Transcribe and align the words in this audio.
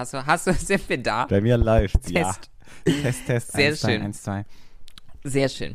Hast 0.00 0.14
du, 0.14 0.24
hast 0.26 0.46
du, 0.46 0.52
sind 0.58 0.88
wir 0.88 0.96
da? 0.96 1.26
Bei 1.26 1.42
mir 1.42 1.58
läuft's, 1.58 2.06
Test. 2.06 2.14
ja. 2.86 2.92
Test, 3.02 3.26
Test, 3.26 3.52
Sehr 3.52 3.68
eins, 3.68 3.80
zwei, 3.80 3.92
schön. 3.92 4.02
eins, 4.02 4.22
zwei. 4.22 4.44
Sehr 5.24 5.48
schön. 5.50 5.74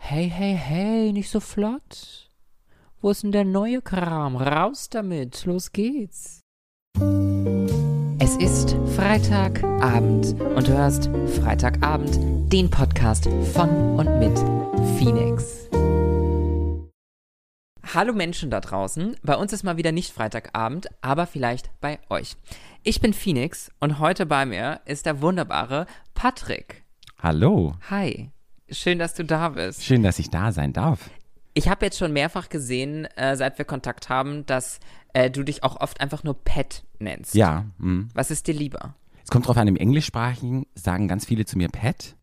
Hey, 0.00 0.30
hey, 0.30 0.56
hey, 0.56 1.12
nicht 1.12 1.28
so 1.28 1.40
flott. 1.40 2.30
Wo 3.02 3.10
ist 3.10 3.24
denn 3.24 3.32
der 3.32 3.44
neue 3.44 3.82
Kram? 3.82 4.36
Raus 4.36 4.88
damit, 4.88 5.44
los 5.44 5.72
geht's. 5.72 6.40
Es 8.18 8.36
ist 8.36 8.74
Freitagabend 8.96 10.34
und 10.40 10.66
du 10.66 10.72
hörst 10.72 11.10
Freitagabend, 11.42 12.50
den 12.50 12.70
Podcast 12.70 13.28
von 13.52 13.68
und 13.98 14.18
mit 14.18 14.38
Phoenix. 14.96 15.68
Hallo 17.94 18.12
Menschen 18.12 18.50
da 18.50 18.60
draußen. 18.60 19.16
Bei 19.22 19.34
uns 19.34 19.54
ist 19.54 19.62
mal 19.62 19.78
wieder 19.78 19.92
nicht 19.92 20.12
Freitagabend, 20.12 20.88
aber 21.00 21.26
vielleicht 21.26 21.70
bei 21.80 21.98
euch. 22.10 22.36
Ich 22.82 23.00
bin 23.00 23.14
Phoenix 23.14 23.70
und 23.80 23.98
heute 23.98 24.26
bei 24.26 24.44
mir 24.44 24.80
ist 24.84 25.06
der 25.06 25.22
wunderbare 25.22 25.86
Patrick. 26.12 26.84
Hallo. 27.22 27.76
Hi. 27.88 28.30
Schön, 28.70 28.98
dass 28.98 29.14
du 29.14 29.24
da 29.24 29.48
bist. 29.48 29.82
Schön, 29.82 30.02
dass 30.02 30.18
ich 30.18 30.28
da 30.28 30.52
sein 30.52 30.74
darf. 30.74 31.08
Ich 31.54 31.70
habe 31.70 31.86
jetzt 31.86 31.96
schon 31.96 32.12
mehrfach 32.12 32.50
gesehen, 32.50 33.06
äh, 33.16 33.36
seit 33.36 33.56
wir 33.56 33.64
Kontakt 33.64 34.10
haben, 34.10 34.44
dass 34.44 34.80
äh, 35.14 35.30
du 35.30 35.42
dich 35.42 35.64
auch 35.64 35.80
oft 35.80 36.02
einfach 36.02 36.24
nur 36.24 36.34
Pet 36.34 36.84
nennst. 36.98 37.34
Ja. 37.34 37.64
hm. 37.78 38.10
Was 38.12 38.30
ist 38.30 38.48
dir 38.48 38.54
lieber? 38.54 38.96
Es 39.24 39.30
kommt 39.30 39.46
drauf 39.46 39.56
an, 39.56 39.66
im 39.66 39.76
Englischsprachigen 39.76 40.66
sagen 40.74 41.08
ganz 41.08 41.24
viele 41.24 41.46
zu 41.46 41.56
mir 41.56 41.70
Pat, 41.70 42.16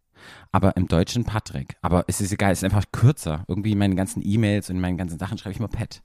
aber 0.52 0.75
im 0.77 0.88
Deutschen 0.88 1.23
Patrick. 1.25 1.75
Aber 1.81 2.05
es 2.07 2.21
ist 2.21 2.31
egal, 2.31 2.52
es 2.52 2.59
ist 2.59 2.63
einfach 2.63 2.85
kürzer. 2.91 3.43
Irgendwie 3.47 3.71
in 3.73 3.77
meinen 3.77 3.95
ganzen 3.95 4.21
E-Mails 4.25 4.70
und 4.70 4.77
in 4.77 4.81
meinen 4.81 4.97
ganzen 4.97 5.20
Sachen 5.20 5.38
schreibe 5.38 5.52
ich 5.53 5.59
immer 5.59 5.67
Pat. 5.67 6.02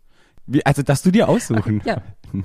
Wie, 0.47 0.65
also, 0.67 0.83
dass 0.83 1.03
du 1.03 1.11
dir 1.11 1.29
aussuchen. 1.29 1.83
Ja. 1.85 2.03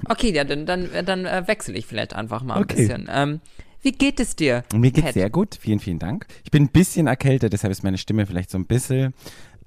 Okay, 0.09 0.33
ja, 0.33 0.43
dann, 0.43 0.65
dann, 0.65 0.89
dann 1.05 1.25
äh, 1.25 1.43
wechsle 1.47 1.75
ich 1.75 1.85
vielleicht 1.85 2.13
einfach 2.13 2.43
mal 2.43 2.55
ein 2.55 2.63
Okay. 2.63 2.75
bisschen. 2.87 3.07
Ähm, 3.11 3.39
wie 3.81 3.91
geht 3.91 4.19
es 4.19 4.35
dir? 4.35 4.63
Mir 4.73 4.91
geht's 4.91 5.05
Pat? 5.07 5.13
sehr 5.13 5.29
gut. 5.29 5.55
Vielen, 5.59 5.79
vielen 5.79 5.99
Dank. 5.99 6.25
Ich 6.43 6.51
bin 6.51 6.63
ein 6.63 6.69
bisschen 6.69 7.07
erkältet, 7.07 7.53
deshalb 7.53 7.71
ist 7.71 7.83
meine 7.83 7.97
Stimme 7.97 8.25
vielleicht 8.25 8.49
so 8.49 8.57
ein 8.57 8.65
bisschen 8.65 9.13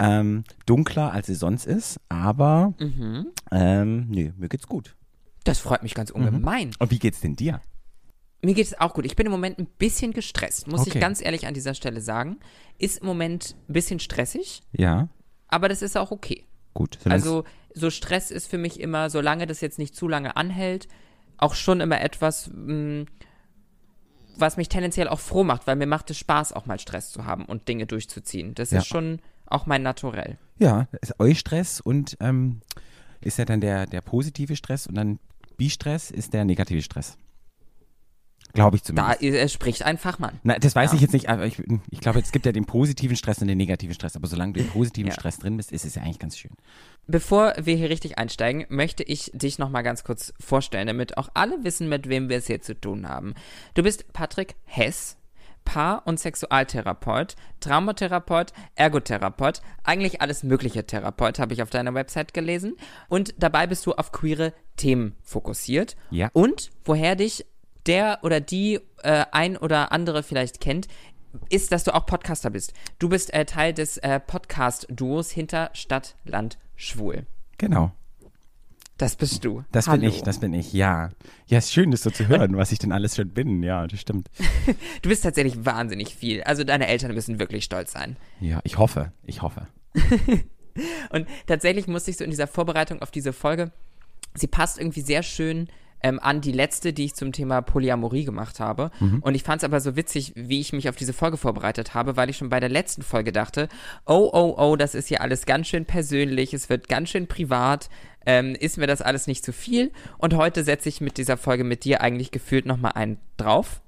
ähm, 0.01 0.45
dunkler, 0.67 1.13
als 1.13 1.27
sie 1.29 1.35
sonst 1.35 1.67
ist. 1.67 2.01
Aber 2.09 2.75
Mhm. 2.79 3.29
ähm, 3.51 4.07
nee, 4.09 4.33
mir 4.37 4.49
geht's 4.49 4.67
gut. 4.67 4.95
Das 5.45 5.59
freut 5.61 5.83
mich 5.83 5.95
ganz 5.95 6.11
ungemein. 6.11 6.73
Und 6.79 6.91
wie 6.91 6.99
geht's 6.99 7.21
denn 7.21 7.35
dir? 7.37 7.61
Mir 8.43 8.55
geht 8.55 8.67
es 8.67 8.79
auch 8.81 8.95
gut. 8.95 9.05
Ich 9.05 9.17
bin 9.17 9.27
im 9.27 9.33
Moment 9.33 9.59
ein 9.59 9.67
bisschen 9.67 10.13
gestresst, 10.13 10.69
muss 10.69 10.83
ich 10.87 10.93
Okay. 10.93 11.01
ganz 11.01 11.21
ehrlich 11.21 11.47
an 11.47 11.55
dieser 11.55 11.75
Stelle 11.75 12.01
sagen. 12.01 12.39
Ist 12.79 12.99
im 13.01 13.07
Moment 13.07 13.57
ein 13.69 13.73
bisschen 13.73 13.99
stressig, 13.99 14.63
Ja, 14.73 15.09
aber 15.49 15.69
das 15.69 15.83
ist 15.83 15.97
auch 15.97 16.11
okay. 16.13 16.45
gut. 16.75 16.99
Also 17.05 17.45
so 17.75 17.91
Stress 17.91 18.31
ist 18.31 18.47
für 18.49 18.59
mich 18.59 18.79
immer, 18.81 19.11
solange 19.11 19.47
das 19.47 19.61
jetzt 19.61 19.79
nicht 19.79 19.97
zu 19.97 20.07
lange 20.07 20.37
anhält, 20.37 20.87
auch 21.37 21.55
schon 21.55 21.81
immer 21.81 22.01
etwas, 22.01 22.49
mh, 22.53 23.07
was 24.37 24.57
mich 24.57 24.69
tendenziell 24.69 25.09
auch 25.09 25.19
froh 25.21 25.43
macht, 25.43 25.67
weil 25.67 25.75
mir 25.77 25.87
macht 25.87 26.11
es 26.11 26.19
Spaß, 26.19 26.53
auch 26.53 26.67
mal 26.67 26.79
Stress 26.79 27.11
zu 27.11 27.25
haben 27.25 27.45
und 27.45 27.67
Dinge 27.67 27.87
durchzuziehen. 27.87 28.55
Das 28.55 28.71
Ja. 28.71 28.79
ist 28.79 28.87
schon 28.87 29.21
auch 29.47 29.67
mein 29.67 29.83
Naturell. 29.83 30.39
Ja, 30.59 30.87
ist 31.01 31.19
Eustress 31.19 31.81
und 31.81 32.17
ähm, 32.21 32.61
ist 33.21 33.39
ja 33.39 33.45
dann 33.45 33.61
der, 33.61 33.87
der 33.87 34.01
positive 34.01 34.55
Stress 34.55 34.87
und 34.87 34.95
dann 34.95 35.19
Bistress 35.57 36.13
ist 36.13 36.35
der 36.35 36.45
negative 36.45 36.83
Stress. 36.83 37.17
Glaube 38.55 38.77
ich 38.77 38.83
Da 38.83 39.17
zumindest. 39.19 39.23
äh, 39.23 39.49
spricht 39.49 39.83
ein 39.85 39.99
Fachmann. 39.99 40.41
Na, 40.43 40.59
das 40.59 40.75
weiß 40.75 40.91
Ja. 40.93 40.97
ich 40.97 41.03
jetzt 41.03 41.13
nicht, 41.13 41.29
aber 41.29 41.47
ich, 41.47 41.63
ich 41.91 42.01
glaube, 42.01 42.19
es 42.21 42.33
gibt 42.33 42.47
ja 42.47 42.53
den 42.53 42.65
positiven 42.65 43.17
Stress 43.17 43.39
und 43.39 43.49
den 43.49 43.59
negativen 43.59 43.95
Stress, 43.95 44.17
aber 44.17 44.27
solange 44.27 44.55
du 44.55 44.61
im 44.61 44.69
positiven 44.69 45.09
Ja. 45.09 45.15
Stress 45.15 45.39
drin 45.39 45.57
bist, 45.57 45.71
ist 45.73 45.85
es 45.85 45.95
ja 45.95 46.03
eigentlich 46.03 46.19
ganz 46.19 46.37
schön. 46.39 46.53
Bevor 47.07 47.55
wir 47.59 47.77
hier 47.77 47.91
richtig 47.91 48.19
einsteigen, 48.19 48.67
möchte 48.69 49.03
ich 49.03 49.31
dich 49.35 49.59
noch 49.59 49.71
mal 49.71 49.83
ganz 49.83 50.05
kurz 50.05 50.33
vorstellen, 50.41 50.87
damit 50.87 51.17
auch 51.19 51.29
alle 51.35 51.63
wissen, 51.65 51.89
mit 51.89 52.09
wem 52.09 52.29
wir 52.29 52.39
es 52.39 52.47
hier 52.47 52.61
zu 52.61 52.75
tun 52.79 53.09
haben. 53.09 53.35
Du 53.75 53.83
bist 53.83 54.13
Patrick 54.13 54.57
Hess, 54.65 55.17
Paar- 55.65 56.07
und 56.07 56.19
Sexualtherapeut, 56.19 57.37
Traumatherapeut, 57.61 58.53
Ergotherapeut, 58.75 59.61
eigentlich 59.85 60.21
alles 60.23 60.43
mögliche 60.43 60.87
Therapeut, 60.87 61.39
habe 61.39 61.53
ich 61.53 61.63
auf 61.63 61.71
deiner 61.71 61.93
Website 61.95 62.33
gelesen. 62.33 62.77
Und 63.09 63.35
dabei 63.39 63.67
bist 63.67 63.85
du 63.87 63.93
auf 63.93 64.11
queere 64.13 64.55
Themen 64.77 65.15
fokussiert. 65.23 65.97
Ja. 66.11 66.31
Und 66.33 66.71
woher 66.85 67.17
dich 67.17 67.45
der 67.89 68.21
oder 68.23 68.41
die 68.41 68.81
äh, 69.03 69.25
ein 69.33 69.57
oder 69.57 69.93
andere 69.93 70.23
vielleicht 70.23 70.61
kennt, 70.61 70.87
ist, 71.49 71.73
dass 71.73 71.85
du 71.85 71.95
auch 71.95 72.07
Podcaster 72.07 72.51
bist. 72.51 72.73
Du 72.99 73.09
bist 73.09 73.33
äh, 73.35 73.45
Teil 73.45 73.73
des 73.73 73.97
äh, 73.99 74.21
Podcast-Duos 74.21 75.31
hinter 75.31 75.71
Stadt, 75.73 76.17
Land, 76.25 76.59
Schwul. 76.77 77.27
Genau. 77.59 77.93
Das 78.99 79.15
bist 79.15 79.45
du. 79.45 79.63
Das 79.71 79.87
Hallo. 79.87 80.01
bin 80.01 80.09
ich, 80.09 80.23
das 80.23 80.41
bin 80.41 80.53
ich, 80.53 80.73
ja. 80.73 81.11
Ja, 81.47 81.59
ist 81.59 81.73
schön, 81.73 81.93
das 81.93 82.03
so 82.03 82.11
zu 82.11 82.27
hören, 82.27 82.57
was 82.57 82.73
ich 82.73 82.81
denn 82.81 82.91
alles 82.91 83.15
schon 83.15 83.29
bin. 83.31 83.63
Ja, 83.63 83.87
das 83.87 84.01
stimmt. 84.01 84.29
Du 85.03 85.09
bist 85.09 85.23
tatsächlich 85.23 85.65
wahnsinnig 85.65 86.15
viel. 86.15 86.43
Also 86.43 86.65
deine 86.65 86.89
Eltern 86.89 87.15
müssen 87.15 87.39
wirklich 87.39 87.65
stolz 87.65 87.93
sein. 87.93 88.17
Ja, 88.41 88.61
ich 88.65 88.77
hoffe, 88.77 89.13
ich 89.23 89.43
hoffe. 89.43 89.69
Und 91.11 91.29
tatsächlich 91.47 91.87
musste 91.87 92.11
ich 92.11 92.17
so 92.17 92.25
in 92.25 92.31
dieser 92.31 92.49
Vorbereitung 92.49 93.01
auf 93.01 93.13
diese 93.13 93.33
Folge, 93.33 93.71
sie 94.35 94.49
passt 94.49 94.79
irgendwie 94.79 95.01
sehr 95.01 95.23
schön 95.23 95.69
ähm, 96.03 96.21
an 96.21 96.41
die 96.41 96.53
letzte, 96.53 96.93
die 96.93 97.07
ich 97.07 97.15
zum 97.15 97.33
Thema 97.33 97.61
Polyamorie 97.61 98.25
gemacht 98.25 98.61
habe. 98.61 98.91
Und 99.21 99.35
ich 99.35 99.43
fand 99.43 99.63
es 99.63 99.65
aber 99.65 99.81
so 99.81 99.97
witzig, 99.97 100.33
wie 100.37 100.61
ich 100.61 100.73
mich 100.73 100.89
auf 100.89 100.97
diese 100.97 101.13
Folge 101.13 101.37
vorbereitet 101.37 101.95
habe, 101.95 102.17
weil 102.17 102.31
ich 102.31 102.37
schon 102.37 102.49
bei 102.49 102.61
der 102.61 102.69
letzten 102.69 103.03
Folge 103.03 103.33
dachte, 103.33 103.69
oh, 104.07 104.31
oh, 104.33 104.55
oh, 104.57 104.77
das 104.77 104.95
ist 104.95 105.09
hier 105.09 105.21
alles 105.21 105.47
ganz 105.47 105.67
schön 105.69 105.85
persönlich, 105.85 106.55
es 106.55 106.69
wird 106.69 106.89
ganz 106.89 107.09
schön 107.11 107.27
privat, 107.27 107.89
ähm, 108.27 108.55
ist 108.55 108.79
mir 108.79 108.87
das 108.87 109.03
alles 109.03 109.27
nicht 109.27 109.45
zu 109.45 109.53
viel? 109.53 109.91
Und 110.19 110.35
heute 110.35 110.63
setze 110.65 110.89
ich 110.89 111.01
mit 111.01 111.17
dieser 111.19 111.37
Folge 111.37 111.65
mit 111.65 111.85
dir 111.85 112.01
eigentlich 112.01 112.31
gefühlt 112.31 112.67
nochmal 112.67 112.93
einen 112.95 113.19
drauf, 113.37 113.81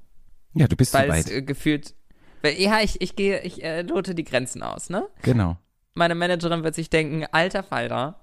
Ja, 0.54 0.66
du 0.66 0.76
bist 0.76 0.94
weil 0.94 1.10
es 1.10 1.30
äh, 1.30 1.42
gefühlt, 1.42 1.94
weil, 2.42 2.58
ja, 2.60 2.80
ich, 2.80 3.00
ich 3.00 3.16
gehe, 3.16 3.42
ich 3.42 3.62
äh, 3.62 3.82
lote 3.82 4.14
die 4.14 4.24
Grenzen 4.24 4.62
aus, 4.62 4.88
ne? 4.90 5.06
Genau. 5.22 5.58
meine 5.94 6.14
Managerin 6.14 6.64
wird 6.64 6.74
sich 6.74 6.88
denken, 6.90 7.26
alter 7.32 7.62
Falter, 7.62 8.18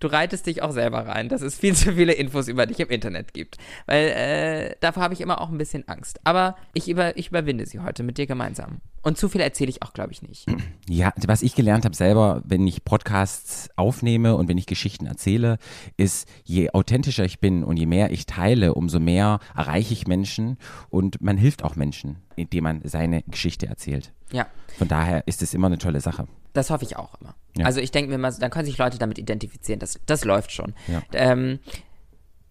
du 0.00 0.08
reitest 0.08 0.46
dich 0.46 0.62
auch 0.62 0.72
selber 0.72 1.06
rein, 1.06 1.28
dass 1.28 1.42
es 1.42 1.56
viel 1.58 1.74
zu 1.74 1.92
viele 1.94 2.12
Infos 2.12 2.48
über 2.48 2.66
dich 2.66 2.80
im 2.80 2.88
Internet 2.88 3.34
gibt. 3.34 3.56
Weil 3.86 4.08
äh, 4.08 4.76
davor 4.80 5.02
habe 5.02 5.14
ich 5.14 5.20
immer 5.20 5.40
auch 5.40 5.50
ein 5.50 5.58
bisschen 5.58 5.86
Angst. 5.88 6.20
Aber 6.24 6.56
ich, 6.74 6.88
über, 6.88 7.16
ich 7.16 7.28
überwinde 7.28 7.66
sie 7.66 7.80
heute 7.80 8.02
mit 8.02 8.18
dir 8.18 8.26
gemeinsam. 8.26 8.80
Und 9.04 9.18
zu 9.18 9.28
viel 9.28 9.40
erzähle 9.40 9.68
ich 9.70 9.82
auch, 9.82 9.92
glaube 9.92 10.12
ich, 10.12 10.22
nicht. 10.22 10.46
Ja, 10.88 11.12
was 11.26 11.42
ich 11.42 11.54
gelernt 11.54 11.84
habe 11.84 11.94
selber, 11.94 12.42
wenn 12.44 12.66
ich 12.66 12.84
Podcasts 12.84 13.70
aufnehme 13.76 14.36
und 14.36 14.48
wenn 14.48 14.58
ich 14.58 14.66
Geschichten 14.66 15.06
erzähle, 15.06 15.58
ist, 15.96 16.28
je 16.44 16.70
authentischer 16.70 17.24
ich 17.24 17.40
bin 17.40 17.64
und 17.64 17.78
je 17.78 17.86
mehr 17.86 18.10
ich 18.10 18.26
teile, 18.26 18.74
umso 18.74 19.00
mehr 19.00 19.38
erreiche 19.56 19.94
ich 19.94 20.06
Menschen 20.06 20.58
und 20.90 21.22
man 21.22 21.36
hilft 21.38 21.64
auch 21.64 21.76
Menschen, 21.76 22.16
indem 22.36 22.64
man 22.64 22.80
seine 22.84 23.22
Geschichte 23.22 23.66
erzählt. 23.66 24.12
Ja, 24.32 24.46
Von 24.76 24.88
daher 24.88 25.26
ist 25.26 25.40
es 25.42 25.54
immer 25.54 25.68
eine 25.68 25.78
tolle 25.78 26.00
Sache. 26.00 26.26
das 26.52 26.68
hoffe 26.70 26.84
ich 26.84 26.96
auch 26.96 27.18
immer. 27.20 27.34
Ja. 27.56 27.66
Also 27.66 27.80
ich 27.80 27.90
denke 27.90 28.10
mir 28.10 28.18
mal, 28.18 28.32
dann 28.32 28.50
können 28.50 28.64
sich 28.64 28.78
Leute 28.78 28.98
damit 28.98 29.18
identifizieren. 29.18 29.78
Das, 29.78 30.00
das 30.06 30.24
läuft 30.24 30.52
schon. 30.52 30.74
Ja. 30.88 31.02
Ähm, 31.12 31.58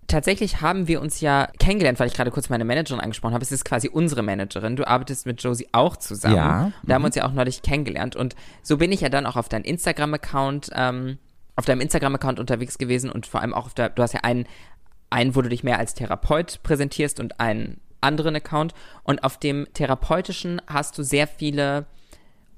tatsächlich 0.07 0.61
haben 0.61 0.87
wir 0.87 1.01
uns 1.01 1.21
ja 1.21 1.47
kennengelernt, 1.57 1.99
weil 1.99 2.07
ich 2.07 2.13
gerade 2.13 2.31
kurz 2.31 2.49
meine 2.49 2.65
Managerin 2.65 2.99
angesprochen 2.99 3.33
habe. 3.33 3.43
Es 3.43 3.51
ist 3.51 3.65
quasi 3.65 3.89
unsere 3.89 4.21
Managerin. 4.21 4.75
Du 4.75 4.87
arbeitest 4.87 5.25
mit 5.25 5.41
Josie 5.41 5.67
auch 5.71 5.95
zusammen. 5.97 6.35
Ja, 6.35 6.71
Da 6.83 6.95
haben 6.95 7.01
wir 7.01 7.07
uns 7.07 7.15
ja 7.15 7.25
auch 7.25 7.33
neulich 7.33 7.61
kennengelernt. 7.61 8.15
Und 8.15 8.35
so 8.61 8.77
bin 8.77 8.91
ich 8.91 9.01
ja 9.01 9.09
dann 9.09 9.25
auch 9.25 9.37
auf 9.37 9.49
deinen 9.49 9.63
Instagram-Account, 9.63 10.69
ähm, 10.75 11.17
auf 11.55 11.65
deinem 11.65 11.81
Instagram-Account 11.81 12.39
unterwegs 12.39 12.77
gewesen 12.77 13.09
und 13.09 13.25
vor 13.25 13.41
allem 13.41 13.53
auch 13.53 13.65
auf 13.65 13.73
der, 13.73 13.89
du 13.89 14.03
hast 14.03 14.13
ja 14.13 14.21
einen, 14.21 14.45
einen, 15.09 15.35
wo 15.35 15.41
du 15.41 15.49
dich 15.49 15.63
mehr 15.63 15.79
als 15.79 15.93
Therapeut 15.93 16.61
präsentierst 16.63 17.19
und 17.19 17.39
einen 17.39 17.79
anderen 18.01 18.35
Account. 18.35 18.73
Und 19.03 19.23
auf 19.23 19.37
dem 19.37 19.67
therapeutischen 19.73 20.61
hast 20.67 20.97
du 20.97 21.03
sehr 21.03 21.27
viele 21.27 21.85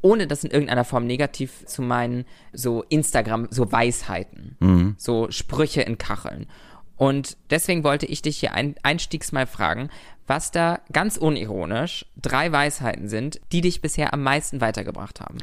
ohne 0.03 0.27
das 0.27 0.43
in 0.43 0.51
irgendeiner 0.51 0.83
Form 0.83 1.07
negativ 1.07 1.65
zu 1.65 1.81
meinen, 1.81 2.25
so 2.51 2.83
Instagram, 2.89 3.47
so 3.49 3.71
Weisheiten, 3.71 4.57
so 4.97 5.31
Sprüche 5.31 5.81
in 5.81 5.97
Kacheln. 5.97 6.45
Und 6.95 7.37
deswegen 7.49 7.83
wollte 7.83 8.05
ich 8.05 8.21
dich 8.21 8.37
hier 8.37 8.53
ein, 8.53 8.75
einstiegs 8.83 9.31
mal 9.31 9.47
fragen, 9.47 9.89
was 10.27 10.51
da 10.51 10.81
ganz 10.91 11.17
unironisch 11.17 12.05
drei 12.21 12.51
Weisheiten 12.51 13.09
sind, 13.09 13.41
die 13.51 13.61
dich 13.61 13.81
bisher 13.81 14.13
am 14.13 14.21
meisten 14.21 14.61
weitergebracht 14.61 15.19
haben. 15.19 15.39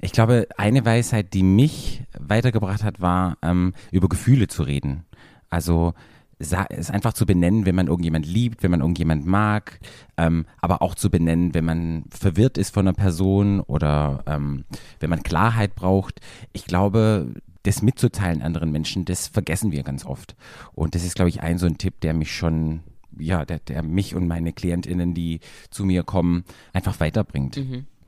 Ich 0.00 0.12
glaube, 0.12 0.48
eine 0.56 0.84
Weisheit, 0.84 1.32
die 1.32 1.42
mich 1.42 2.02
weitergebracht 2.18 2.82
hat, 2.82 3.00
war, 3.00 3.38
ähm, 3.42 3.72
über 3.90 4.08
Gefühle 4.08 4.48
zu 4.48 4.62
reden. 4.62 5.04
Also 5.48 5.94
es 6.42 6.90
einfach 6.90 7.12
zu 7.12 7.26
benennen, 7.26 7.66
wenn 7.66 7.74
man 7.74 7.86
irgendjemand 7.86 8.26
liebt, 8.26 8.62
wenn 8.62 8.70
man 8.70 8.80
irgendjemand 8.80 9.26
mag, 9.26 9.78
ähm, 10.16 10.46
aber 10.60 10.82
auch 10.82 10.94
zu 10.94 11.10
benennen, 11.10 11.54
wenn 11.54 11.64
man 11.64 12.04
verwirrt 12.10 12.58
ist 12.58 12.74
von 12.74 12.86
einer 12.86 12.94
Person 12.94 13.60
oder 13.60 14.22
ähm, 14.26 14.64
wenn 15.00 15.10
man 15.10 15.22
Klarheit 15.22 15.74
braucht. 15.74 16.20
Ich 16.52 16.64
glaube, 16.64 17.34
das 17.62 17.82
mitzuteilen 17.82 18.42
anderen 18.42 18.72
Menschen, 18.72 19.04
das 19.04 19.28
vergessen 19.28 19.72
wir 19.72 19.82
ganz 19.82 20.04
oft. 20.04 20.34
Und 20.74 20.94
das 20.94 21.04
ist, 21.04 21.14
glaube 21.14 21.28
ich, 21.28 21.42
ein 21.42 21.58
so 21.58 21.66
ein 21.66 21.78
Tipp, 21.78 22.00
der 22.00 22.12
mich 22.12 22.34
schon, 22.34 22.80
ja, 23.16 23.44
der, 23.44 23.60
der 23.60 23.82
mich 23.82 24.14
und 24.14 24.26
meine 24.26 24.52
KlientInnen, 24.52 25.14
die 25.14 25.40
zu 25.70 25.84
mir 25.84 26.02
kommen, 26.02 26.44
einfach 26.72 26.98
weiterbringt. 26.98 27.56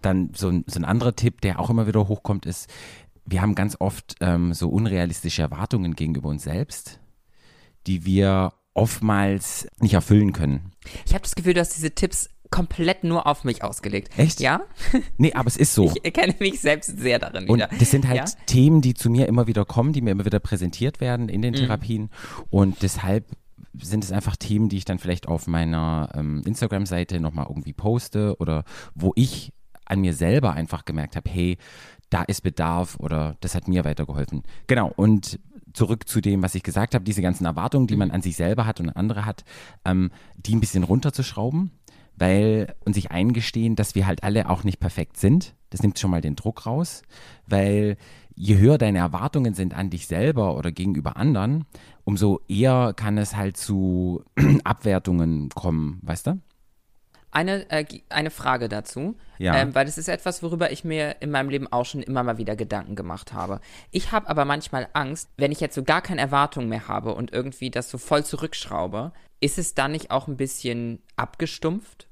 Dann 0.02 0.30
so 0.34 0.48
ein, 0.48 0.64
so 0.66 0.78
ein 0.78 0.84
anderer 0.84 1.14
Tipp, 1.14 1.40
der 1.40 1.60
auch 1.60 1.70
immer 1.70 1.86
wieder 1.86 2.08
hochkommt, 2.08 2.46
ist, 2.46 2.68
wir 3.26 3.40
haben 3.40 3.54
ganz 3.54 3.76
oft 3.80 4.16
ähm, 4.20 4.52
so 4.52 4.68
unrealistische 4.68 5.42
Erwartungen 5.42 5.94
gegenüber 5.94 6.28
uns 6.28 6.42
selbst, 6.42 7.00
die 7.86 8.04
wir 8.04 8.52
oftmals 8.74 9.66
nicht 9.80 9.94
erfüllen 9.94 10.32
können. 10.32 10.72
Ich 11.06 11.12
habe 11.14 11.22
das 11.22 11.34
Gefühl, 11.34 11.54
du 11.54 11.60
hast 11.60 11.74
diese 11.76 11.94
Tipps 11.94 12.28
komplett 12.50 13.02
nur 13.04 13.26
auf 13.26 13.42
mich 13.44 13.64
ausgelegt. 13.64 14.16
Echt? 14.18 14.40
Ja? 14.40 14.60
Nee, 15.18 15.32
aber 15.32 15.48
es 15.48 15.56
ist 15.56 15.74
so. 15.74 15.86
Ich 15.94 16.04
erkenne 16.04 16.34
mich 16.38 16.60
selbst 16.60 16.98
sehr 16.98 17.18
darin 17.18 17.48
Und 17.48 17.56
wieder. 17.58 17.68
das 17.78 17.90
sind 17.90 18.06
halt 18.06 18.16
Ja? 18.18 18.24
Themen, 18.46 18.80
die 18.80 18.94
zu 18.94 19.10
mir 19.10 19.26
immer 19.26 19.46
wieder 19.46 19.64
kommen, 19.64 19.92
die 19.92 20.02
mir 20.02 20.10
immer 20.10 20.24
wieder 20.24 20.40
präsentiert 20.40 21.00
werden 21.00 21.28
in 21.28 21.42
den 21.42 21.52
Mhm. 21.54 21.58
Therapien. 21.58 22.10
Und 22.50 22.82
deshalb 22.82 23.26
sind 23.76 24.04
es 24.04 24.12
einfach 24.12 24.36
Themen, 24.36 24.68
die 24.68 24.76
ich 24.76 24.84
dann 24.84 24.98
vielleicht 25.00 25.26
auf 25.26 25.46
meiner 25.48 26.10
ähm, 26.14 26.42
Instagram-Seite 26.46 27.18
nochmal 27.18 27.46
irgendwie 27.48 27.72
poste 27.72 28.36
oder 28.38 28.64
wo 28.94 29.12
ich 29.16 29.52
an 29.86 30.00
mir 30.00 30.14
selber 30.14 30.52
einfach 30.52 30.84
gemerkt 30.84 31.16
habe, 31.16 31.28
hey, 31.28 31.58
da 32.10 32.22
ist 32.22 32.42
Bedarf 32.42 32.96
oder 33.00 33.36
das 33.40 33.54
hat 33.56 33.66
mir 33.66 33.84
weitergeholfen. 33.84 34.42
Genau, 34.68 34.92
und 34.94 35.40
zurück 35.74 36.08
zu 36.08 36.20
dem, 36.20 36.42
was 36.42 36.54
ich 36.54 36.62
gesagt 36.62 36.94
habe, 36.94 37.04
diese 37.04 37.22
ganzen 37.22 37.44
Erwartungen, 37.44 37.86
die 37.86 37.96
man 37.96 38.10
an 38.10 38.22
sich 38.22 38.36
selber 38.36 38.64
hat 38.66 38.80
und 38.80 38.88
an 38.88 38.96
andere 38.96 39.26
hat, 39.26 39.44
ähm, 39.84 40.10
die 40.36 40.54
ein 40.54 40.60
bisschen 40.60 40.84
runterzuschrauben, 40.84 41.72
weil 42.16 42.74
und 42.84 42.94
sich 42.94 43.10
eingestehen, 43.10 43.76
dass 43.76 43.94
wir 43.94 44.06
halt 44.06 44.22
alle 44.22 44.48
auch 44.48 44.64
nicht 44.64 44.80
perfekt 44.80 45.18
sind. 45.18 45.54
Das 45.70 45.82
nimmt 45.82 45.98
schon 45.98 46.10
mal 46.10 46.20
den 46.20 46.36
Druck 46.36 46.64
raus, 46.64 47.02
weil 47.46 47.96
je 48.36 48.56
höher 48.58 48.78
deine 48.78 48.98
Erwartungen 48.98 49.54
sind 49.54 49.74
an 49.74 49.90
dich 49.90 50.06
selber 50.06 50.56
oder 50.56 50.72
gegenüber 50.72 51.16
anderen, 51.16 51.64
umso 52.04 52.40
eher 52.48 52.92
kann 52.94 53.18
es 53.18 53.36
halt 53.36 53.56
zu 53.56 54.24
Abwertungen 54.64 55.48
kommen, 55.50 55.98
weißt 56.02 56.28
du? 56.28 56.40
Eine, 57.34 57.68
äh, 57.70 57.84
eine 58.08 58.30
Frage 58.30 58.68
dazu, 58.68 59.16
Ja. 59.38 59.56
ähm, 59.56 59.74
weil 59.74 59.84
das 59.84 59.98
ist 59.98 60.08
etwas, 60.08 60.42
worüber 60.42 60.70
ich 60.70 60.84
mir 60.84 61.16
in 61.20 61.30
meinem 61.30 61.50
Leben 61.50 61.66
auch 61.70 61.84
schon 61.84 62.02
immer 62.02 62.22
mal 62.22 62.38
wieder 62.38 62.56
Gedanken 62.56 62.94
gemacht 62.94 63.32
habe. 63.32 63.60
Ich 63.90 64.12
habe 64.12 64.28
aber 64.28 64.44
manchmal 64.44 64.88
Angst, 64.92 65.28
wenn 65.36 65.52
ich 65.52 65.60
jetzt 65.60 65.74
so 65.74 65.82
gar 65.82 66.00
keine 66.00 66.20
Erwartungen 66.20 66.68
mehr 66.68 66.88
habe 66.88 67.14
und 67.14 67.32
irgendwie 67.32 67.70
das 67.70 67.90
so 67.90 67.98
voll 67.98 68.24
zurückschraube, 68.24 69.12
ist 69.40 69.58
es 69.58 69.74
dann 69.74 69.92
nicht 69.92 70.10
auch 70.10 70.28
ein 70.28 70.36
bisschen 70.36 71.02
abgestumpft? 71.16 72.08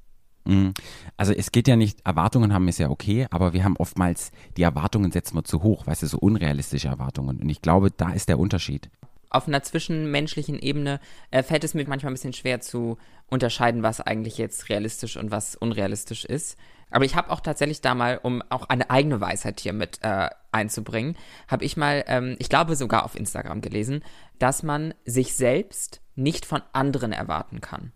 Also 1.15 1.31
es 1.31 1.53
geht 1.53 1.69
ja 1.69 1.77
nicht, 1.77 2.05
Erwartungen 2.05 2.53
haben 2.53 2.67
ist 2.67 2.77
ja 2.77 2.89
okay, 2.89 3.27
aber 3.31 3.53
wir 3.53 3.63
haben 3.63 3.77
oftmals, 3.77 4.33
die 4.57 4.63
Erwartungen 4.63 5.09
setzen 5.09 5.37
wir 5.37 5.45
zu 5.45 5.63
hoch, 5.63 5.87
weißt 5.87 6.03
du, 6.03 6.07
so 6.07 6.17
unrealistische 6.17 6.89
Erwartungen. 6.89 7.39
Und 7.39 7.47
ich 7.47 7.61
glaube, 7.61 7.91
da 7.91 8.11
ist 8.11 8.27
der 8.27 8.39
Unterschied. 8.39 8.89
Auf 9.33 9.47
einer 9.47 9.63
zwischenmenschlichen 9.63 10.59
Ebene 10.59 10.99
äh, 11.31 11.43
fällt 11.43 11.63
es 11.63 11.73
mir 11.73 11.87
manchmal 11.87 12.11
ein 12.11 12.15
bisschen 12.15 12.33
schwer 12.33 12.61
zu 12.61 12.97
unterscheiden, 13.27 13.83
was 13.83 13.99
eigentlich 13.99 14.37
jetzt 14.37 14.69
realistisch 14.69 15.17
und 15.17 15.31
was 15.31 15.55
unrealistisch 15.55 16.23
ist. 16.23 16.57
Aber 16.91 17.05
ich 17.05 17.15
habe 17.15 17.31
auch 17.31 17.39
tatsächlich 17.39 17.81
da 17.81 17.95
mal, 17.95 18.19
um 18.21 18.43
auch 18.49 18.69
eine 18.69 18.91
eigene 18.91 19.19
Weisheit 19.19 19.59
hier 19.59 19.73
mit 19.73 19.97
äh, 20.03 20.29
einzubringen, 20.51 21.17
habe 21.47 21.65
ich 21.65 21.75
mal, 21.75 22.03
ähm, 22.07 22.35
ich 22.37 22.49
glaube 22.49 22.75
sogar 22.75 23.03
auf 23.03 23.15
Instagram 23.15 23.61
gelesen, 23.61 24.03
dass 24.37 24.61
man 24.61 24.93
sich 25.03 25.35
selbst 25.35 26.01
nicht 26.15 26.45
von 26.45 26.61
anderen 26.71 27.11
erwarten 27.11 27.61
kann. 27.61 27.91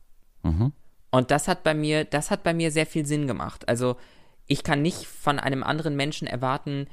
Und 1.12 1.30
das 1.30 1.48
hat 1.48 1.64
bei 1.64 1.76
mir, 1.76 2.06
das 2.06 2.32
hat 2.32 2.44
bei 2.44 2.56
mir 2.56 2.72
sehr 2.72 2.88
viel 2.88 3.06
Sinn 3.06 3.28
gemacht. 3.28 3.70
Also 3.70 3.98
ich 4.48 4.64
kann 4.64 4.82
nicht 4.82 5.06
von 5.06 5.40
einem 5.40 5.62
anderen 5.62 5.96
Menschen 5.96 6.28
erwarten, 6.28 6.88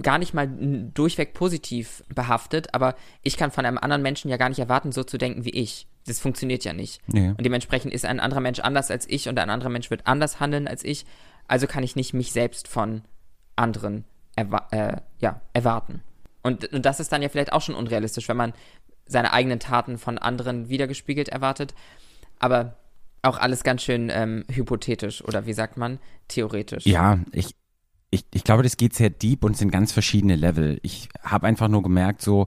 gar 0.00 0.18
nicht 0.18 0.32
mal 0.32 0.48
durchweg 0.94 1.34
positiv 1.34 2.02
behaftet, 2.08 2.74
aber 2.74 2.94
ich 3.22 3.36
kann 3.36 3.50
von 3.50 3.66
einem 3.66 3.78
anderen 3.78 4.02
Menschen 4.02 4.30
ja 4.30 4.36
gar 4.36 4.48
nicht 4.48 4.58
erwarten, 4.58 4.92
so 4.92 5.04
zu 5.04 5.18
denken 5.18 5.44
wie 5.44 5.50
ich. 5.50 5.86
Das 6.06 6.18
funktioniert 6.18 6.64
ja 6.64 6.72
nicht. 6.72 7.00
Nee. 7.06 7.28
Und 7.28 7.42
dementsprechend 7.42 7.92
ist 7.92 8.04
ein 8.04 8.20
anderer 8.20 8.40
Mensch 8.40 8.60
anders 8.60 8.90
als 8.90 9.08
ich 9.08 9.28
und 9.28 9.38
ein 9.38 9.50
anderer 9.50 9.70
Mensch 9.70 9.90
wird 9.90 10.06
anders 10.06 10.40
handeln 10.40 10.66
als 10.66 10.84
ich. 10.84 11.04
Also 11.46 11.66
kann 11.66 11.84
ich 11.84 11.96
nicht 11.96 12.14
mich 12.14 12.32
selbst 12.32 12.68
von 12.68 13.02
anderen 13.56 14.04
erwa 14.34 14.66
äh, 14.70 14.96
ja, 15.18 15.40
erwarten. 15.52 16.02
Und, 16.42 16.72
und 16.72 16.84
das 16.84 16.98
ist 16.98 17.12
dann 17.12 17.22
ja 17.22 17.28
vielleicht 17.28 17.52
auch 17.52 17.60
schon 17.60 17.74
unrealistisch, 17.74 18.28
wenn 18.28 18.36
man 18.36 18.52
seine 19.06 19.32
eigenen 19.32 19.60
Taten 19.60 19.98
von 19.98 20.18
anderen 20.18 20.68
wiedergespiegelt 20.68 21.28
erwartet. 21.28 21.74
Aber 22.38 22.76
auch 23.22 23.38
alles 23.38 23.62
ganz 23.62 23.82
schön 23.82 24.10
ähm, 24.12 24.44
hypothetisch 24.50 25.22
oder 25.22 25.46
wie 25.46 25.52
sagt 25.52 25.76
man, 25.76 26.00
theoretisch. 26.28 26.86
Ja, 26.86 27.20
ich, 27.30 27.54
ich, 28.12 28.26
ich 28.32 28.44
glaube, 28.44 28.62
das 28.62 28.76
geht 28.76 28.94
sehr 28.94 29.10
deep 29.10 29.42
und 29.42 29.56
sind 29.56 29.70
ganz 29.70 29.90
verschiedene 29.90 30.36
Level. 30.36 30.78
Ich 30.82 31.08
habe 31.22 31.46
einfach 31.46 31.68
nur 31.68 31.82
gemerkt, 31.82 32.20
so, 32.20 32.46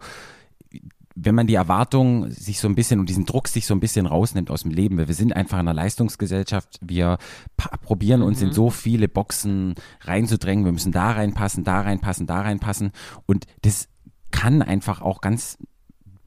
wenn 1.15 1.33
man 1.33 1.47
die 1.47 1.55
Erwartung 1.55 2.29
sich 2.29 2.59
so 2.59 2.67
ein 2.67 2.75
bisschen 2.75 2.99
und 2.99 3.09
diesen 3.09 3.25
Druck 3.25 3.47
sich 3.47 3.65
so 3.65 3.73
ein 3.73 3.79
bisschen 3.79 4.05
rausnimmt 4.05 4.51
aus 4.51 4.61
dem 4.61 4.71
Leben, 4.71 4.97
weil 4.97 5.07
wir 5.07 5.15
sind 5.15 5.35
einfach 5.35 5.57
in 5.57 5.67
einer 5.67 5.73
Leistungsgesellschaft, 5.73 6.77
wir 6.81 7.17
probieren 7.81 8.21
uns 8.21 8.41
in 8.43 8.53
so 8.53 8.69
viele 8.69 9.07
Boxen 9.07 9.73
reinzudrängen, 10.01 10.65
wir 10.65 10.71
müssen 10.71 10.91
da 10.91 11.11
reinpassen, 11.11 11.63
da 11.63 11.81
reinpassen, 11.81 12.27
da 12.27 12.41
reinpassen. 12.41 12.91
Und 13.25 13.47
das 13.63 13.87
kann 14.29 14.61
einfach 14.61 15.01
auch 15.01 15.19
ganz 15.19 15.57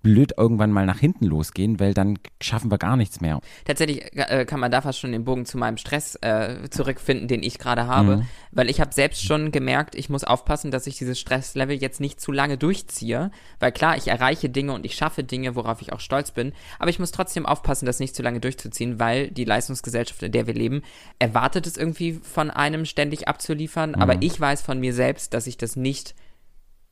blöd 0.08 0.32
irgendwann 0.38 0.72
mal 0.72 0.86
nach 0.86 0.98
hinten 0.98 1.26
losgehen, 1.26 1.78
weil 1.80 1.92
dann 1.92 2.18
schaffen 2.40 2.70
wir 2.70 2.78
gar 2.78 2.96
nichts 2.96 3.20
mehr. 3.20 3.40
Tatsächlich 3.66 4.16
äh, 4.16 4.46
kann 4.46 4.58
man 4.58 4.70
da 4.70 4.80
fast 4.80 4.98
schon 4.98 5.12
den 5.12 5.24
Bogen 5.24 5.44
zu 5.44 5.58
meinem 5.58 5.76
Stress 5.76 6.14
äh, 6.22 6.70
zurückfinden, 6.70 7.28
den 7.28 7.42
ich 7.42 7.58
gerade 7.58 7.86
habe, 7.86 8.24
weil 8.50 8.70
ich 8.70 8.80
habe 8.80 8.94
selbst 8.94 9.22
schon 9.22 9.52
gemerkt, 9.52 9.94
ich 9.94 10.08
muss 10.08 10.24
aufpassen, 10.24 10.70
dass 10.70 10.86
ich 10.86 10.96
dieses 10.96 11.20
Stresslevel 11.20 11.76
jetzt 11.76 12.00
nicht 12.00 12.22
zu 12.22 12.32
lange 12.32 12.56
durchziehe, 12.56 13.30
weil 13.60 13.70
klar, 13.70 13.98
ich 13.98 14.08
erreiche 14.08 14.48
Dinge 14.48 14.72
und 14.72 14.86
ich 14.86 14.94
schaffe 14.94 15.24
Dinge, 15.24 15.54
worauf 15.54 15.82
ich 15.82 15.92
auch 15.92 16.00
stolz 16.00 16.30
bin, 16.30 16.52
aber 16.78 16.88
ich 16.88 16.98
muss 16.98 17.12
trotzdem 17.12 17.44
aufpassen, 17.44 17.84
das 17.84 18.00
nicht 18.00 18.16
zu 18.16 18.22
lange 18.22 18.40
durchzuziehen, 18.40 18.98
weil 18.98 19.30
die 19.30 19.44
Leistungsgesellschaft, 19.44 20.22
in 20.22 20.32
der 20.32 20.46
wir 20.46 20.54
leben, 20.54 20.80
erwartet 21.18 21.66
es 21.66 21.76
irgendwie 21.76 22.14
von 22.14 22.50
einem 22.50 22.86
ständig 22.86 23.28
abzuliefern, 23.28 23.94
aber 23.94 24.22
ich 24.22 24.40
weiß 24.40 24.62
von 24.62 24.80
mir 24.80 24.94
selbst, 24.94 25.34
dass 25.34 25.46
ich 25.46 25.58
das 25.58 25.76
nicht 25.76 26.14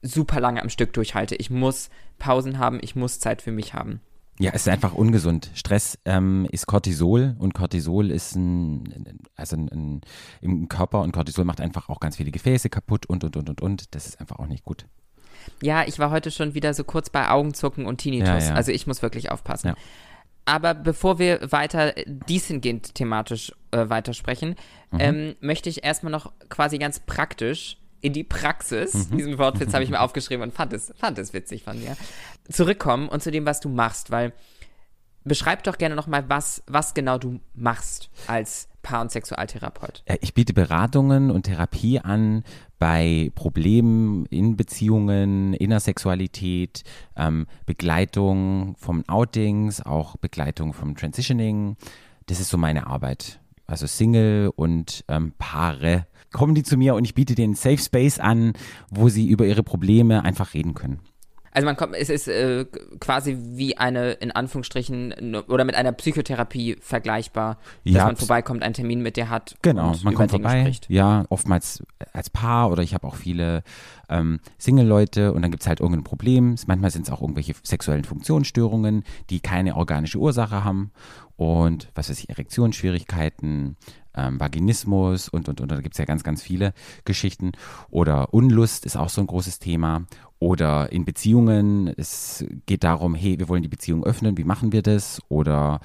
super 0.06 0.40
lange 0.40 0.62
am 0.62 0.68
Stück 0.68 0.92
durchhalte. 0.92 1.34
Ich 1.36 1.50
muss 1.50 1.90
Pausen 2.18 2.58
haben, 2.58 2.78
ich 2.82 2.96
muss 2.96 3.20
Zeit 3.20 3.42
für 3.42 3.52
mich 3.52 3.74
haben. 3.74 4.00
Ja, 4.38 4.50
es 4.52 4.62
ist 4.62 4.68
einfach 4.68 4.92
ungesund. 4.92 5.50
Stress 5.54 5.98
ähm, 6.04 6.46
ist 6.50 6.66
Cortisol 6.66 7.36
und 7.38 7.54
Cortisol 7.54 8.10
ist 8.10 8.36
ein, 8.36 9.20
also 9.34 9.56
ein, 9.56 9.68
ein, 9.72 10.00
im 10.42 10.68
Körper 10.68 11.00
und 11.00 11.12
Cortisol 11.12 11.46
macht 11.46 11.60
einfach 11.60 11.88
auch 11.88 12.00
ganz 12.00 12.16
viele 12.16 12.30
Gefäße 12.30 12.68
kaputt 12.68 13.06
und 13.06 13.24
und 13.24 13.36
und 13.36 13.48
und 13.48 13.62
und. 13.62 13.94
Das 13.94 14.06
ist 14.06 14.20
einfach 14.20 14.38
auch 14.38 14.46
nicht 14.46 14.64
gut. 14.64 14.84
Ja, 15.62 15.84
ich 15.86 15.98
war 15.98 16.10
heute 16.10 16.30
schon 16.30 16.52
wieder 16.54 16.74
so 16.74 16.84
kurz 16.84 17.08
bei 17.08 17.30
Augenzucken 17.30 17.86
und 17.86 17.98
Tinnitus. 17.98 18.28
Ja, 18.28 18.50
ja. 18.50 18.54
Also 18.54 18.72
ich 18.72 18.86
muss 18.86 19.00
wirklich 19.00 19.30
aufpassen. 19.30 19.68
Ja. 19.68 19.74
Aber 20.44 20.74
bevor 20.74 21.18
wir 21.18 21.50
weiter 21.50 21.96
äh, 21.96 22.04
diesengehend 22.06 22.94
thematisch 22.94 23.52
äh, 23.70 23.88
weitersprechen, 23.88 24.54
Mhm. 24.90 25.00
ähm, 25.00 25.34
möchte 25.40 25.68
ich 25.68 25.84
erstmal 25.84 26.12
noch 26.12 26.32
quasi 26.48 26.78
ganz 26.78 27.00
praktisch 27.00 27.78
in 28.06 28.12
die 28.12 28.24
Praxis, 28.24 29.10
Mhm. 29.10 29.16
diesen 29.16 29.38
Wortwitz 29.38 29.74
habe 29.74 29.82
ich 29.84 29.90
mir 29.90 30.00
aufgeschrieben 30.04 30.42
und 30.44 30.54
fand 30.54 30.72
es, 30.72 30.92
fand 30.96 31.18
es 31.18 31.32
witzig 31.32 31.64
von 31.64 31.78
dir, 31.80 31.96
zurückkommen 32.48 33.08
und 33.08 33.22
zu 33.22 33.30
dem, 33.30 33.44
was 33.46 33.58
du 33.60 33.68
machst, 33.68 34.10
weil 34.10 34.32
beschreib 35.24 35.64
doch 35.64 35.76
gerne 35.76 35.96
nochmal, 35.96 36.24
was, 36.28 36.62
was 36.68 36.94
genau 36.94 37.18
du 37.18 37.40
machst 37.54 38.10
als 38.28 38.68
Paar- 38.82 39.00
und 39.00 39.10
Sexualtherapeut. 39.10 40.04
Ich 40.20 40.34
biete 40.34 40.52
Beratungen 40.52 41.32
und 41.32 41.42
Therapie 41.44 41.98
an 41.98 42.44
bei 42.78 43.32
Problemen 43.34 44.26
in 44.26 44.56
Beziehungen, 44.56 45.52
in 45.54 45.70
der 45.70 45.80
Sexualität, 45.80 46.84
ähm, 47.16 47.48
Begleitung 47.66 48.76
vom 48.78 49.02
Outings, 49.08 49.80
auch 49.84 50.16
Begleitung 50.18 50.72
vom 50.72 50.94
Transitioning. 50.96 51.76
Das 52.26 52.38
ist 52.38 52.50
so 52.50 52.56
meine 52.58 52.86
Arbeit. 52.86 53.40
Also 53.66 53.86
Single 53.86 54.52
und 54.54 55.04
ähm, 55.08 55.32
Paare 55.38 56.06
kommen 56.32 56.54
die 56.54 56.62
zu 56.62 56.76
mir 56.76 56.94
und 56.94 57.04
ich 57.04 57.14
biete 57.14 57.34
denen 57.34 57.54
Safe 57.54 57.78
Space 57.78 58.18
an, 58.18 58.52
wo 58.90 59.08
sie 59.08 59.26
über 59.26 59.46
ihre 59.46 59.62
Probleme 59.62 60.24
einfach 60.24 60.54
reden 60.54 60.74
können. 60.74 61.00
Also 61.56 61.64
man 61.64 61.76
kommt, 61.76 61.94
es 61.96 62.10
ist 62.10 62.28
äh, 62.28 62.66
quasi 63.00 63.38
wie 63.40 63.78
eine, 63.78 64.12
in 64.12 64.30
Anführungsstrichen, 64.30 65.10
n- 65.12 65.36
oder 65.36 65.64
mit 65.64 65.74
einer 65.74 65.90
Psychotherapie 65.92 66.76
vergleichbar, 66.82 67.56
dass 67.82 67.94
Ja, 67.94 68.04
man 68.04 68.16
vorbeikommt, 68.16 68.62
einen 68.62 68.74
Termin 68.74 69.00
mit 69.00 69.16
dir 69.16 69.30
hat 69.30 69.56
Genau, 69.62 69.94
man 70.02 70.12
kommt 70.14 70.32
Dinge 70.32 70.42
vorbei. 70.42 70.60
spricht. 70.60 70.90
Ja, 70.90 71.24
oftmals 71.30 71.82
als 72.12 72.28
Paar 72.28 72.70
oder 72.70 72.82
ich 72.82 72.92
habe 72.92 73.06
auch 73.06 73.14
viele 73.14 73.62
ähm, 74.10 74.40
Single-Leute 74.58 75.32
und 75.32 75.40
dann 75.40 75.50
gibt 75.50 75.62
es 75.62 75.66
halt 75.66 75.80
irgendein 75.80 76.04
Problem. 76.04 76.56
Manchmal 76.66 76.90
sind 76.90 77.06
es 77.06 77.10
auch 77.10 77.22
irgendwelche 77.22 77.54
sexuellen 77.62 78.04
Funktionsstörungen, 78.04 79.02
die 79.30 79.40
keine 79.40 79.76
organische 79.76 80.18
Ursache 80.18 80.62
haben 80.62 80.92
und 81.36 81.88
was 81.94 82.10
weiß 82.10 82.18
ich, 82.18 82.28
Erektionsschwierigkeiten, 82.28 83.76
ähm, 84.14 84.40
Vaginismus 84.40 85.28
und 85.28 85.48
und 85.48 85.60
und 85.60 85.70
da 85.70 85.80
gibt 85.80 85.94
es 85.94 85.98
ja 85.98 86.04
ganz, 86.06 86.22
ganz 86.24 86.42
viele 86.42 86.72
Geschichten. 87.04 87.52
Oder 87.90 88.32
Unlust 88.32 88.86
ist 88.86 88.96
auch 88.96 89.08
so 89.10 89.20
ein 89.20 89.26
großes 89.26 89.58
Thema. 89.58 90.04
Oder 90.38 90.92
in 90.92 91.04
Beziehungen, 91.04 91.88
es 91.96 92.44
geht 92.66 92.84
darum, 92.84 93.14
hey, 93.14 93.38
wir 93.38 93.48
wollen 93.48 93.62
die 93.62 93.68
Beziehung 93.68 94.04
öffnen, 94.04 94.36
wie 94.36 94.44
machen 94.44 94.72
wir 94.72 94.82
das? 94.82 95.20
Oder 95.28 95.80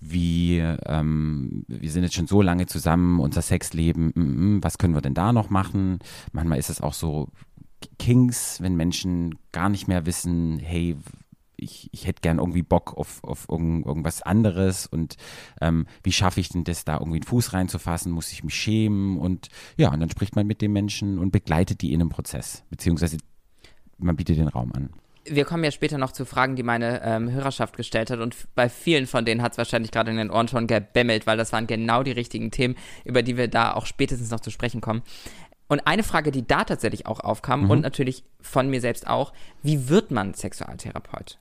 wie, 0.00 0.58
ähm, 0.58 1.64
wir 1.68 1.90
sind 1.90 2.02
jetzt 2.02 2.14
schon 2.14 2.26
so 2.26 2.42
lange 2.42 2.66
zusammen, 2.66 3.20
unser 3.20 3.42
Sexleben, 3.42 4.12
mm, 4.14 4.56
mm, 4.56 4.64
was 4.64 4.78
können 4.78 4.94
wir 4.94 5.00
denn 5.00 5.14
da 5.14 5.32
noch 5.32 5.50
machen? 5.50 6.00
Manchmal 6.32 6.58
ist 6.58 6.70
es 6.70 6.80
auch 6.80 6.94
so 6.94 7.28
Kings, 7.98 8.60
wenn 8.60 8.76
Menschen 8.76 9.36
gar 9.52 9.68
nicht 9.68 9.88
mehr 9.88 10.06
wissen, 10.06 10.58
hey, 10.58 10.96
ich, 11.56 11.88
ich 11.92 12.06
hätte 12.06 12.20
gern 12.20 12.38
irgendwie 12.38 12.62
Bock 12.62 12.96
auf, 12.96 13.22
auf 13.22 13.46
irgend, 13.48 13.86
irgendwas 13.86 14.22
anderes 14.22 14.86
und 14.86 15.16
ähm, 15.60 15.86
wie 16.02 16.12
schaffe 16.12 16.40
ich 16.40 16.48
denn 16.48 16.64
das, 16.64 16.84
da 16.84 16.94
irgendwie 16.94 17.18
einen 17.18 17.26
Fuß 17.26 17.52
reinzufassen? 17.52 18.10
Muss 18.10 18.32
ich 18.32 18.42
mich 18.42 18.54
schämen? 18.54 19.18
Und 19.18 19.48
ja, 19.76 19.92
und 19.92 20.00
dann 20.00 20.10
spricht 20.10 20.34
man 20.34 20.46
mit 20.46 20.60
dem 20.60 20.72
Menschen 20.72 21.18
und 21.18 21.30
begleitet 21.30 21.82
die 21.82 21.92
in 21.92 22.00
einem 22.00 22.10
Prozess, 22.10 22.64
beziehungsweise 22.70 23.18
man 24.02 24.16
bietet 24.16 24.38
den 24.38 24.48
Raum 24.48 24.72
an. 24.74 24.90
wir 25.24 25.44
kommen 25.44 25.62
ja 25.64 25.70
später 25.70 25.98
noch 25.98 26.12
zu 26.12 26.24
Fragen, 26.24 26.56
die 26.56 26.62
meine 26.62 27.02
ähm, 27.04 27.30
Hörerschaft 27.30 27.76
gestellt 27.76 28.10
hat. 28.10 28.20
Und 28.20 28.36
bei 28.54 28.68
vielen 28.68 29.06
von 29.06 29.24
denen 29.24 29.42
hat 29.42 29.52
es 29.52 29.58
wahrscheinlich 29.58 29.92
gerade 29.92 30.10
in 30.10 30.16
den 30.16 30.30
Ohren 30.30 30.48
schon 30.48 30.66
gebämmelt, 30.66 31.26
weil 31.26 31.36
das 31.36 31.52
waren 31.52 31.66
genau 31.66 32.02
die 32.02 32.12
richtigen 32.12 32.50
Themen, 32.50 32.76
über 33.04 33.22
die 33.22 33.36
wir 33.36 33.48
da 33.48 33.74
auch 33.74 33.86
spätestens 33.86 34.30
noch 34.30 34.40
zu 34.40 34.50
sprechen 34.50 34.80
kommen. 34.80 35.02
Und 35.68 35.86
eine 35.86 36.02
Frage, 36.02 36.32
die 36.32 36.46
da 36.46 36.64
tatsächlich 36.64 37.06
auch 37.06 37.20
aufkam 37.20 37.64
mhm. 37.64 37.70
und 37.70 37.80
natürlich 37.80 38.24
von 38.40 38.68
mir 38.68 38.80
selbst 38.80 39.06
auch, 39.06 39.32
wie 39.62 39.88
wird 39.88 40.10
man 40.10 40.34
Sexualtherapeut? 40.34 41.38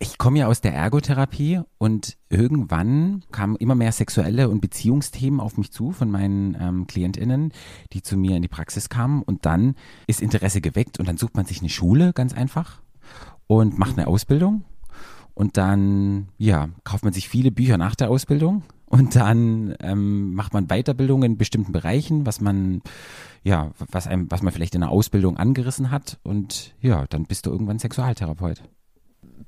Ich 0.00 0.16
komme 0.16 0.38
ja 0.38 0.46
aus 0.46 0.60
der 0.60 0.74
Ergotherapie 0.74 1.60
und 1.78 2.16
irgendwann 2.28 3.24
kamen 3.32 3.56
immer 3.56 3.74
mehr 3.74 3.90
sexuelle 3.90 4.48
und 4.48 4.60
Beziehungsthemen 4.60 5.40
auf 5.40 5.56
mich 5.56 5.72
zu 5.72 5.90
von 5.90 6.08
meinen 6.08 6.56
ähm, 6.60 6.86
KlientInnen, 6.86 7.52
die 7.92 8.02
zu 8.02 8.16
mir 8.16 8.36
in 8.36 8.42
die 8.42 8.48
Praxis 8.48 8.90
kamen. 8.90 9.22
Und 9.22 9.44
dann 9.44 9.74
ist 10.06 10.22
Interesse 10.22 10.60
geweckt 10.60 11.00
und 11.00 11.08
dann 11.08 11.16
sucht 11.16 11.36
man 11.36 11.46
sich 11.46 11.60
eine 11.60 11.68
Schule 11.68 12.12
ganz 12.12 12.32
einfach 12.32 12.80
und 13.48 13.76
macht 13.76 13.98
eine 13.98 14.06
Ausbildung. 14.06 14.64
Und 15.34 15.56
dann, 15.56 16.28
ja, 16.36 16.68
kauft 16.84 17.02
man 17.02 17.12
sich 17.12 17.28
viele 17.28 17.50
Bücher 17.50 17.76
nach 17.76 17.96
der 17.96 18.08
Ausbildung 18.08 18.62
und 18.86 19.16
dann 19.16 19.74
ähm, 19.80 20.32
macht 20.32 20.52
man 20.52 20.68
Weiterbildung 20.68 21.24
in 21.24 21.38
bestimmten 21.38 21.72
Bereichen, 21.72 22.24
was 22.24 22.40
man, 22.40 22.82
ja, 23.42 23.72
was 23.90 24.06
einem, 24.06 24.30
was 24.30 24.42
man 24.42 24.52
vielleicht 24.52 24.76
in 24.76 24.80
der 24.80 24.90
Ausbildung 24.90 25.36
angerissen 25.36 25.90
hat. 25.90 26.20
Und 26.22 26.76
ja, 26.80 27.06
dann 27.08 27.24
bist 27.24 27.46
du 27.46 27.50
irgendwann 27.50 27.80
Sexualtherapeut 27.80 28.62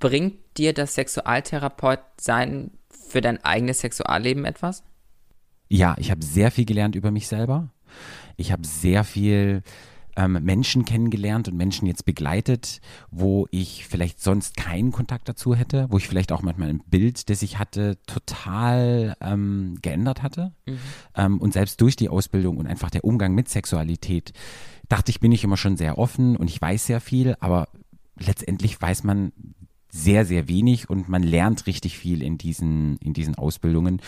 bringt 0.01 0.39
dir 0.57 0.73
das 0.73 0.95
Sexualtherapeut 0.95 2.01
sein 2.19 2.73
für 2.91 3.21
dein 3.21 3.43
eigenes 3.45 3.81
Sexualleben 3.81 4.45
etwas? 4.45 4.83
Ja, 5.69 5.95
ich 5.99 6.11
habe 6.11 6.25
sehr 6.25 6.51
viel 6.51 6.65
gelernt 6.65 6.97
über 6.97 7.11
mich 7.11 7.29
selber. 7.29 7.71
Ich 8.37 8.51
habe 8.51 8.67
sehr 8.67 9.05
viel 9.05 9.63
ähm, 10.17 10.39
Menschen 10.43 10.85
kennengelernt 10.85 11.49
und 11.49 11.57
Menschen 11.57 11.87
jetzt 11.87 12.05
begleitet, 12.05 12.81
wo 13.11 13.47
ich 13.51 13.87
vielleicht 13.87 14.21
sonst 14.21 14.57
keinen 14.57 14.93
Kontakt 14.93 15.29
dazu 15.29 15.55
hätte, 15.55 15.87
wo 15.91 15.99
ich 15.99 16.09
vielleicht 16.09 16.33
auch 16.33 16.43
manchmal 16.43 16.71
ein 16.71 16.83
Bild, 16.87 17.31
das 17.31 17.43
ich 17.43 17.59
hatte, 17.59 17.99
total 18.07 19.17
ähm, 19.21 19.79
geändert 19.83 20.23
hatte. 20.23 20.53
Mhm. 20.67 20.79
Ähm, 21.15 21.41
und 21.41 21.53
selbst 21.53 21.81
durch 21.81 21.97
die 21.97 22.09
Ausbildung 22.09 22.57
und 22.57 22.67
einfach 22.67 22.91
der 22.91 23.05
Umgang 23.05 23.35
mit 23.35 23.49
Sexualität 23.49 24.33
dachte 24.89 25.11
ich, 25.11 25.21
bin 25.21 25.33
ich 25.33 25.45
immer 25.45 25.57
schon 25.57 25.77
sehr 25.77 25.99
offen 25.99 26.37
und 26.37 26.51
ich 26.51 26.61
weiß 26.61 26.87
sehr 26.87 27.01
viel, 27.01 27.37
aber 27.39 27.69
letztendlich 28.19 28.81
weiß 28.81 29.05
man 29.05 29.33
sehr, 29.91 30.25
sehr 30.25 30.49
wenig 30.49 30.89
und 30.89 31.09
man 31.09 31.23
lernt 31.23 31.67
richtig 31.67 31.99
viel 31.99 32.23
in 32.23 32.39
diesen, 32.39 32.97
in 32.99 33.13
diesen 33.13 33.35
Ausbildungen 33.35 34.01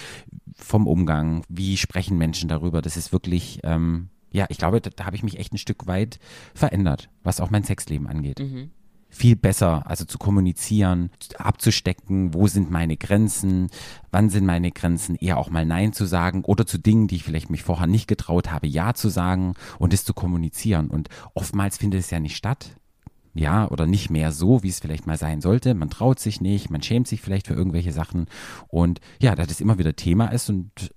vom 0.54 0.86
Umgang. 0.86 1.44
Wie 1.48 1.76
sprechen 1.76 2.18
Menschen 2.18 2.48
darüber? 2.48 2.82
Das 2.82 2.96
ist 2.96 3.12
wirklich, 3.12 3.60
ähm, 3.64 4.08
ja, 4.30 4.46
ich 4.48 4.58
glaube, 4.58 4.80
da, 4.80 4.90
da 4.90 5.04
habe 5.06 5.16
ich 5.16 5.22
mich 5.22 5.38
echt 5.38 5.52
ein 5.52 5.58
Stück 5.58 5.86
weit 5.86 6.18
verändert, 6.54 7.10
was 7.22 7.40
auch 7.40 7.50
mein 7.50 7.64
Sexleben 7.64 8.06
angeht. 8.06 8.38
Mhm. 8.38 8.70
Viel 9.10 9.36
besser, 9.36 9.86
also 9.86 10.06
zu 10.06 10.16
kommunizieren, 10.16 11.10
abzustecken, 11.36 12.32
wo 12.32 12.46
sind 12.46 12.70
meine 12.70 12.96
Grenzen, 12.96 13.68
wann 14.10 14.30
sind 14.30 14.46
meine 14.46 14.70
Grenzen, 14.70 15.16
eher 15.16 15.36
auch 15.36 15.50
mal 15.50 15.66
Nein 15.66 15.92
zu 15.92 16.06
sagen 16.06 16.44
oder 16.46 16.66
zu 16.66 16.78
Dingen, 16.78 17.08
die 17.08 17.16
ich 17.16 17.24
vielleicht 17.24 17.50
mich 17.50 17.62
vorher 17.62 17.86
nicht 17.86 18.06
getraut 18.06 18.50
habe, 18.50 18.68
Ja 18.68 18.94
zu 18.94 19.10
sagen 19.10 19.52
und 19.78 19.92
es 19.92 20.06
zu 20.06 20.14
kommunizieren. 20.14 20.88
Und 20.88 21.10
oftmals 21.34 21.76
findet 21.76 22.00
es 22.00 22.10
ja 22.10 22.20
nicht 22.20 22.36
statt 22.36 22.74
ja, 23.34 23.68
oder 23.70 23.86
nicht 23.86 24.10
mehr 24.10 24.32
so, 24.32 24.62
wie 24.62 24.68
es 24.68 24.80
vielleicht 24.80 25.06
mal 25.06 25.16
sein 25.16 25.40
sollte. 25.40 25.74
Man 25.74 25.90
traut 25.90 26.18
sich 26.18 26.40
nicht, 26.40 26.70
man 26.70 26.82
schämt 26.82 27.08
sich 27.08 27.20
vielleicht 27.20 27.46
für 27.46 27.54
irgendwelche 27.54 27.92
Sachen. 27.92 28.26
Und 28.68 29.00
ja, 29.20 29.34
da 29.34 29.46
das 29.46 29.60
immer 29.60 29.78
wieder 29.78 29.96
Thema 29.96 30.26
ist 30.26 30.50
und 30.50 30.92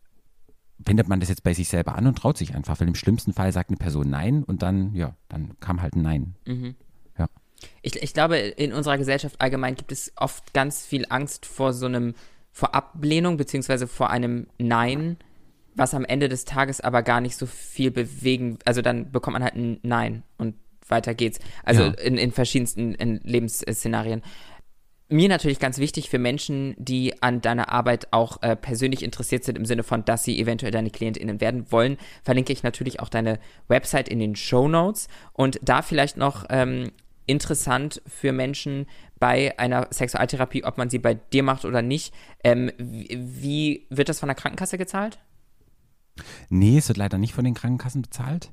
wendet 0.77 1.07
man 1.07 1.19
das 1.19 1.29
jetzt 1.29 1.43
bei 1.43 1.53
sich 1.53 1.69
selber 1.69 1.95
an 1.95 2.07
und 2.07 2.17
traut 2.17 2.37
sich 2.37 2.53
einfach, 2.53 2.79
weil 2.79 2.87
im 2.87 2.95
schlimmsten 2.95 3.33
Fall 3.33 3.51
sagt 3.51 3.69
eine 3.69 3.77
Person 3.77 4.09
Nein 4.09 4.43
und 4.43 4.61
dann, 4.61 4.93
ja, 4.93 5.15
dann 5.29 5.57
kam 5.59 5.81
halt 5.81 5.95
ein 5.95 6.01
Nein. 6.01 6.35
Mhm. 6.45 6.75
Ja. 7.17 7.29
Ich, 7.81 7.95
ich 8.01 8.13
glaube, 8.13 8.37
in 8.37 8.73
unserer 8.73 8.97
Gesellschaft 8.97 9.39
allgemein 9.39 9.75
gibt 9.75 9.93
es 9.93 10.11
oft 10.17 10.53
ganz 10.53 10.85
viel 10.85 11.05
Angst 11.09 11.45
vor 11.45 11.71
so 11.71 11.85
einem, 11.85 12.13
vor 12.51 12.75
Ablehnung, 12.75 13.37
beziehungsweise 13.37 13.87
vor 13.87 14.09
einem 14.09 14.47
Nein, 14.57 15.17
was 15.75 15.93
am 15.93 16.05
Ende 16.05 16.27
des 16.27 16.43
Tages 16.43 16.81
aber 16.81 17.01
gar 17.01 17.21
nicht 17.21 17.37
so 17.37 17.45
viel 17.45 17.91
bewegen, 17.91 18.59
also 18.65 18.81
dann 18.81 19.11
bekommt 19.11 19.33
man 19.33 19.43
halt 19.43 19.55
ein 19.55 19.79
Nein 19.81 20.23
und 20.37 20.55
weiter 20.87 21.13
geht's. 21.13 21.39
Also 21.63 21.83
ja. 21.83 21.91
in, 21.91 22.17
in 22.17 22.31
verschiedensten 22.31 22.93
in 22.95 23.19
Lebensszenarien. 23.23 24.21
Mir 25.07 25.29
natürlich 25.29 25.59
ganz 25.59 25.77
wichtig 25.77 26.09
für 26.09 26.17
Menschen, 26.17 26.73
die 26.79 27.21
an 27.21 27.39
deiner 27.39 27.69
Arbeit 27.69 28.07
auch 28.09 28.41
äh, 28.41 28.55
persönlich 28.55 29.03
interessiert 29.03 29.43
sind, 29.43 29.55
im 29.55 29.65
Sinne 29.65 29.83
von, 29.83 30.03
dass 30.03 30.23
sie 30.23 30.39
eventuell 30.39 30.71
deine 30.71 30.89
KlientInnen 30.89 31.39
werden 31.41 31.71
wollen, 31.71 31.97
verlinke 32.23 32.51
ich 32.51 32.63
natürlich 32.63 32.99
auch 32.99 33.09
deine 33.09 33.39
Website 33.67 34.09
in 34.09 34.17
den 34.17 34.35
Show 34.35 34.67
Notes. 34.67 35.07
Und 35.33 35.59
da 35.61 35.83
vielleicht 35.83 36.17
noch 36.17 36.45
ähm, 36.49 36.91
interessant 37.27 38.01
für 38.07 38.31
Menschen 38.31 38.87
bei 39.19 39.57
einer 39.59 39.87
Sexualtherapie, 39.91 40.63
ob 40.63 40.79
man 40.79 40.89
sie 40.89 40.99
bei 40.99 41.13
dir 41.13 41.43
macht 41.43 41.65
oder 41.65 41.83
nicht. 41.83 42.13
Ähm, 42.43 42.71
wie, 42.77 43.07
wie 43.11 43.87
wird 43.91 44.09
das 44.09 44.19
von 44.19 44.27
der 44.27 44.35
Krankenkasse 44.35 44.79
gezahlt? 44.79 45.19
Nee, 46.49 46.77
es 46.77 46.87
wird 46.87 46.97
leider 46.97 47.17
nicht 47.17 47.33
von 47.33 47.45
den 47.45 47.53
Krankenkassen 47.53 48.01
bezahlt. 48.01 48.51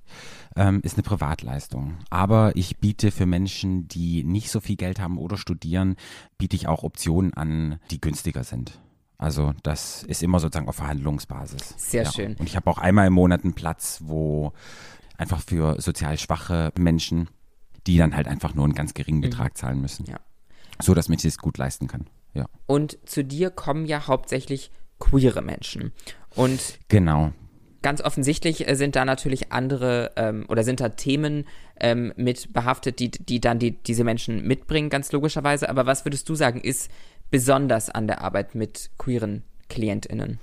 Ähm, 0.57 0.81
ist 0.83 0.97
eine 0.97 1.03
Privatleistung. 1.03 1.97
Aber 2.11 2.57
ich 2.57 2.79
biete 2.79 3.11
für 3.11 3.27
Menschen, 3.27 3.89
die 3.89 4.25
nicht 4.25 4.51
so 4.51 4.61
viel 4.61 4.77
Geld 4.77 5.01
haben 5.01 5.19
oder 5.19 5.37
studieren, 5.37 5.97
biete 6.39 6.57
ich 6.57 6.67
auch 6.67 6.83
Optionen 6.83 7.35
an, 7.35 7.79
die 7.91 8.01
günstiger 8.01 8.45
sind. 8.45 8.81
Also 9.19 9.53
das 9.63 10.03
ist 10.03 10.23
immer 10.23 10.41
sozusagen 10.41 10.69
auf 10.69 10.77
Verhandlungsbasis. 10.77 11.75
Sehr 11.77 12.05
ja. 12.05 12.13
schön. 12.13 12.35
Und 12.35 12.49
ich 12.49 12.57
habe 12.57 12.69
auch 12.69 12.79
einmal 12.79 13.07
im 13.07 13.13
Monat 13.13 13.45
einen 13.45 13.55
Platz, 13.55 14.01
wo 14.03 14.53
einfach 15.17 15.41
für 15.41 15.81
sozial 15.81 16.19
schwache 16.19 16.73
Menschen, 16.77 17.31
die 17.87 17.97
dann 17.97 18.17
halt 18.17 18.27
einfach 18.27 18.55
nur 18.55 18.65
einen 18.65 18.75
ganz 18.75 18.95
geringen 18.95 19.19
mhm. 19.19 19.31
Betrag 19.31 19.57
zahlen 19.57 19.81
müssen. 19.81 20.07
Ja. 20.07 20.19
So, 20.81 20.95
dass 20.95 21.09
man 21.09 21.19
sich 21.19 21.35
das 21.35 21.39
gut 21.39 21.59
leisten 21.59 21.87
kann. 21.87 22.09
Ja. 22.35 22.47
Und 22.67 22.99
zu 23.05 23.23
dir 23.23 23.51
kommen 23.51 23.87
ja 23.87 24.09
hauptsächlich 24.09 24.73
queere 24.99 25.43
Menschen. 25.43 25.93
Und 26.35 26.81
genau 26.89 27.33
ganz 27.83 28.01
offensichtlich 28.01 28.69
äh, 28.69 28.75
sind 28.75 28.97
da 28.97 29.05
natürlich 29.05 29.53
andere 29.53 30.13
ähm, 30.17 30.45
oder 30.49 30.65
sind 30.65 30.81
da 30.81 30.91
Themen 30.91 31.45
ähm, 31.81 32.13
mit 32.17 32.53
behaftet, 32.53 32.99
die, 32.99 33.11
die 33.11 33.41
dann 33.41 33.59
die, 33.59 33.73
diese 33.73 34.05
Menschen 34.05 34.47
mitbringen, 34.47 34.91
ganz 34.91 35.13
logischerweise. 35.13 35.69
Aber 35.69 35.87
was 35.87 36.05
würdest 36.05 36.29
du 36.29 36.35
sagen, 36.35 36.61
ist 36.61 36.91
besonders 37.31 37.91
an 37.91 38.07
der 38.07 38.23
Arbeit 38.23 38.55
mit 38.55 38.91
queeren 38.99 39.43
KlientInnen? 39.69 40.39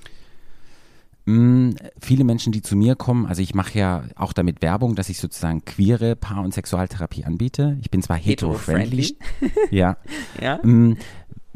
Mm, 1.26 1.72
viele 2.02 2.24
Menschen, 2.24 2.52
die 2.52 2.62
zu 2.62 2.76
mir 2.76 2.96
kommen, 2.96 3.28
also 3.28 3.42
ich 3.42 3.54
mache 3.54 3.78
ja 3.78 4.04
auch 4.16 4.34
damit 4.34 4.62
Werbung, 4.62 4.96
dass 4.96 5.10
ich 5.10 5.20
sozusagen 5.20 5.64
queere 5.64 6.16
Paar- 6.16 6.44
und 6.44 6.54
Sexualtherapie 6.54 7.24
anbiete. 7.24 7.78
Ich 7.82 7.92
bin 7.92 8.02
zwar 8.02 8.18
hetero-friendly. 8.18 9.16
ja. 9.70 9.98
ja. 10.42 10.60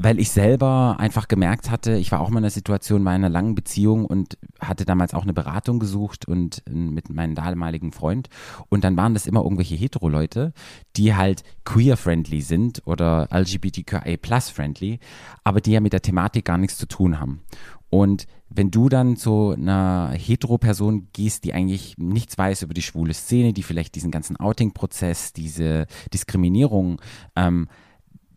Weil 0.04 0.20
ich 0.20 0.32
selber 0.32 0.98
einfach 1.00 1.30
gemerkt 1.30 1.72
hatte, 1.72 1.96
ich 1.96 2.12
war 2.12 2.20
auch 2.20 2.30
mal 2.30 2.40
in 2.40 2.44
einer 2.44 2.50
Situation 2.50 3.04
meiner 3.04 3.30
langen 3.30 3.56
Beziehung 3.56 4.06
und 4.06 4.38
hatte 4.60 4.84
damals 4.84 5.14
auch 5.14 5.24
eine 5.24 5.32
Beratung 5.32 5.80
gesucht 5.80 6.28
und 6.28 6.62
äh, 6.68 6.72
mit 6.74 7.10
meinem 7.10 7.36
damaligen 7.36 7.94
Freund 7.94 8.28
und 8.68 8.84
dann 8.84 8.98
waren 8.98 9.14
das 9.14 9.28
immer 9.28 9.44
irgendwelche 9.44 9.76
Hetero-Leute, 9.76 10.52
die 10.98 11.16
halt 11.16 11.44
queer-friendly 11.64 12.42
sind 12.42 12.82
oder 12.86 13.30
LGBTQI-plus-friendly, 13.32 15.00
aber 15.46 15.62
die 15.62 15.72
ja 15.72 15.80
mit 15.80 15.94
der 15.94 16.02
Thematik 16.02 16.44
gar 16.44 16.58
nichts 16.58 16.78
zu 16.78 16.86
tun 16.86 17.22
haben. 17.22 17.42
Und 17.90 18.26
wenn 18.50 18.72
du 18.72 18.90
dann 18.90 19.16
zu 19.16 19.52
einer 19.52 20.12
Hetero-Person 20.18 21.08
gehst, 21.14 21.46
die 21.46 21.54
eigentlich 21.54 21.96
nichts 21.98 22.38
weiß 22.38 22.64
über 22.64 22.74
die 22.74 22.82
schwule 22.82 23.14
Szene, 23.14 23.54
die 23.54 23.64
vielleicht 23.64 23.96
diesen 23.96 24.12
ganzen 24.12 24.36
Outing-Prozess, 24.36 25.32
diese 25.32 25.88
Diskriminierung 26.14 27.02
ähm, 27.38 27.70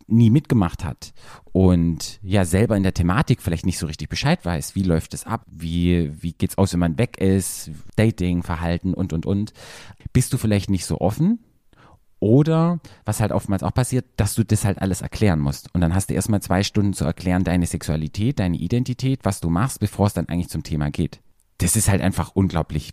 nie 0.07 0.29
mitgemacht 0.29 0.83
hat 0.83 1.13
und 1.51 2.19
ja 2.21 2.45
selber 2.45 2.77
in 2.77 2.83
der 2.83 2.93
Thematik 2.93 3.41
vielleicht 3.41 3.65
nicht 3.65 3.77
so 3.77 3.87
richtig 3.87 4.09
Bescheid 4.09 4.43
weiß, 4.45 4.75
wie 4.75 4.83
läuft 4.83 5.13
es 5.13 5.25
ab, 5.25 5.45
wie, 5.51 6.11
wie 6.21 6.33
geht's 6.33 6.57
aus, 6.57 6.73
wenn 6.73 6.79
man 6.79 6.97
weg 6.97 7.17
ist, 7.17 7.71
Dating, 7.95 8.43
Verhalten 8.43 8.93
und 8.93 9.13
und 9.13 9.25
und, 9.25 9.53
bist 10.13 10.31
du 10.33 10.37
vielleicht 10.37 10.69
nicht 10.69 10.85
so 10.85 11.01
offen 11.01 11.39
oder, 12.19 12.79
was 13.05 13.19
halt 13.19 13.31
oftmals 13.31 13.63
auch 13.63 13.73
passiert, 13.73 14.05
dass 14.15 14.33
du 14.33 14.43
das 14.43 14.65
halt 14.65 14.81
alles 14.81 15.01
erklären 15.01 15.39
musst. 15.39 15.73
Und 15.75 15.81
dann 15.81 15.93
hast 15.93 16.09
du 16.09 16.15
erstmal 16.15 16.41
zwei 16.41 16.63
Stunden 16.63 16.93
zu 16.93 17.05
erklären, 17.05 17.43
deine 17.43 17.67
Sexualität, 17.67 18.39
deine 18.39 18.57
Identität, 18.57 19.19
was 19.23 19.39
du 19.39 19.49
machst, 19.49 19.79
bevor 19.79 20.07
es 20.07 20.13
dann 20.13 20.27
eigentlich 20.27 20.49
zum 20.49 20.63
Thema 20.63 20.89
geht. 20.89 21.21
Das 21.59 21.75
ist 21.75 21.89
halt 21.89 22.01
einfach 22.01 22.31
unglaublich 22.33 22.91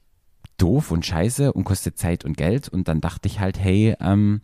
doof 0.59 0.91
und 0.91 1.07
scheiße 1.07 1.53
und 1.53 1.65
kostet 1.65 1.99
Zeit 1.99 2.25
und 2.25 2.37
Geld. 2.37 2.69
Und 2.69 2.89
dann 2.89 3.01
dachte 3.01 3.29
ich 3.29 3.41
halt, 3.41 3.59
hey, 3.59 3.97
ähm, 3.99 4.43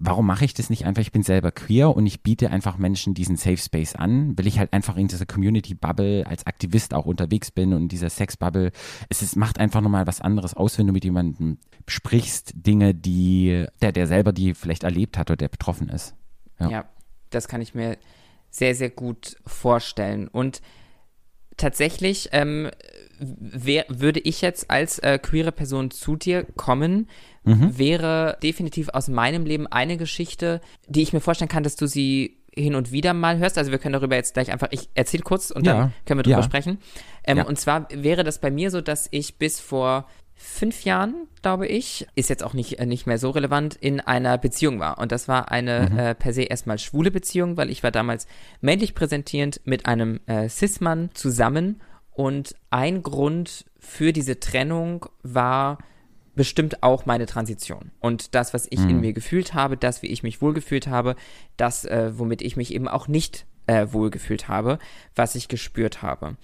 warum 0.00 0.26
mache 0.26 0.44
ich 0.44 0.54
das 0.54 0.70
nicht 0.70 0.84
einfach? 0.84 1.02
Ich 1.02 1.12
bin 1.12 1.22
selber 1.22 1.50
queer 1.50 1.94
und 1.94 2.06
ich 2.06 2.22
biete 2.22 2.50
einfach 2.50 2.78
Menschen 2.78 3.14
diesen 3.14 3.36
Safe 3.36 3.56
Space 3.56 3.94
an, 3.94 4.36
weil 4.36 4.46
ich 4.46 4.58
halt 4.58 4.72
einfach 4.72 4.96
in 4.96 5.08
dieser 5.08 5.26
Community 5.26 5.74
Bubble 5.74 6.26
als 6.26 6.46
Aktivist 6.46 6.94
auch 6.94 7.06
unterwegs 7.06 7.50
bin 7.50 7.72
und 7.72 7.82
in 7.82 7.88
dieser 7.88 8.10
Sex 8.10 8.36
Bubble. 8.36 8.72
Es 9.08 9.22
ist, 9.22 9.36
macht 9.36 9.58
einfach 9.58 9.80
nochmal 9.80 10.06
was 10.06 10.20
anderes 10.20 10.54
aus, 10.54 10.78
wenn 10.78 10.86
du 10.86 10.92
mit 10.92 11.04
jemandem 11.04 11.58
sprichst, 11.86 12.52
Dinge, 12.54 12.94
die, 12.94 13.66
der, 13.82 13.92
der 13.92 14.06
selber 14.06 14.32
die 14.32 14.54
vielleicht 14.54 14.84
erlebt 14.84 15.18
hat 15.18 15.30
oder 15.30 15.36
der 15.36 15.48
betroffen 15.48 15.88
ist. 15.88 16.14
Ja, 16.60 16.70
ja 16.70 16.84
das 17.30 17.48
kann 17.48 17.60
ich 17.60 17.74
mir 17.74 17.98
sehr, 18.50 18.74
sehr 18.74 18.90
gut 18.90 19.36
vorstellen. 19.46 20.28
Und 20.28 20.62
tatsächlich 21.58 22.30
ähm, 22.32 22.70
wär, 23.18 23.84
würde 23.88 24.20
ich 24.20 24.40
jetzt 24.40 24.70
als 24.70 24.98
äh, 25.00 25.18
queere 25.18 25.52
Person 25.52 25.90
zu 25.90 26.16
dir 26.16 26.44
kommen, 26.56 27.08
mhm. 27.44 27.76
wäre 27.76 28.38
definitiv 28.42 28.88
aus 28.90 29.08
meinem 29.08 29.44
Leben 29.44 29.66
eine 29.66 29.96
Geschichte, 29.96 30.60
die 30.86 31.02
ich 31.02 31.12
mir 31.12 31.20
vorstellen 31.20 31.50
kann, 31.50 31.62
dass 31.62 31.76
du 31.76 31.86
sie 31.86 32.38
hin 32.54 32.74
und 32.74 32.90
wieder 32.92 33.14
mal 33.14 33.38
hörst. 33.38 33.58
Also 33.58 33.70
wir 33.70 33.78
können 33.78 33.92
darüber 33.92 34.16
jetzt 34.16 34.34
gleich 34.34 34.50
einfach, 34.50 34.68
ich 34.70 34.88
erzähle 34.94 35.22
kurz 35.22 35.50
und 35.50 35.66
ja. 35.66 35.72
dann 35.72 35.92
können 36.06 36.18
wir 36.18 36.24
darüber 36.24 36.40
ja. 36.40 36.44
sprechen. 36.44 36.78
Ähm, 37.24 37.38
ja. 37.38 37.44
Und 37.44 37.58
zwar 37.58 37.88
wäre 37.92 38.24
das 38.24 38.40
bei 38.40 38.50
mir 38.50 38.70
so, 38.70 38.80
dass 38.80 39.08
ich 39.10 39.36
bis 39.36 39.60
vor 39.60 40.06
fünf 40.38 40.84
Jahren, 40.84 41.26
glaube 41.42 41.66
ich, 41.66 42.06
ist 42.14 42.30
jetzt 42.30 42.44
auch 42.44 42.54
nicht, 42.54 42.78
äh, 42.78 42.86
nicht 42.86 43.06
mehr 43.06 43.18
so 43.18 43.30
relevant, 43.30 43.74
in 43.74 44.00
einer 44.00 44.38
Beziehung 44.38 44.78
war. 44.78 44.98
Und 44.98 45.12
das 45.12 45.28
war 45.28 45.50
eine 45.50 45.88
mhm. 45.90 45.98
äh, 45.98 46.14
per 46.14 46.32
se 46.32 46.42
erstmal 46.42 46.78
schwule 46.78 47.10
Beziehung, 47.10 47.56
weil 47.56 47.70
ich 47.70 47.82
war 47.82 47.90
damals 47.90 48.26
männlich 48.60 48.94
präsentierend 48.94 49.60
mit 49.64 49.86
einem 49.86 50.20
äh, 50.26 50.48
Cis-Mann 50.48 51.10
zusammen. 51.12 51.80
Und 52.12 52.54
ein 52.70 53.02
Grund 53.02 53.66
für 53.78 54.12
diese 54.12 54.40
Trennung 54.40 55.06
war 55.22 55.78
bestimmt 56.34 56.84
auch 56.84 57.04
meine 57.04 57.26
Transition. 57.26 57.90
Und 57.98 58.34
das, 58.36 58.54
was 58.54 58.68
ich 58.70 58.78
mhm. 58.78 58.90
in 58.90 59.00
mir 59.00 59.12
gefühlt 59.12 59.54
habe, 59.54 59.76
das, 59.76 60.02
wie 60.02 60.06
ich 60.06 60.22
mich 60.22 60.40
wohlgefühlt 60.40 60.86
habe, 60.86 61.16
das, 61.56 61.84
äh, 61.84 62.12
womit 62.16 62.42
ich 62.42 62.56
mich 62.56 62.72
eben 62.72 62.86
auch 62.86 63.08
nicht 63.08 63.44
äh, 63.66 63.88
wohlgefühlt 63.90 64.48
habe, 64.48 64.78
was 65.16 65.34
ich 65.34 65.48
gespürt 65.48 66.00
habe. 66.00 66.36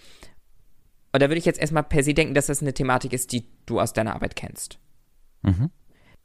Und 1.14 1.22
da 1.22 1.28
würde 1.28 1.38
ich 1.38 1.44
jetzt 1.44 1.60
erstmal 1.60 1.84
per 1.84 2.02
se 2.02 2.12
denken, 2.12 2.34
dass 2.34 2.46
das 2.46 2.60
eine 2.60 2.74
Thematik 2.74 3.12
ist, 3.12 3.30
die 3.30 3.46
du 3.66 3.78
aus 3.78 3.92
deiner 3.92 4.16
Arbeit 4.16 4.34
kennst. 4.34 4.80
Mhm. 5.42 5.70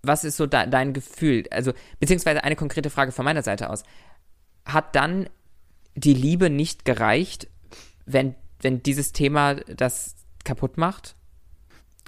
Was 0.02 0.24
ist 0.24 0.36
so 0.36 0.48
de 0.48 0.68
dein 0.68 0.94
Gefühl? 0.94 1.44
Also, 1.52 1.74
beziehungsweise 2.00 2.44
eine 2.44 2.56
konkrete 2.56 2.90
Frage 2.90 3.12
von 3.12 3.24
meiner 3.24 3.44
Seite 3.44 3.70
aus. 3.70 3.84
Hat 4.66 4.96
dann 4.96 5.30
die 5.94 6.16
Liebe 6.16 6.50
nicht 6.50 6.86
gereicht, 6.86 7.50
wenn, 8.08 8.34
wenn 8.62 8.82
dieses 8.82 9.12
Thema 9.12 9.58
das 9.58 10.16
kaputt 10.44 10.78
macht? 10.78 11.16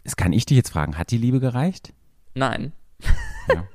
Das 0.03 0.15
kann 0.15 0.33
ich 0.33 0.47
dich 0.47 0.57
jetzt 0.57 0.71
fragen. 0.71 0.97
Hat 0.97 1.11
die 1.11 1.19
Liebe 1.19 1.39
gereicht? 1.39 1.93
Nein. 2.33 2.71
Ja. 3.47 3.67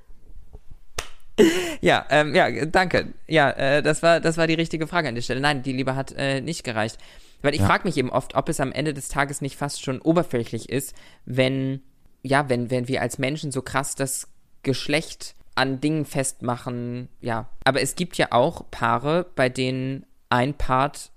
ja, 1.80 2.06
ähm, 2.10 2.34
ja, 2.34 2.66
danke. 2.66 3.14
Ja, 3.28 3.50
äh, 3.50 3.84
das 3.84 4.02
war, 4.02 4.18
das 4.18 4.36
war 4.36 4.48
die 4.48 4.54
richtige 4.54 4.88
Frage 4.88 5.06
an 5.06 5.14
der 5.14 5.22
Stelle. 5.22 5.40
Nein, 5.40 5.62
die 5.62 5.74
Liebe 5.74 5.94
hat 5.94 6.10
äh, 6.16 6.40
nicht 6.40 6.64
gereicht. 6.64 6.98
Weil 7.42 7.54
ich 7.54 7.60
ja. 7.60 7.66
frage 7.66 7.86
mich 7.86 7.96
eben 7.96 8.10
oft, 8.10 8.34
ob 8.34 8.48
es 8.48 8.60
am 8.60 8.72
Ende 8.72 8.94
des 8.94 9.08
Tages 9.08 9.40
nicht 9.40 9.56
fast 9.56 9.82
schon 9.82 10.00
oberflächlich 10.00 10.68
ist, 10.68 10.94
wenn, 11.24 11.80
ja, 12.22 12.48
wenn, 12.48 12.70
wenn 12.70 12.88
wir 12.88 13.02
als 13.02 13.18
Menschen 13.18 13.52
so 13.52 13.62
krass 13.62 13.94
das 13.94 14.28
Geschlecht 14.62 15.34
an 15.54 15.80
Dingen 15.80 16.04
festmachen, 16.04 17.08
ja. 17.20 17.48
Aber 17.64 17.80
es 17.80 17.96
gibt 17.96 18.18
ja 18.18 18.28
auch 18.30 18.70
Paare, 18.70 19.26
bei 19.34 19.48
denen 19.48 20.04
ein 20.28 20.54
Part 20.54 21.10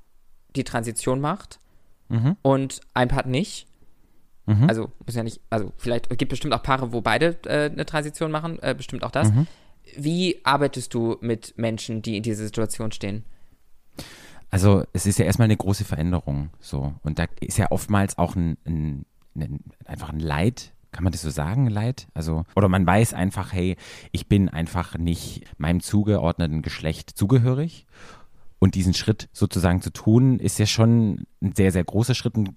die 0.56 0.64
Transition 0.64 1.20
macht 1.20 1.60
mhm. 2.08 2.38
und 2.42 2.82
ein 2.94 3.08
Part 3.08 3.28
nicht. 3.28 3.68
Mhm. 4.46 4.68
Also, 4.68 4.92
muss 5.06 5.16
ja 5.16 5.24
nicht, 5.24 5.42
also 5.50 5.74
vielleicht, 5.78 6.12
es 6.12 6.18
gibt 6.18 6.30
bestimmt 6.30 6.54
auch 6.54 6.64
Paare, 6.64 6.94
wo 6.94 7.02
beide 7.02 7.38
äh, 7.46 7.70
eine 7.70 7.86
Transition 7.86 8.32
machen, 8.32 8.60
äh, 8.62 8.74
bestimmt 8.76 9.04
auch 9.04 9.12
das. 9.12 9.32
Mhm. 9.32 9.48
Wie 9.98 10.40
arbeitest 10.44 10.94
du 10.94 11.18
mit 11.22 11.58
Menschen, 11.58 12.02
die 12.02 12.18
in 12.18 12.24
dieser 12.24 12.44
Situation 12.44 12.92
stehen? 12.92 13.26
Also 14.50 14.84
es 14.94 15.06
ist 15.06 15.20
ja 15.20 15.26
erstmal 15.26 15.46
eine 15.46 15.58
große 15.58 15.86
Veränderung 15.86 16.50
so 16.60 16.94
und 17.04 17.20
da 17.20 17.26
ist 17.40 17.58
ja 17.58 17.72
oftmals 17.72 18.18
auch 18.18 18.36
ein, 18.36 18.58
ein, 18.66 19.06
ein, 19.36 19.60
einfach 19.86 20.10
ein 20.10 20.20
Leid, 20.20 20.74
kann 20.92 21.04
man 21.04 21.12
das 21.12 21.22
so 21.22 21.30
sagen, 21.30 21.68
Leid? 21.68 22.08
Also 22.14 22.46
oder 22.56 22.68
man 22.68 22.86
weiß 22.86 23.14
einfach, 23.14 23.54
hey, 23.54 23.76
ich 24.12 24.28
bin 24.28 24.50
einfach 24.50 24.98
nicht 24.98 25.44
meinem 25.58 25.82
zugeordneten 25.82 26.62
Geschlecht 26.62 27.12
zugehörig 27.12 27.86
und 28.58 28.76
diesen 28.76 28.94
Schritt 28.94 29.30
sozusagen 29.34 29.82
zu 29.82 29.92
tun, 29.92 30.40
ist 30.40 30.58
ja 30.58 30.66
schon 30.66 31.26
ein 31.42 31.54
sehr 31.54 31.72
sehr 31.72 31.84
großer 31.84 32.16
Schritt 32.16 32.36
und 32.36 32.56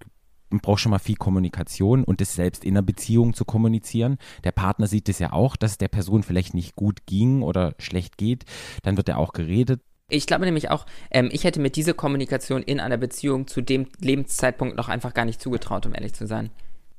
man 0.53 0.61
braucht 0.61 0.81
schon 0.81 0.91
mal 0.91 0.99
viel 0.99 1.17
Kommunikation 1.17 2.05
und 2.05 2.21
das 2.21 2.35
selbst 2.35 2.65
in 2.65 2.75
einer 2.75 2.83
Beziehung 2.83 3.33
zu 3.35 3.45
kommunizieren. 3.45 4.19
Der 4.45 4.53
Partner 4.53 4.87
sieht 4.87 5.09
es 5.09 5.19
ja 5.19 5.33
auch, 5.33 5.57
dass 5.57 5.73
es 5.73 5.79
der 5.79 5.89
Person 5.89 6.23
vielleicht 6.23 6.55
nicht 6.55 6.77
gut 6.77 7.07
ging 7.07 7.43
oder 7.43 7.75
schlecht 7.79 8.19
geht. 8.19 8.45
Dann 8.83 8.97
wird 8.97 9.09
er 9.09 9.19
auch 9.19 9.33
geredet. 9.33 9.81
Ich 10.13 10.27
glaube 10.27 10.45
nämlich 10.45 10.71
auch, 10.71 10.85
ähm, 11.11 11.31
ich 11.33 11.45
hätte 11.45 11.61
mir 11.61 11.71
diese 11.71 11.95
Kommunikation 11.95 12.63
in 12.63 12.81
einer 12.81 12.99
Beziehung 12.99 13.47
zu 13.47 13.63
dem 13.63 13.87
Lebenszeitpunkt 13.99 14.77
noch 14.77 14.89
einfach 14.91 15.15
gar 15.15 15.25
nicht 15.25 15.41
zugetraut, 15.41 15.87
um 15.87 15.95
ehrlich 15.95 16.13
zu 16.13 16.27
sein. 16.27 16.51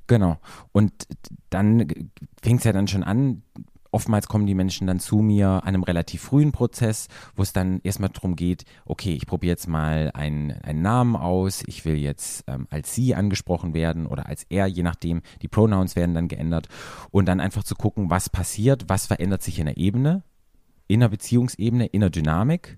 Genau. 0.08 0.38
Und 0.72 0.92
dann 1.52 1.88
fängt 2.42 2.60
es 2.60 2.64
ja 2.64 2.74
dann 2.74 2.88
schon 2.88 3.04
an. 3.04 3.44
Oftmals 3.92 4.28
kommen 4.28 4.48
die 4.48 4.56
Menschen 4.56 4.88
dann 4.88 5.00
zu 5.00 5.18
mir 5.18 5.48
an 5.48 5.62
einem 5.68 5.84
relativ 5.84 6.24
frühen 6.24 6.52
Prozess, 6.52 7.08
wo 7.36 7.44
es 7.44 7.54
dann 7.54 7.80
erstmal 7.84 8.10
darum 8.10 8.36
geht, 8.36 8.66
okay, 8.86 9.14
ich 9.14 9.28
probiere 9.28 9.52
jetzt 9.52 9.68
mal 9.68 10.10
einen, 10.16 10.52
einen 10.64 10.82
Namen 10.82 11.16
aus, 11.16 11.62
ich 11.68 11.86
will 11.86 11.98
jetzt 11.98 12.44
ähm, 12.48 12.66
als 12.72 12.96
sie 12.96 13.14
angesprochen 13.14 13.76
werden 13.76 14.08
oder 14.08 14.26
als 14.26 14.48
er, 14.50 14.66
je 14.66 14.82
nachdem, 14.82 15.22
die 15.44 15.48
Pronouns 15.48 15.96
werden 15.96 16.16
dann 16.16 16.28
geändert 16.28 16.68
und 17.12 17.28
dann 17.28 17.40
einfach 17.40 17.64
zu 17.64 17.76
gucken, 17.76 18.10
was 18.10 18.32
passiert, 18.32 18.86
was 18.88 19.06
verändert 19.06 19.44
sich 19.44 19.60
in 19.60 19.68
der 19.68 19.78
Ebene, 19.78 20.24
in 20.94 21.02
der 21.02 21.10
Beziehungsebene, 21.10 21.88
in 21.88 22.02
der 22.02 22.10
Dynamik. 22.10 22.78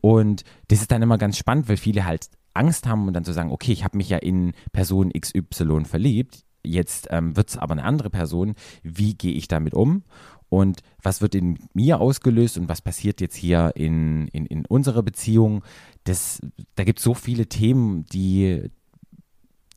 Und 0.00 0.42
das 0.68 0.80
ist 0.80 0.90
dann 0.90 1.02
immer 1.02 1.18
ganz 1.18 1.36
spannend, 1.36 1.68
weil 1.68 1.76
viele 1.76 2.04
halt 2.04 2.28
Angst 2.54 2.86
haben 2.86 3.06
und 3.06 3.14
dann 3.14 3.24
zu 3.24 3.32
sagen, 3.32 3.50
okay, 3.50 3.72
ich 3.72 3.84
habe 3.84 3.96
mich 3.96 4.08
ja 4.08 4.18
in 4.18 4.52
Person 4.72 5.12
XY 5.12 5.84
verliebt, 5.84 6.44
jetzt 6.64 7.08
ähm, 7.10 7.36
wird 7.36 7.50
es 7.50 7.56
aber 7.56 7.72
eine 7.72 7.84
andere 7.84 8.10
Person, 8.10 8.54
wie 8.82 9.14
gehe 9.14 9.32
ich 9.32 9.48
damit 9.48 9.74
um? 9.74 10.02
Und 10.48 10.82
was 11.02 11.22
wird 11.22 11.34
in 11.34 11.58
mir 11.72 12.00
ausgelöst 12.00 12.58
und 12.58 12.68
was 12.68 12.82
passiert 12.82 13.20
jetzt 13.20 13.36
hier 13.36 13.72
in, 13.74 14.28
in, 14.28 14.44
in 14.46 14.66
unserer 14.66 15.02
Beziehung? 15.02 15.64
Das, 16.04 16.40
da 16.74 16.84
gibt 16.84 16.98
es 16.98 17.04
so 17.04 17.14
viele 17.14 17.46
Themen, 17.46 18.04
die, 18.04 18.70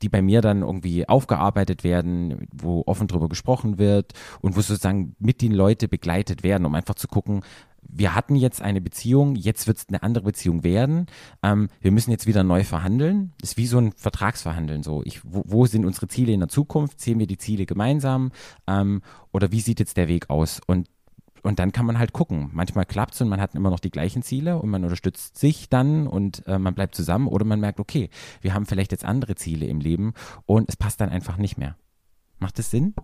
die 0.06 0.10
bei 0.10 0.22
mir 0.22 0.42
dann 0.42 0.62
irgendwie 0.62 1.10
aufgearbeitet 1.10 1.84
werden, 1.84 2.48
wo 2.54 2.84
offen 2.86 3.08
drüber 3.08 3.28
gesprochen 3.28 3.80
wird 3.80 4.14
und 4.40 4.56
wo 4.56 4.62
sozusagen 4.62 5.16
mit 5.18 5.42
den 5.42 5.52
Leuten 5.52 5.90
begleitet 5.90 6.44
werden, 6.44 6.66
um 6.66 6.76
einfach 6.76 6.94
zu 6.94 7.08
gucken, 7.08 7.42
wir 7.82 8.14
hatten 8.14 8.36
jetzt 8.36 8.62
eine 8.62 8.82
Beziehung, 8.82 9.36
jetzt 9.36 9.66
wird 9.66 9.78
es 9.78 9.88
eine 9.90 10.04
andere 10.04 10.26
Beziehung 10.26 10.64
werden. 10.64 11.08
Ähm, 11.42 11.70
wir 11.82 11.92
müssen 11.92 12.12
jetzt 12.12 12.28
wieder 12.28 12.44
neu 12.44 12.64
verhandeln. 12.64 13.34
Das 13.40 13.52
ist 13.52 13.58
wie 13.58 13.68
so 13.68 13.80
ein 13.80 13.94
Vertragsverhandeln. 13.94 14.84
So, 14.84 15.02
ich, 15.04 15.22
wo, 15.24 15.44
wo, 15.46 15.66
sind 15.66 15.86
unsere 15.86 16.08
Ziele 16.08 16.34
in 16.34 16.40
der 16.40 16.50
Zukunft? 16.50 17.00
Sehen 17.00 17.20
wir 17.20 17.28
die 17.28 17.38
Ziele 17.38 17.66
gemeinsam? 17.66 18.32
Ähm, 18.68 19.02
oder 19.32 19.52
wie 19.52 19.60
sieht 19.60 19.80
jetzt 19.80 19.98
der 19.98 20.08
Weg 20.08 20.30
aus? 20.30 20.62
Und 20.68 20.88
und 21.46 21.60
dann 21.60 21.72
kann 21.72 21.86
man 21.86 22.00
halt 22.00 22.12
gucken. 22.12 22.50
Manchmal 22.54 22.86
klappt 22.86 23.14
es 23.14 23.22
und 23.22 23.30
man 23.30 23.40
hat 23.40 23.54
immer 23.56 23.70
noch 23.70 23.80
die 23.80 23.92
gleichen 23.92 24.24
Ziele 24.24 24.58
und 24.58 24.70
man 24.70 24.84
unterstützt 24.84 25.38
sich 25.38 25.70
dann 25.70 26.08
und 26.08 26.46
äh, 26.48 26.58
man 26.58 26.74
bleibt 26.74 26.96
zusammen 26.96 27.28
oder 27.28 27.46
man 27.46 27.60
merkt, 27.60 27.80
okay, 27.80 28.10
wir 28.42 28.54
haben 28.54 28.66
vielleicht 28.66 28.92
jetzt 28.92 29.06
andere 29.06 29.36
Ziele 29.36 29.68
im 29.68 29.80
Leben 29.80 30.14
und 30.46 30.70
es 30.70 30.76
passt 30.76 31.02
dann 31.02 31.10
einfach 31.10 31.38
nicht 31.38 31.58
mehr. 31.58 31.76
Macht 32.40 32.58
das 32.58 32.72
Sinn? 32.72 32.96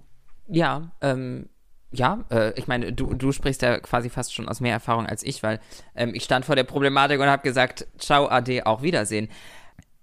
Ja, 0.47 0.91
ähm, 1.01 1.49
ja, 1.91 2.25
äh, 2.31 2.53
ich 2.57 2.67
meine, 2.67 2.93
du, 2.93 3.13
du 3.13 3.31
sprichst 3.31 3.61
ja 3.61 3.79
quasi 3.79 4.09
fast 4.09 4.33
schon 4.33 4.49
aus 4.49 4.59
mehr 4.59 4.73
Erfahrung 4.73 5.05
als 5.05 5.23
ich, 5.23 5.43
weil 5.43 5.59
ähm, 5.95 6.13
ich 6.15 6.23
stand 6.23 6.45
vor 6.45 6.55
der 6.55 6.63
Problematik 6.63 7.19
und 7.19 7.27
habe 7.27 7.43
gesagt, 7.43 7.87
ciao, 7.99 8.27
ade, 8.27 8.65
auch 8.65 8.81
Wiedersehen 8.81 9.29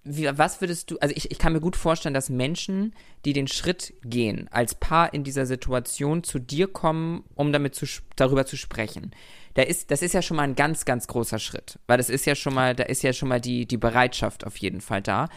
wie, 0.08 0.26
was 0.36 0.60
würdest 0.60 0.90
du, 0.90 0.98
also 0.98 1.14
ich, 1.16 1.30
ich 1.30 1.38
kann 1.38 1.52
mir 1.52 1.60
gut 1.60 1.76
vorstellen, 1.76 2.14
dass 2.14 2.30
Menschen, 2.30 2.94
die 3.24 3.32
den 3.32 3.48
Schritt 3.48 3.94
gehen, 4.02 4.48
als 4.50 4.74
Paar 4.74 5.12
in 5.12 5.24
dieser 5.24 5.46
Situation 5.46 6.24
zu 6.24 6.38
dir 6.38 6.66
kommen, 6.68 7.24
um 7.34 7.52
damit 7.52 7.74
zu, 7.74 7.86
darüber 8.16 8.46
zu 8.46 8.56
sprechen. 8.56 9.12
Da 9.54 9.62
ist, 9.62 9.90
das 9.90 10.02
ist 10.02 10.14
ja 10.14 10.22
schon 10.22 10.36
mal 10.36 10.44
ein 10.44 10.54
ganz, 10.54 10.84
ganz 10.84 11.06
großer 11.06 11.38
Schritt, 11.38 11.78
weil 11.86 11.98
das 11.98 12.10
ist 12.10 12.26
ja 12.26 12.34
schon 12.34 12.54
mal, 12.54 12.74
da 12.74 12.84
ist 12.84 13.02
ja 13.02 13.12
schon 13.12 13.28
mal 13.28 13.40
die, 13.40 13.66
die 13.66 13.76
Bereitschaft 13.76 14.46
auf 14.46 14.56
jeden 14.56 14.80
Fall 14.80 15.02
da. 15.02 15.28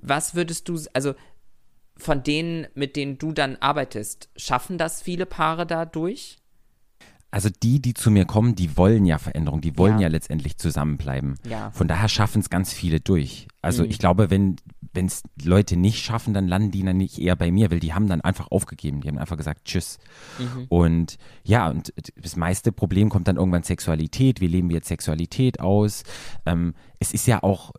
Was 0.00 0.34
würdest 0.34 0.68
du, 0.68 0.80
also 0.92 1.14
von 1.96 2.22
denen, 2.22 2.66
mit 2.74 2.96
denen 2.96 3.18
du 3.18 3.32
dann 3.32 3.56
arbeitest, 3.56 4.30
schaffen 4.36 4.78
das 4.78 5.02
viele 5.02 5.26
Paare 5.26 5.66
dadurch? 5.66 6.38
Also 7.32 7.48
die, 7.62 7.80
die 7.80 7.94
zu 7.94 8.10
mir 8.10 8.26
kommen, 8.26 8.54
die 8.54 8.76
wollen 8.76 9.06
ja 9.06 9.18
Veränderung, 9.18 9.62
die 9.62 9.76
wollen 9.78 9.94
ja, 9.94 10.02
ja 10.02 10.08
letztendlich 10.08 10.58
zusammenbleiben. 10.58 11.36
Ja. 11.48 11.70
Von 11.70 11.88
daher 11.88 12.08
schaffen 12.08 12.40
es 12.40 12.50
ganz 12.50 12.72
viele 12.72 13.00
durch. 13.00 13.48
Also 13.62 13.82
mhm. 13.82 13.90
ich 13.90 13.98
glaube, 13.98 14.30
wenn 14.30 14.56
wenn 14.94 15.06
es 15.06 15.22
Leute 15.42 15.76
nicht 15.76 16.04
schaffen, 16.04 16.34
dann 16.34 16.46
landen 16.46 16.70
die 16.70 16.82
dann 16.82 16.98
nicht 16.98 17.18
eher 17.18 17.34
bei 17.34 17.50
mir, 17.50 17.70
weil 17.70 17.80
die 17.80 17.94
haben 17.94 18.08
dann 18.08 18.20
einfach 18.20 18.50
aufgegeben. 18.50 19.00
Die 19.00 19.08
haben 19.08 19.16
einfach 19.16 19.38
gesagt, 19.38 19.64
tschüss. 19.64 19.98
Mhm. 20.38 20.66
Und 20.68 21.18
ja, 21.44 21.70
und 21.70 21.94
das 22.16 22.36
meiste 22.36 22.72
Problem 22.72 23.08
kommt 23.08 23.26
dann 23.26 23.36
irgendwann 23.36 23.62
Sexualität. 23.62 24.42
Wie 24.42 24.46
leben 24.46 24.68
wir 24.68 24.76
jetzt 24.76 24.88
Sexualität 24.88 25.60
aus? 25.60 26.02
Ähm, 26.44 26.74
es 26.98 27.14
ist 27.14 27.26
ja 27.26 27.42
auch, 27.42 27.72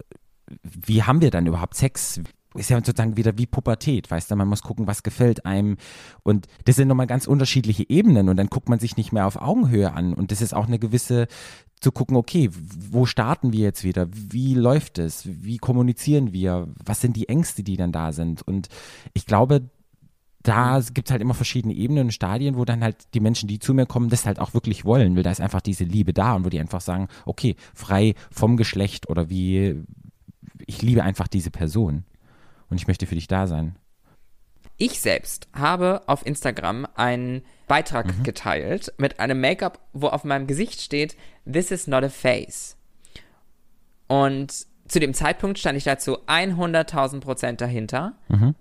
wie 0.63 1.04
haben 1.04 1.22
wir 1.22 1.30
dann 1.30 1.46
überhaupt 1.46 1.76
Sex? 1.76 2.20
Ist 2.56 2.70
ja 2.70 2.78
sozusagen 2.78 3.18
wieder 3.18 3.38
wie 3.38 3.46
Pubertät, 3.46 4.10
weißt 4.10 4.32
du, 4.32 4.36
man 4.36 4.48
muss 4.48 4.62
gucken, 4.62 4.88
was 4.88 5.04
gefällt 5.04 5.46
einem 5.46 5.78
und 6.24 6.48
das 6.66 6.76
sind 6.76 6.88
nochmal 6.88 7.08
ganz 7.08 7.28
unterschiedliche 7.28 7.89
Ebenen 7.89 8.30
und 8.30 8.38
dann 8.38 8.48
guckt 8.48 8.70
man 8.70 8.80
sich 8.80 8.98
nicht 8.98 9.12
mehr 9.12 9.28
auf 9.28 9.42
Augenhöhe 9.42 9.94
an 9.94 10.13
und 10.13 10.32
das 10.32 10.42
ist 10.42 10.54
auch 10.54 10.68
eine 10.68 10.80
gewisse 10.80 11.28
zu 11.84 11.92
gucken, 11.92 12.16
okay, 12.16 12.50
wo 12.92 13.06
starten 13.06 13.52
wir 13.52 13.60
jetzt 13.60 13.84
wieder? 13.84 14.08
Wie 14.10 14.56
läuft 14.56 15.00
es? 15.00 15.24
Wie 15.26 15.58
kommunizieren 15.58 16.32
wir? 16.32 16.70
Was 16.84 17.02
sind 17.02 17.18
die 17.18 17.28
Ängste, 17.28 17.62
die 17.62 17.76
dann 17.76 17.92
da 17.92 18.13
sind? 18.13 18.42
Und 18.42 18.70
ich 19.13 19.26
glaube, 19.26 19.70
da 20.44 20.82
gibt 20.94 21.08
es 21.08 21.12
halt 21.12 21.22
immer 21.22 21.34
verschiedene 21.34 21.74
Ebenen 21.74 22.06
und 22.06 22.12
Stadien, 22.12 22.58
wo 22.58 22.66
dann 22.66 22.84
halt 22.84 22.98
die 23.13 23.22
Menschen, 23.22 23.48
die 23.48 23.60
zu 23.60 23.74
mir 23.74 23.86
kommen, 23.86 24.10
das 24.10 24.26
halt 24.26 24.39
auch 24.39 24.54
wirklich 24.54 24.86
wollen, 24.86 25.16
weil 25.16 25.24
da 25.24 25.32
ist 25.32 25.42
einfach 25.42 25.62
diese 25.62 25.86
Liebe 25.86 26.13
da 26.13 26.36
und 26.36 26.46
wo 26.46 26.50
die 26.50 26.60
einfach 26.60 26.82
sagen, 26.82 27.08
okay, 27.26 27.56
frei 27.74 28.16
vom 28.30 28.58
Geschlecht 28.58 29.10
oder 29.10 29.30
wie, 29.30 29.84
ich 30.66 30.82
liebe 30.82 31.04
einfach 31.04 31.28
diese 31.28 31.50
Person. 31.50 32.04
Und 32.74 32.82
ich 32.82 32.88
möchte 32.88 33.06
für 33.06 33.14
dich 33.14 33.28
da 33.28 33.46
sein. 33.46 33.76
Ich 34.78 35.00
selbst 35.00 35.48
habe 35.54 36.02
auf 36.08 36.26
Instagram 36.26 36.88
einen 36.96 37.44
Beitrag 37.68 38.08
mhm. 38.08 38.24
geteilt 38.24 38.92
mit 38.98 39.20
einem 39.20 39.40
Make-up, 39.40 39.80
wo 39.94 40.08
auf 40.08 40.24
meinem 40.24 40.48
Gesicht 40.48 40.82
steht, 40.82 41.16
This 41.46 41.70
is 41.70 41.86
not 41.86 42.04
a 42.04 42.10
face. 42.10 42.76
Und 44.08 44.66
zu 44.88 45.00
dem 45.00 45.14
Zeitpunkt 45.14 45.60
stand 45.60 45.78
ich 45.78 45.84
dazu 45.84 46.18
100.000 46.26 47.20
Prozent 47.20 47.62
dahinter. 47.62 48.14
Mhm. 48.28 48.56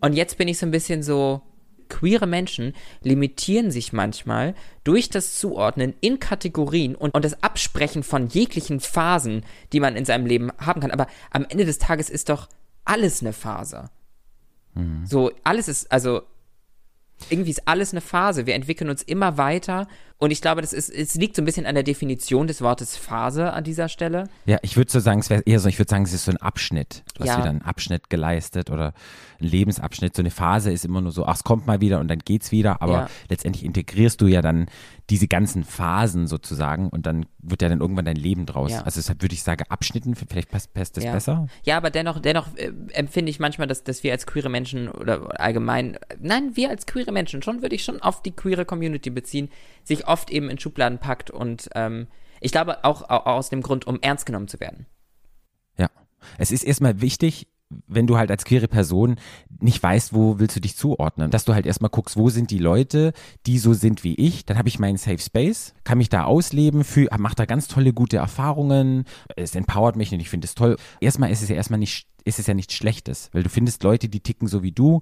Und 0.00 0.14
jetzt 0.14 0.38
bin 0.38 0.48
ich 0.48 0.58
so 0.58 0.66
ein 0.66 0.72
bisschen 0.72 1.04
so, 1.04 1.42
queere 1.88 2.26
Menschen 2.26 2.74
limitieren 3.02 3.70
sich 3.70 3.92
manchmal 3.92 4.54
durch 4.82 5.10
das 5.10 5.38
Zuordnen 5.38 5.94
in 6.00 6.18
Kategorien 6.18 6.96
und, 6.96 7.14
und 7.14 7.24
das 7.24 7.40
Absprechen 7.44 8.02
von 8.02 8.26
jeglichen 8.26 8.80
Phasen, 8.80 9.44
die 9.72 9.78
man 9.78 9.94
in 9.94 10.04
seinem 10.04 10.26
Leben 10.26 10.50
haben 10.58 10.80
kann. 10.80 10.90
Aber 10.90 11.06
am 11.30 11.46
Ende 11.48 11.64
des 11.64 11.78
Tages 11.78 12.10
ist 12.10 12.28
doch 12.28 12.48
alles 12.84 13.20
eine 13.20 13.32
Phase. 13.32 13.90
Mhm. 14.74 15.06
So, 15.06 15.32
alles 15.44 15.68
ist, 15.68 15.90
also 15.90 16.22
irgendwie 17.30 17.50
ist 17.50 17.68
alles 17.68 17.92
eine 17.92 18.00
Phase. 18.00 18.46
Wir 18.46 18.54
entwickeln 18.54 18.90
uns 18.90 19.02
immer 19.02 19.38
weiter. 19.38 19.86
Und 20.22 20.30
ich 20.30 20.40
glaube, 20.40 20.60
das 20.60 20.72
ist, 20.72 20.88
es 20.88 21.16
liegt 21.16 21.34
so 21.34 21.42
ein 21.42 21.44
bisschen 21.44 21.66
an 21.66 21.74
der 21.74 21.82
Definition 21.82 22.46
des 22.46 22.62
Wortes 22.62 22.96
Phase 22.96 23.52
an 23.52 23.64
dieser 23.64 23.88
Stelle. 23.88 24.28
Ja, 24.46 24.58
ich 24.62 24.76
würde 24.76 24.88
so 24.88 25.00
sagen, 25.00 25.18
es 25.18 25.30
wäre 25.30 25.42
eher 25.44 25.58
so, 25.58 25.68
ich 25.68 25.80
würde 25.80 25.90
sagen, 25.90 26.04
es 26.04 26.12
ist 26.12 26.26
so 26.26 26.30
ein 26.30 26.36
Abschnitt. 26.36 27.02
Du 27.16 27.22
hast 27.24 27.30
ja. 27.30 27.38
wieder 27.38 27.50
einen 27.50 27.62
Abschnitt 27.62 28.08
geleistet 28.08 28.70
oder 28.70 28.94
ein 29.40 29.48
Lebensabschnitt. 29.48 30.14
So 30.14 30.22
eine 30.22 30.30
Phase 30.30 30.70
ist 30.70 30.84
immer 30.84 31.00
nur 31.00 31.10
so, 31.10 31.26
ach, 31.26 31.34
es 31.34 31.42
kommt 31.42 31.66
mal 31.66 31.80
wieder 31.80 31.98
und 31.98 32.06
dann 32.06 32.20
geht's 32.20 32.52
wieder. 32.52 32.80
Aber 32.82 32.92
ja. 32.92 33.10
letztendlich 33.30 33.64
integrierst 33.64 34.20
du 34.20 34.28
ja 34.28 34.42
dann 34.42 34.66
diese 35.10 35.26
ganzen 35.26 35.64
Phasen 35.64 36.28
sozusagen 36.28 36.88
und 36.88 37.04
dann 37.04 37.26
wird 37.40 37.60
ja 37.60 37.68
dann 37.68 37.80
irgendwann 37.80 38.04
dein 38.04 38.16
Leben 38.16 38.46
draus. 38.46 38.70
Ja. 38.70 38.82
Also 38.82 39.00
deshalb 39.00 39.20
würde 39.22 39.34
ich 39.34 39.42
sagen, 39.42 39.64
Abschnitten, 39.68 40.14
vielleicht 40.14 40.50
passt, 40.50 40.72
passt 40.72 40.96
das 40.96 41.04
besser. 41.04 41.48
Ja, 41.64 41.76
aber 41.76 41.90
dennoch, 41.90 42.20
dennoch 42.20 42.46
äh, 42.56 42.72
empfinde 42.92 43.28
ich 43.28 43.40
manchmal, 43.40 43.66
dass, 43.66 43.82
dass 43.82 44.04
wir 44.04 44.12
als 44.12 44.26
queere 44.26 44.48
Menschen 44.48 44.88
oder 44.88 45.40
allgemein, 45.40 45.98
nein, 46.20 46.52
wir 46.54 46.70
als 46.70 46.86
queere 46.86 47.10
Menschen, 47.10 47.42
schon 47.42 47.60
würde 47.60 47.74
ich 47.74 47.84
schon 47.84 48.00
auf 48.00 48.22
die 48.22 48.30
queere 48.30 48.64
Community 48.64 49.10
beziehen, 49.10 49.50
sich 49.84 50.06
oft 50.12 50.30
eben 50.30 50.50
in 50.50 50.58
Schubladen 50.58 50.98
packt 50.98 51.30
und 51.30 51.70
ähm, 51.74 52.06
ich 52.40 52.52
glaube 52.52 52.84
auch, 52.84 53.02
auch 53.08 53.26
aus 53.26 53.48
dem 53.48 53.62
Grund, 53.62 53.86
um 53.86 53.98
ernst 54.00 54.26
genommen 54.26 54.48
zu 54.48 54.60
werden. 54.60 54.86
Ja. 55.78 55.88
Es 56.38 56.52
ist 56.52 56.64
erstmal 56.64 57.00
wichtig, 57.00 57.48
wenn 57.86 58.06
du 58.06 58.18
halt 58.18 58.30
als 58.30 58.44
queere 58.44 58.68
Person 58.68 59.16
nicht 59.58 59.82
weißt, 59.82 60.12
wo 60.12 60.38
willst 60.38 60.56
du 60.56 60.60
dich 60.60 60.76
zuordnen, 60.76 61.30
dass 61.30 61.46
du 61.46 61.54
halt 61.54 61.64
erstmal 61.64 61.88
guckst, 61.88 62.18
wo 62.18 62.28
sind 62.28 62.50
die 62.50 62.58
Leute, 62.58 63.14
die 63.46 63.58
so 63.58 63.72
sind 63.72 64.04
wie 64.04 64.14
ich, 64.14 64.44
dann 64.44 64.58
habe 64.58 64.68
ich 64.68 64.78
meinen 64.78 64.98
Safe 64.98 65.18
Space, 65.18 65.72
kann 65.84 65.96
mich 65.96 66.10
da 66.10 66.24
ausleben, 66.24 66.84
mache 67.16 67.34
da 67.34 67.46
ganz 67.46 67.68
tolle, 67.68 67.94
gute 67.94 68.18
Erfahrungen, 68.18 69.04
es 69.36 69.54
empowert 69.54 69.96
mich 69.96 70.12
und 70.12 70.20
ich 70.20 70.28
finde 70.28 70.44
es 70.44 70.54
toll. 70.54 70.76
Erstmal 71.00 71.30
ist 71.30 71.42
es 71.42 71.48
ja 71.48 71.56
erstmal 71.56 71.78
nicht 71.78 72.06
ist 72.24 72.38
es 72.38 72.46
ja 72.46 72.54
nichts 72.54 72.74
Schlechtes, 72.74 73.30
weil 73.32 73.42
du 73.42 73.48
findest 73.48 73.82
Leute, 73.82 74.08
die 74.08 74.20
ticken 74.20 74.46
so 74.46 74.62
wie 74.62 74.70
du, 74.70 75.00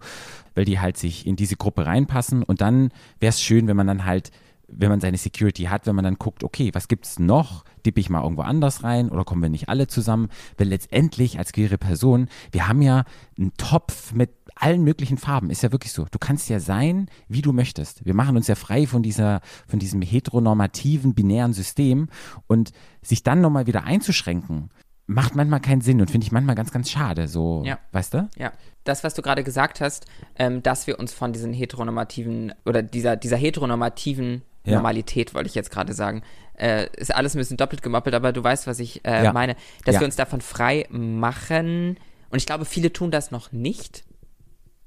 weil 0.54 0.64
die 0.64 0.80
halt 0.80 0.96
sich 0.96 1.26
in 1.26 1.36
diese 1.36 1.56
Gruppe 1.56 1.84
reinpassen 1.84 2.42
und 2.42 2.62
dann 2.62 2.92
wäre 3.18 3.28
es 3.28 3.42
schön, 3.42 3.66
wenn 3.66 3.76
man 3.76 3.86
dann 3.86 4.06
halt 4.06 4.30
wenn 4.72 4.90
man 4.90 5.00
seine 5.00 5.16
Security 5.16 5.64
hat, 5.64 5.86
wenn 5.86 5.94
man 5.94 6.04
dann 6.04 6.16
guckt, 6.16 6.44
okay, 6.44 6.70
was 6.72 6.88
gibt 6.88 7.06
es 7.06 7.18
noch? 7.18 7.64
Dippe 7.84 8.00
ich 8.00 8.10
mal 8.10 8.22
irgendwo 8.22 8.42
anders 8.42 8.84
rein 8.84 9.08
oder 9.08 9.24
kommen 9.24 9.42
wir 9.42 9.48
nicht 9.48 9.68
alle 9.68 9.86
zusammen? 9.86 10.28
Weil 10.58 10.68
letztendlich 10.68 11.38
als 11.38 11.52
queere 11.52 11.78
Person, 11.78 12.28
wir 12.52 12.68
haben 12.68 12.82
ja 12.82 13.04
einen 13.38 13.52
Topf 13.56 14.12
mit 14.12 14.30
allen 14.54 14.84
möglichen 14.84 15.18
Farben. 15.18 15.50
Ist 15.50 15.62
ja 15.62 15.72
wirklich 15.72 15.92
so. 15.92 16.06
Du 16.10 16.18
kannst 16.18 16.48
ja 16.48 16.60
sein, 16.60 17.08
wie 17.28 17.42
du 17.42 17.52
möchtest. 17.52 18.04
Wir 18.04 18.14
machen 18.14 18.36
uns 18.36 18.46
ja 18.46 18.54
frei 18.54 18.86
von 18.86 19.02
dieser, 19.02 19.40
von 19.66 19.78
diesem 19.78 20.02
heteronormativen, 20.02 21.14
binären 21.14 21.52
System 21.52 22.08
und 22.46 22.70
sich 23.02 23.22
dann 23.22 23.40
nochmal 23.40 23.66
wieder 23.66 23.84
einzuschränken, 23.84 24.70
macht 25.06 25.34
manchmal 25.34 25.60
keinen 25.60 25.80
Sinn 25.80 26.00
und 26.00 26.10
finde 26.10 26.26
ich 26.26 26.32
manchmal 26.32 26.54
ganz, 26.54 26.70
ganz 26.70 26.90
schade. 26.90 27.26
So, 27.26 27.62
ja. 27.64 27.78
weißt 27.92 28.14
du? 28.14 28.28
Ja. 28.36 28.52
Das, 28.84 29.02
was 29.02 29.14
du 29.14 29.22
gerade 29.22 29.44
gesagt 29.44 29.80
hast, 29.80 30.06
ähm, 30.36 30.62
dass 30.62 30.86
wir 30.86 30.98
uns 30.98 31.12
von 31.12 31.32
diesen 31.32 31.52
heteronormativen 31.52 32.54
oder 32.64 32.82
dieser, 32.82 33.16
dieser 33.16 33.36
heteronormativen 33.36 34.42
ja. 34.64 34.74
Normalität, 34.74 35.34
wollte 35.34 35.48
ich 35.48 35.54
jetzt 35.54 35.70
gerade 35.70 35.92
sagen. 35.92 36.22
Äh, 36.58 36.88
ist 36.96 37.14
alles 37.14 37.34
ein 37.34 37.38
bisschen 37.38 37.56
doppelt 37.56 37.82
gemoppelt, 37.82 38.14
aber 38.14 38.32
du 38.32 38.44
weißt, 38.44 38.66
was 38.66 38.78
ich 38.78 39.04
äh, 39.04 39.24
ja. 39.24 39.32
meine. 39.32 39.56
Dass 39.84 39.94
ja. 39.94 40.00
wir 40.00 40.06
uns 40.06 40.16
davon 40.16 40.40
frei 40.40 40.86
machen. 40.90 41.98
Und 42.30 42.38
ich 42.38 42.46
glaube, 42.46 42.64
viele 42.64 42.92
tun 42.92 43.10
das 43.10 43.30
noch 43.30 43.52
nicht. 43.52 44.04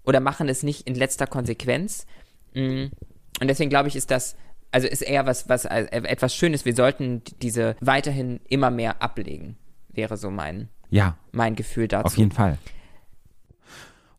Oder 0.04 0.20
machen 0.20 0.50
es 0.50 0.64
nicht 0.64 0.88
in 0.88 0.96
letzter 0.96 1.28
Konsequenz. 1.28 2.06
Mm. 2.54 2.86
Und 3.42 3.48
deswegen 3.48 3.70
glaube 3.70 3.88
ich, 3.88 3.96
ist 3.96 4.12
das, 4.12 4.36
also 4.72 4.88
ist 4.88 5.02
eher 5.02 5.26
was, 5.26 5.50
was 5.50 5.66
äh, 5.66 5.86
etwas 5.92 6.36
Schönes. 6.36 6.66
Wir 6.66 6.76
sollten 6.76 7.24
diese 7.42 7.76
weiterhin 7.80 8.40
immer 8.48 8.70
mehr 8.70 9.02
ablegen. 9.02 9.58
Wäre 9.90 10.18
so 10.18 10.30
mein, 10.30 10.70
ja. 10.90 11.18
mein 11.32 11.56
Gefühl 11.56 11.88
dazu. 11.88 12.06
Auf 12.06 12.18
jeden 12.18 12.32
Fall. 12.32 12.58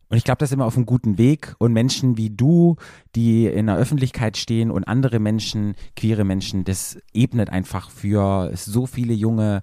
Und 0.09 0.17
ich 0.17 0.23
glaube, 0.23 0.37
das 0.37 0.49
ist 0.49 0.53
immer 0.53 0.65
auf 0.65 0.75
einem 0.75 0.85
guten 0.85 1.17
Weg. 1.17 1.55
Und 1.57 1.73
Menschen 1.73 2.17
wie 2.17 2.29
du, 2.29 2.75
die 3.15 3.47
in 3.47 3.67
der 3.67 3.77
Öffentlichkeit 3.77 4.37
stehen 4.37 4.71
und 4.71 4.83
andere 4.85 5.19
Menschen, 5.19 5.75
queere 5.95 6.23
Menschen, 6.23 6.63
das 6.63 6.97
ebnet 7.13 7.49
einfach 7.49 7.89
für 7.89 8.51
so 8.55 8.85
viele 8.85 9.13
junge, 9.13 9.61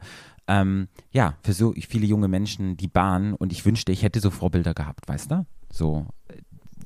ähm, 0.49 0.89
ja, 1.13 1.37
für 1.43 1.53
so 1.53 1.73
viele 1.73 2.07
junge 2.07 2.29
Menschen 2.29 2.77
die 2.77 2.89
Bahn. 2.89 3.35
Und 3.35 3.53
ich 3.53 3.65
wünschte, 3.65 3.93
ich 3.93 4.03
hätte 4.03 4.21
so 4.21 4.31
Vorbilder 4.31 4.75
gehabt, 4.75 5.09
weißt 5.09 5.31
du? 5.31 5.47
So, 5.71 6.07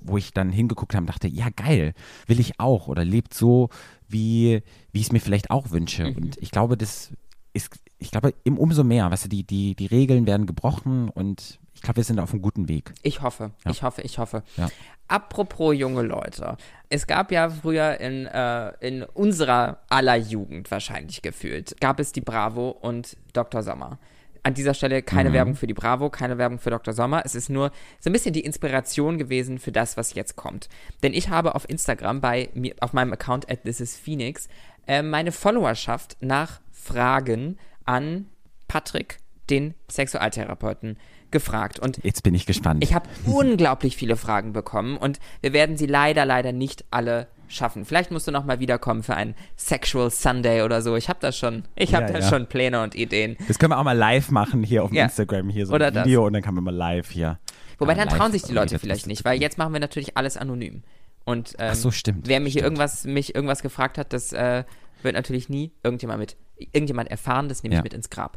wo 0.03 0.17
ich 0.17 0.33
dann 0.33 0.51
hingeguckt 0.51 0.95
habe 0.95 1.03
und 1.03 1.09
dachte, 1.09 1.29
ja, 1.29 1.49
geil, 1.55 1.95
will 2.27 2.41
ich 2.41 2.61
auch. 2.61 2.89
Oder 2.89 3.05
lebt 3.05 3.35
so, 3.35 3.71
wie, 4.09 4.63
wie 4.93 5.01
ich 5.01 5.07
es 5.07 5.13
mir 5.13 5.21
vielleicht 5.21 5.51
auch 5.51 5.71
wünsche. 5.71 6.11
Mhm. 6.11 6.17
Und 6.17 6.37
ich 6.39 6.51
glaube, 6.51 6.77
das 6.77 7.13
ist, 7.53 7.71
ich 7.99 8.11
glaube, 8.11 8.35
im 8.45 8.59
umso 8.59 8.85
mehr, 8.85 9.11
weißt 9.11 9.25
du, 9.25 9.29
die, 9.29 9.45
die, 9.45 9.75
die 9.75 9.87
Regeln 9.87 10.27
werden 10.27 10.47
gebrochen 10.47 11.09
und 11.09 11.59
ich 11.75 11.83
glaube, 11.83 11.99
wir 11.99 12.05
sind 12.05 12.19
auf 12.19 12.33
einem 12.33 12.43
guten 12.43 12.69
Weg. 12.69 12.93
Ich 13.03 13.23
hoffe, 13.23 13.53
ja. 13.65 13.71
ich 13.71 13.83
hoffe, 13.83 14.03
ich 14.03 14.19
hoffe. 14.19 14.43
Ja. 14.57 14.69
Apropos 15.09 15.77
junge 15.77 16.03
Leute. 16.03 16.57
Es 16.89 17.07
gab 17.07 17.31
ja 17.31 17.49
früher 17.49 18.01
in, 18.01 18.27
äh, 18.27 18.73
in 18.81 19.03
unserer 19.03 19.79
aller 19.89 20.17
Jugend 20.17 20.71
wahrscheinlich 20.71 21.23
gefühlt, 21.23 21.81
gab 21.81 22.01
es 22.01 22.13
die 22.13 22.21
Bravo 22.21 22.71
und 22.71 23.17
Dr. 23.33 23.63
Sommer. 23.63 23.99
An 24.43 24.55
dieser 24.55 24.75
Stelle 24.75 25.03
keine 25.03 25.31
mhm. 25.31 25.35
Werbung 25.35 25.55
für 25.57 25.67
die 25.67 25.75
Bravo, 25.75 26.09
keine 26.09 26.39
Werbung 26.39 26.59
für 26.59 26.71
Dr. 26.71 26.95
Sommer. 26.95 27.23
Es 27.25 27.35
ist 27.35 27.51
nur 27.51 27.73
so 27.99 28.11
ein 28.11 28.13
bisschen 28.13 28.33
die 28.33 28.45
Inspiration 28.45 29.19
gewesen 29.19 29.59
für 29.59 29.73
das, 29.73 29.97
was 29.97 30.15
jetzt 30.15 30.37
kommt. 30.37 30.69
Denn 31.03 31.15
ich 31.15 31.29
habe 31.31 31.55
auf 31.55 31.69
Instagram 31.69 32.21
bei 32.21 32.49
mir, 32.55 32.75
auf 32.81 32.93
meinem 32.93 33.13
Account 33.13 33.51
at 33.51 33.65
thisisphoenix 33.65 34.49
äh, 34.87 35.03
meine 35.03 35.33
Followerschaft 35.33 36.17
nach 36.21 36.61
Fragen 36.71 37.59
an 37.87 38.27
Patrick, 38.69 39.19
den 39.49 39.75
Sexualtherapeuten, 39.91 40.99
gefragt. 41.31 41.79
Und 41.79 41.99
jetzt 42.03 42.23
bin 42.23 42.35
ich 42.35 42.47
gespannt. 42.47 42.83
Ich 42.83 42.95
habe 42.95 43.09
unglaublich 43.25 43.97
viele 43.97 44.17
Fragen 44.17 44.53
bekommen 44.53 44.97
und 44.97 45.19
wir 45.41 45.53
werden 45.53 45.77
sie 45.77 45.87
leider, 45.87 46.25
leider 46.25 46.53
nicht 46.53 46.85
alle 46.91 47.29
schaffen. 47.49 47.85
Vielleicht 47.85 48.11
musst 48.11 48.27
du 48.27 48.33
noch 48.33 48.45
mal 48.45 48.61
wiederkommen 48.61 49.03
für 49.03 49.15
einen 49.15 49.35
Sexual 49.57 50.11
Sunday 50.11 50.63
oder 50.63 50.83
so. 50.83 50.97
Ich 50.97 51.09
habe 51.09 51.19
da 51.21 51.33
schon, 51.33 51.65
ich 51.75 51.95
habe 51.95 52.07
ja, 52.07 52.13
da 52.13 52.19
ja. 52.21 52.29
schon 52.29 52.47
Pläne 52.47 52.83
und 52.83 52.95
Ideen. 52.95 53.37
Das 53.47 53.59
können 53.59 53.73
wir 53.73 53.79
auch 53.79 53.85
mal 53.85 53.97
live 53.97 54.31
machen 54.31 54.63
hier 54.63 54.85
auf 54.85 54.93
ja. 54.93 55.05
Instagram 55.05 55.49
hier 55.49 55.67
so 55.67 55.75
oder 55.75 55.89
ein 55.89 55.95
Video 55.95 56.23
das. 56.23 56.27
und 56.27 56.33
dann 56.35 56.43
kann 56.43 56.55
man 56.55 56.65
mal 56.65 56.75
live 56.75 57.11
hier. 57.11 57.39
Wobei 57.79 57.95
dann 57.95 58.09
trauen 58.09 58.33
sich 58.33 58.43
die 58.43 58.53
Leute 58.53 58.79
vielleicht 58.79 59.07
nicht, 59.07 59.25
weil 59.25 59.41
jetzt 59.41 59.59
machen 59.59 59.73
wir 59.73 59.81
natürlich 59.81 60.17
alles 60.17 60.37
anonym. 60.37 60.83
Und 61.25 61.55
ähm, 61.59 61.71
Ach 61.73 61.75
so, 61.75 61.91
stimmt. 61.91 62.29
Wer 62.29 62.41
mich 62.41 62.53
stimmt. 62.53 62.61
hier 62.61 62.65
irgendwas, 62.65 63.05
mich 63.05 63.35
irgendwas 63.35 63.63
gefragt 63.63 63.99
hat, 63.99 64.13
das 64.13 64.33
äh, 64.33 64.65
wird 65.03 65.15
natürlich 65.15 65.49
nie 65.49 65.73
irgendjemand 65.83 66.21
mit, 66.21 66.37
irgendjemand 66.57 67.11
erfahren, 67.11 67.49
das 67.49 67.63
nehme 67.63 67.77
ich 67.77 67.83
mit 67.83 67.95
ins 67.95 68.11
Grab. 68.11 68.37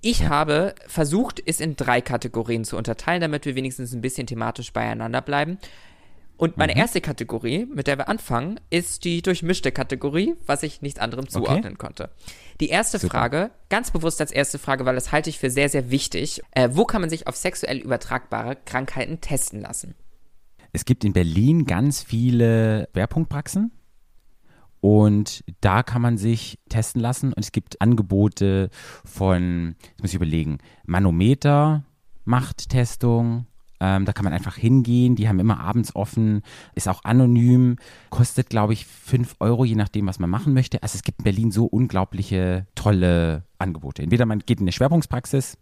Ich 0.00 0.20
ja. 0.20 0.28
habe 0.28 0.74
versucht, 0.86 1.42
es 1.44 1.60
in 1.60 1.76
drei 1.76 2.00
Kategorien 2.00 2.64
zu 2.64 2.76
unterteilen, 2.76 3.20
damit 3.20 3.46
wir 3.46 3.54
wenigstens 3.54 3.92
ein 3.92 4.00
bisschen 4.00 4.26
thematisch 4.26 4.72
beieinander 4.72 5.20
bleiben. 5.20 5.58
Und 6.36 6.58
meine 6.58 6.72
mhm. 6.74 6.80
erste 6.80 7.00
Kategorie, 7.00 7.66
mit 7.66 7.86
der 7.86 7.96
wir 7.96 8.08
anfangen, 8.08 8.60
ist 8.68 9.04
die 9.04 9.22
durchmischte 9.22 9.72
Kategorie, 9.72 10.34
was 10.44 10.62
ich 10.62 10.82
nichts 10.82 11.00
anderem 11.00 11.28
zuordnen 11.28 11.74
okay. 11.74 11.76
konnte. 11.76 12.10
Die 12.60 12.68
erste 12.68 12.98
Super. 12.98 13.18
Frage, 13.18 13.50
ganz 13.70 13.90
bewusst 13.90 14.20
als 14.20 14.32
erste 14.32 14.58
Frage, 14.58 14.84
weil 14.84 14.94
das 14.94 15.12
halte 15.12 15.30
ich 15.30 15.38
für 15.38 15.50
sehr, 15.50 15.70
sehr 15.70 15.90
wichtig. 15.90 16.42
Äh, 16.50 16.68
wo 16.72 16.84
kann 16.84 17.00
man 17.00 17.08
sich 17.08 17.26
auf 17.26 17.36
sexuell 17.36 17.78
übertragbare 17.78 18.56
Krankheiten 18.66 19.20
testen 19.22 19.62
lassen? 19.62 19.94
Es 20.72 20.84
gibt 20.84 21.04
in 21.04 21.14
Berlin 21.14 21.64
ganz 21.64 22.02
viele 22.02 22.88
Schwerpunktpraxen. 22.92 23.72
Und 24.86 25.42
da 25.62 25.82
kann 25.82 26.00
man 26.00 26.16
sich 26.16 26.60
testen 26.68 27.00
lassen 27.00 27.32
und 27.32 27.40
es 27.40 27.50
gibt 27.50 27.80
Angebote 27.80 28.70
von, 29.04 29.74
jetzt 29.80 30.00
muss 30.00 30.10
ich 30.10 30.14
überlegen, 30.14 30.58
Manometer 30.84 31.82
macht 32.24 32.68
Testung. 32.68 33.46
Ähm, 33.80 34.04
da 34.04 34.12
kann 34.12 34.22
man 34.22 34.32
einfach 34.32 34.54
hingehen, 34.54 35.16
die 35.16 35.28
haben 35.28 35.40
immer 35.40 35.58
abends 35.58 35.96
offen, 35.96 36.42
ist 36.76 36.86
auch 36.88 37.02
anonym, 37.02 37.78
kostet, 38.10 38.48
glaube 38.48 38.74
ich, 38.74 38.86
5 38.86 39.34
Euro, 39.40 39.64
je 39.64 39.74
nachdem, 39.74 40.06
was 40.06 40.20
man 40.20 40.30
machen 40.30 40.54
möchte. 40.54 40.80
Also 40.84 40.94
es 40.94 41.02
gibt 41.02 41.18
in 41.18 41.24
Berlin 41.24 41.50
so 41.50 41.66
unglaubliche, 41.66 42.68
tolle 42.76 43.42
Angebote. 43.58 44.04
Entweder 44.04 44.24
man 44.24 44.38
geht 44.38 44.60
in 44.60 44.66
eine 44.66 44.72
Schwerpunktspraxis, 44.72 45.58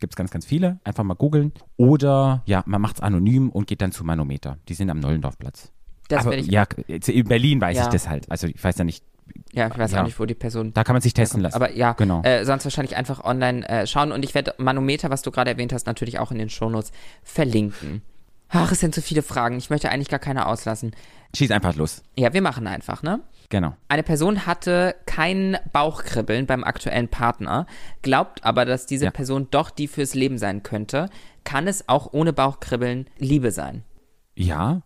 gibt 0.00 0.14
es 0.14 0.16
ganz, 0.16 0.30
ganz 0.30 0.46
viele, 0.46 0.80
einfach 0.84 1.04
mal 1.04 1.12
googeln. 1.12 1.52
Oder 1.76 2.42
ja, 2.46 2.62
man 2.64 2.80
macht 2.80 2.96
es 2.96 3.02
anonym 3.02 3.50
und 3.50 3.66
geht 3.66 3.82
dann 3.82 3.92
zu 3.92 4.04
Manometer. 4.04 4.56
Die 4.70 4.74
sind 4.74 4.88
am 4.88 5.00
Nollendorfplatz. 5.00 5.70
Das 6.08 6.26
Aber, 6.26 6.36
ich 6.36 6.46
ja, 6.46 6.64
in 6.86 7.24
Berlin 7.28 7.60
weiß 7.60 7.76
ja. 7.76 7.82
ich 7.84 7.88
das 7.88 8.08
halt. 8.08 8.30
Also 8.30 8.46
ich 8.46 8.62
weiß 8.62 8.76
ja 8.78 8.84
nicht, 8.84 9.02
Ja, 9.52 9.68
ich 9.68 9.78
weiß 9.78 9.92
Ja. 9.92 10.00
auch 10.00 10.04
nicht, 10.04 10.18
wo 10.20 10.26
die 10.26 10.34
Person. 10.34 10.72
Da 10.74 10.84
kann 10.84 10.94
man 10.94 11.00
sich 11.00 11.14
testen 11.14 11.40
lassen. 11.40 11.54
Aber 11.56 11.72
ja, 11.72 11.92
Genau. 11.92 12.22
äh, 12.22 12.44
sonst 12.44 12.64
wahrscheinlich 12.64 12.96
einfach 12.96 13.24
online 13.24 13.66
äh, 13.68 13.86
schauen. 13.86 14.12
Und 14.12 14.22
ich 14.24 14.34
werde 14.34 14.54
Manometer, 14.58 15.08
was 15.10 15.22
du 15.22 15.30
gerade 15.30 15.50
erwähnt 15.50 15.72
hast, 15.72 15.86
natürlich 15.86 16.18
auch 16.18 16.30
in 16.30 16.38
den 16.38 16.50
Shownotes 16.50 16.92
verlinken. 17.22 18.02
Ach, 18.50 18.70
es 18.70 18.80
sind 18.80 18.94
zu 18.94 19.00
viele 19.02 19.22
Fragen. 19.22 19.56
Ich 19.56 19.70
möchte 19.70 19.90
eigentlich 19.90 20.08
gar 20.10 20.18
keine 20.20 20.46
auslassen. 20.46 20.92
Schieß 21.34 21.50
einfach 21.50 21.74
los. 21.74 22.02
Ja, 22.16 22.32
wir 22.34 22.42
machen 22.42 22.66
einfach, 22.66 23.02
ne? 23.02 23.20
Genau. 23.48 23.74
Eine 23.88 24.02
Person 24.02 24.46
hatte 24.46 24.94
kein 25.06 25.56
Bauchkribbeln 25.72 26.46
beim 26.46 26.62
aktuellen 26.62 27.08
Partner, 27.08 27.66
glaubt 28.02 28.44
aber, 28.44 28.64
dass 28.64 28.86
diese 28.86 29.06
Ja. 29.06 29.10
Person 29.10 29.48
doch 29.50 29.70
die 29.70 29.88
fürs 29.88 30.14
Leben 30.14 30.38
sein 30.38 30.62
könnte. 30.62 31.08
Kann 31.44 31.66
es 31.66 31.88
auch 31.88 32.12
ohne 32.12 32.32
Bauchkribbeln 32.32 33.08
Liebe 33.18 33.50
sein? 33.50 33.82
Ja, 34.36 34.82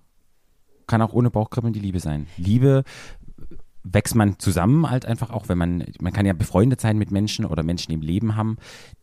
kann 0.88 1.02
auch 1.02 1.12
ohne 1.12 1.30
Bauchkribbeln 1.30 1.72
die 1.72 1.80
Liebe 1.80 2.00
sein. 2.00 2.26
Liebe 2.36 2.82
wächst 3.84 4.14
man 4.14 4.38
zusammen 4.38 4.90
halt 4.90 5.06
einfach 5.06 5.30
auch, 5.30 5.48
wenn 5.48 5.58
man, 5.58 5.84
man 6.00 6.12
kann 6.12 6.26
ja 6.26 6.32
befreundet 6.32 6.80
sein 6.80 6.98
mit 6.98 7.10
Menschen 7.10 7.44
oder 7.44 7.62
Menschen 7.62 7.92
im 7.92 8.02
Leben 8.02 8.36
haben, 8.36 8.56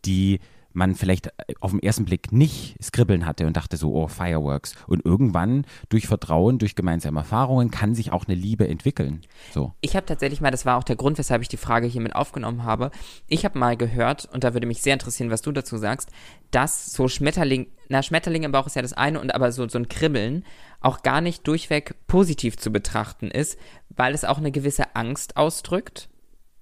die 0.04 0.40
man 0.76 0.94
vielleicht 0.94 1.30
auf 1.60 1.70
den 1.70 1.82
ersten 1.82 2.04
Blick 2.04 2.32
nicht 2.32 2.76
skribbeln 2.82 3.24
hatte 3.24 3.46
und 3.46 3.56
dachte 3.56 3.76
so, 3.76 3.94
oh, 3.94 4.08
Fireworks. 4.08 4.74
Und 4.86 5.04
irgendwann 5.04 5.66
durch 5.88 6.06
Vertrauen, 6.06 6.58
durch 6.58 6.76
gemeinsame 6.76 7.20
Erfahrungen 7.20 7.70
kann 7.70 7.94
sich 7.94 8.12
auch 8.12 8.26
eine 8.26 8.34
Liebe 8.34 8.68
entwickeln. 8.68 9.22
So. 9.52 9.72
Ich 9.80 9.96
habe 9.96 10.06
tatsächlich 10.06 10.40
mal, 10.40 10.50
das 10.50 10.66
war 10.66 10.76
auch 10.76 10.84
der 10.84 10.96
Grund, 10.96 11.16
weshalb 11.16 11.40
ich 11.40 11.48
die 11.48 11.56
Frage 11.56 11.86
hier 11.86 12.02
mit 12.02 12.14
aufgenommen 12.14 12.64
habe. 12.64 12.90
Ich 13.26 13.44
habe 13.44 13.58
mal 13.58 13.76
gehört, 13.76 14.28
und 14.32 14.44
da 14.44 14.52
würde 14.52 14.66
mich 14.66 14.82
sehr 14.82 14.92
interessieren, 14.92 15.30
was 15.30 15.40
du 15.40 15.50
dazu 15.50 15.78
sagst, 15.78 16.10
dass 16.50 16.92
so 16.92 17.08
Schmetterling, 17.08 17.68
na, 17.88 18.02
Schmetterling 18.02 18.42
im 18.42 18.52
Bauch 18.52 18.66
ist 18.66 18.76
ja 18.76 18.82
das 18.82 18.92
eine, 18.92 19.20
und 19.20 19.34
aber 19.34 19.52
so, 19.52 19.66
so 19.68 19.78
ein 19.78 19.88
Kribbeln 19.88 20.44
auch 20.80 21.02
gar 21.02 21.22
nicht 21.22 21.48
durchweg 21.48 21.94
positiv 22.06 22.58
zu 22.58 22.70
betrachten 22.70 23.30
ist, 23.30 23.58
weil 23.88 24.14
es 24.14 24.24
auch 24.24 24.38
eine 24.38 24.52
gewisse 24.52 24.94
Angst 24.94 25.38
ausdrückt. 25.38 26.10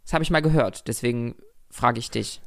Das 0.05 0.13
habe 0.13 0.23
ich 0.23 0.31
mal 0.31 0.41
gehört, 0.43 0.87
deswegen 0.87 1.35
frage 1.69 1.99
ich 1.99 2.11
dich. 2.11 2.41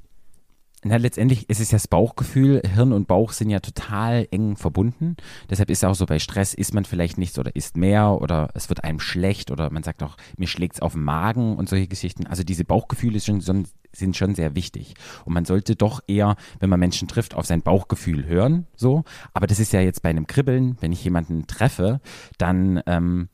Na, 0.87 0.97
letztendlich 0.97 1.49
ist 1.49 1.59
es 1.59 1.71
ja 1.71 1.75
das 1.77 1.87
Bauchgefühl. 1.87 2.61
Hirn 2.73 2.93
und 2.93 3.07
Bauch 3.07 3.31
sind 3.33 3.49
ja 3.49 3.59
total 3.59 4.27
eng 4.31 4.55
verbunden. 4.55 5.15
Deshalb 5.49 5.69
ist 5.69 5.79
es 5.79 5.83
auch 5.83 5.95
so, 5.95 6.05
bei 6.05 6.19
Stress 6.19 6.53
isst 6.53 6.73
man 6.73 6.85
vielleicht 6.85 7.17
nichts 7.17 7.37
oder 7.37 7.55
isst 7.55 7.75
mehr 7.77 8.21
oder 8.21 8.49
es 8.53 8.69
wird 8.69 8.83
einem 8.83 8.99
schlecht 8.99 9.51
oder 9.51 9.69
man 9.69 9.83
sagt 9.83 10.01
auch, 10.03 10.15
mir 10.37 10.47
schlägt 10.47 10.75
es 10.75 10.81
auf 10.81 10.93
den 10.93 11.03
Magen 11.03 11.55
und 11.57 11.67
solche 11.69 11.87
Geschichten. 11.87 12.25
Also 12.27 12.43
diese 12.43 12.63
Bauchgefühle 12.63 13.19
sind 13.19 13.43
schon, 13.43 13.67
sind 13.93 14.15
schon 14.15 14.35
sehr 14.35 14.55
wichtig. 14.55 14.93
Und 15.25 15.33
man 15.33 15.45
sollte 15.45 15.75
doch 15.75 16.01
eher, 16.07 16.35
wenn 16.59 16.69
man 16.69 16.79
Menschen 16.79 17.07
trifft, 17.07 17.35
auf 17.35 17.45
sein 17.45 17.61
Bauchgefühl 17.61 18.25
hören. 18.25 18.65
So. 18.75 19.03
Aber 19.33 19.47
das 19.47 19.59
ist 19.59 19.73
ja 19.73 19.81
jetzt 19.81 20.01
bei 20.01 20.09
einem 20.09 20.27
Kribbeln, 20.27 20.77
wenn 20.79 20.91
ich 20.91 21.03
jemanden 21.03 21.47
treffe, 21.47 21.99
dann 22.37 22.81
ähm, 22.85 23.29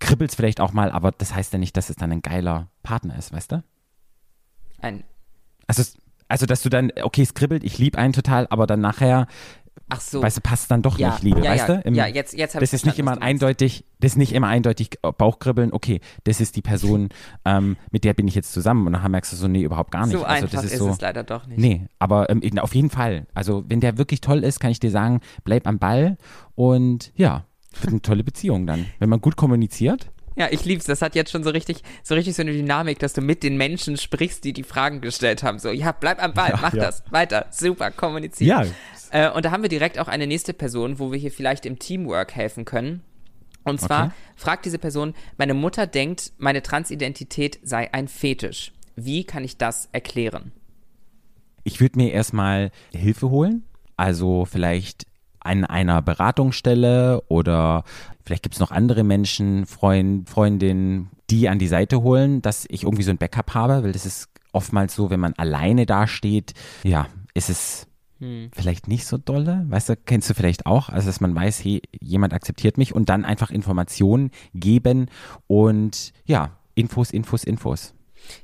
kribbelt 0.00 0.30
es 0.30 0.34
vielleicht 0.36 0.60
auch 0.60 0.72
mal, 0.72 0.90
aber 0.90 1.12
das 1.12 1.34
heißt 1.34 1.52
ja 1.52 1.58
nicht, 1.58 1.76
dass 1.76 1.90
es 1.90 1.96
dann 1.96 2.10
ein 2.12 2.22
geiler 2.22 2.68
Partner 2.82 3.16
ist, 3.18 3.32
weißt 3.32 3.52
du? 3.52 3.62
Ein, 4.80 5.04
Also, 5.66 5.82
es- 5.82 5.96
also 6.30 6.46
dass 6.46 6.62
du 6.62 6.68
dann, 6.68 6.92
okay, 7.02 7.22
es 7.22 7.34
kribbelt, 7.34 7.64
ich 7.64 7.78
liebe 7.78 7.98
einen 7.98 8.12
total, 8.12 8.46
aber 8.50 8.66
dann 8.66 8.80
nachher, 8.80 9.26
ach 9.88 10.00
so. 10.00 10.22
weißt 10.22 10.36
du, 10.36 10.40
passt 10.40 10.70
dann 10.70 10.82
doch 10.82 10.98
ja, 10.98 11.10
nicht, 11.10 11.22
Liebe, 11.24 11.44
ja, 11.44 11.50
weißt 11.50 11.68
ja, 11.68 11.76
du? 11.76 11.88
Im- 11.88 11.94
ja, 11.94 12.06
jetzt, 12.06 12.34
jetzt 12.34 12.54
habe 12.54 12.64
ich 12.64 12.70
das 12.70 12.80
ist 12.80 12.86
nicht 12.86 12.98
immer 12.98 13.20
eindeutig, 13.20 13.84
das 13.98 14.12
ist 14.12 14.16
nicht 14.16 14.32
immer 14.32 14.46
eindeutig 14.46 14.98
äh, 15.02 15.12
Bauchkribbeln, 15.12 15.72
okay, 15.72 16.00
das 16.24 16.40
ist 16.40 16.56
die 16.56 16.62
Person, 16.62 17.08
ähm, 17.44 17.76
mit 17.90 18.04
der 18.04 18.14
bin 18.14 18.28
ich 18.28 18.34
jetzt 18.34 18.52
zusammen 18.52 18.86
und 18.86 18.92
dann 18.92 19.10
merkst 19.10 19.32
du 19.32 19.36
so, 19.36 19.48
nee, 19.48 19.62
überhaupt 19.62 19.90
gar 19.90 20.06
nicht. 20.06 20.16
So 20.16 20.24
also 20.24 20.44
einfach 20.44 20.50
das 20.50 20.64
ist, 20.66 20.72
ist 20.72 20.78
so, 20.78 20.88
es 20.88 21.00
leider 21.00 21.24
doch 21.24 21.46
nicht. 21.46 21.58
Nee, 21.58 21.86
aber 21.98 22.30
ähm, 22.30 22.58
auf 22.58 22.74
jeden 22.74 22.90
Fall. 22.90 23.26
Also 23.34 23.64
wenn 23.68 23.80
der 23.80 23.98
wirklich 23.98 24.20
toll 24.20 24.44
ist, 24.44 24.60
kann 24.60 24.70
ich 24.70 24.80
dir 24.80 24.90
sagen, 24.90 25.20
bleib 25.44 25.66
am 25.66 25.78
Ball 25.78 26.16
und 26.54 27.12
ja, 27.16 27.44
wird 27.80 27.92
eine 27.92 28.02
tolle 28.02 28.24
Beziehung 28.24 28.66
dann. 28.66 28.86
Wenn 28.98 29.08
man 29.08 29.20
gut 29.20 29.36
kommuniziert. 29.36 30.10
Ja, 30.40 30.48
ich 30.50 30.64
lieb's. 30.64 30.86
Das 30.86 31.02
hat 31.02 31.14
jetzt 31.14 31.30
schon 31.30 31.44
so 31.44 31.50
richtig, 31.50 31.82
so 32.02 32.14
richtig 32.14 32.34
so 32.34 32.42
eine 32.42 32.52
Dynamik, 32.52 32.98
dass 32.98 33.12
du 33.12 33.20
mit 33.20 33.42
den 33.42 33.56
Menschen 33.56 33.96
sprichst, 33.98 34.42
die 34.44 34.52
die 34.52 34.62
Fragen 34.64 35.00
gestellt 35.00 35.42
haben. 35.42 35.58
So, 35.58 35.70
ja, 35.70 35.92
bleib 35.92 36.22
am 36.22 36.32
Ball, 36.34 36.50
Ja, 36.50 36.58
mach 36.62 36.72
ja. 36.74 36.82
das, 36.84 37.02
weiter, 37.10 37.46
super, 37.50 37.90
kommunizieren. 37.90 38.66
Ja. 39.12 39.28
Äh, 39.28 39.32
und 39.32 39.44
da 39.44 39.50
haben 39.50 39.62
wir 39.62 39.68
direkt 39.68 39.98
auch 39.98 40.08
eine 40.08 40.26
nächste 40.26 40.54
Person, 40.54 40.98
wo 40.98 41.12
wir 41.12 41.18
hier 41.18 41.30
vielleicht 41.30 41.66
im 41.66 41.78
Teamwork 41.78 42.34
helfen 42.34 42.64
können. 42.64 43.02
Und 43.64 43.80
zwar 43.80 44.06
Okay. 44.06 44.14
fragt 44.36 44.64
diese 44.64 44.78
Person, 44.78 45.14
meine 45.36 45.52
Mutter 45.52 45.86
denkt, 45.86 46.32
meine 46.38 46.62
Transidentität 46.62 47.58
sei 47.62 47.92
ein 47.92 48.08
Fetisch. 48.08 48.72
Wie 48.96 49.24
kann 49.24 49.44
ich 49.44 49.58
das 49.58 49.88
erklären? 49.92 50.52
Ich 51.64 51.80
würde 51.80 51.98
mir 51.98 52.12
erstmal 52.12 52.70
Hilfe 52.94 53.28
holen. 53.28 53.64
Also 53.96 54.46
vielleicht 54.46 55.04
an 55.40 55.64
einer 55.64 56.02
Beratungsstelle 56.02 57.22
oder 57.28 57.84
vielleicht 58.24 58.42
gibt 58.42 58.54
es 58.54 58.60
noch 58.60 58.70
andere 58.70 59.04
Menschen, 59.04 59.66
Freund, 59.66 60.28
Freundinnen, 60.28 61.10
die 61.30 61.48
an 61.48 61.58
die 61.58 61.68
Seite 61.68 62.02
holen, 62.02 62.42
dass 62.42 62.66
ich 62.68 62.84
irgendwie 62.84 63.02
so 63.02 63.10
ein 63.10 63.18
Backup 63.18 63.54
habe, 63.54 63.82
weil 63.82 63.92
das 63.92 64.06
ist 64.06 64.28
oftmals 64.52 64.94
so, 64.94 65.10
wenn 65.10 65.20
man 65.20 65.34
alleine 65.34 65.86
dasteht, 65.86 66.54
ja, 66.82 67.06
ist 67.34 67.50
es 67.50 67.86
vielleicht 68.52 68.86
nicht 68.86 69.06
so 69.06 69.16
dolle, 69.16 69.64
weißt 69.68 69.88
du, 69.88 69.96
kennst 69.96 70.28
du 70.28 70.34
vielleicht 70.34 70.66
auch, 70.66 70.90
also 70.90 71.06
dass 71.06 71.22
man 71.22 71.34
weiß, 71.34 71.64
hey, 71.64 71.80
jemand 72.00 72.34
akzeptiert 72.34 72.76
mich 72.76 72.94
und 72.94 73.08
dann 73.08 73.24
einfach 73.24 73.50
Informationen 73.50 74.30
geben 74.52 75.06
und 75.46 76.12
ja, 76.26 76.50
Infos, 76.74 77.12
Infos, 77.12 77.44
Infos. 77.44 77.94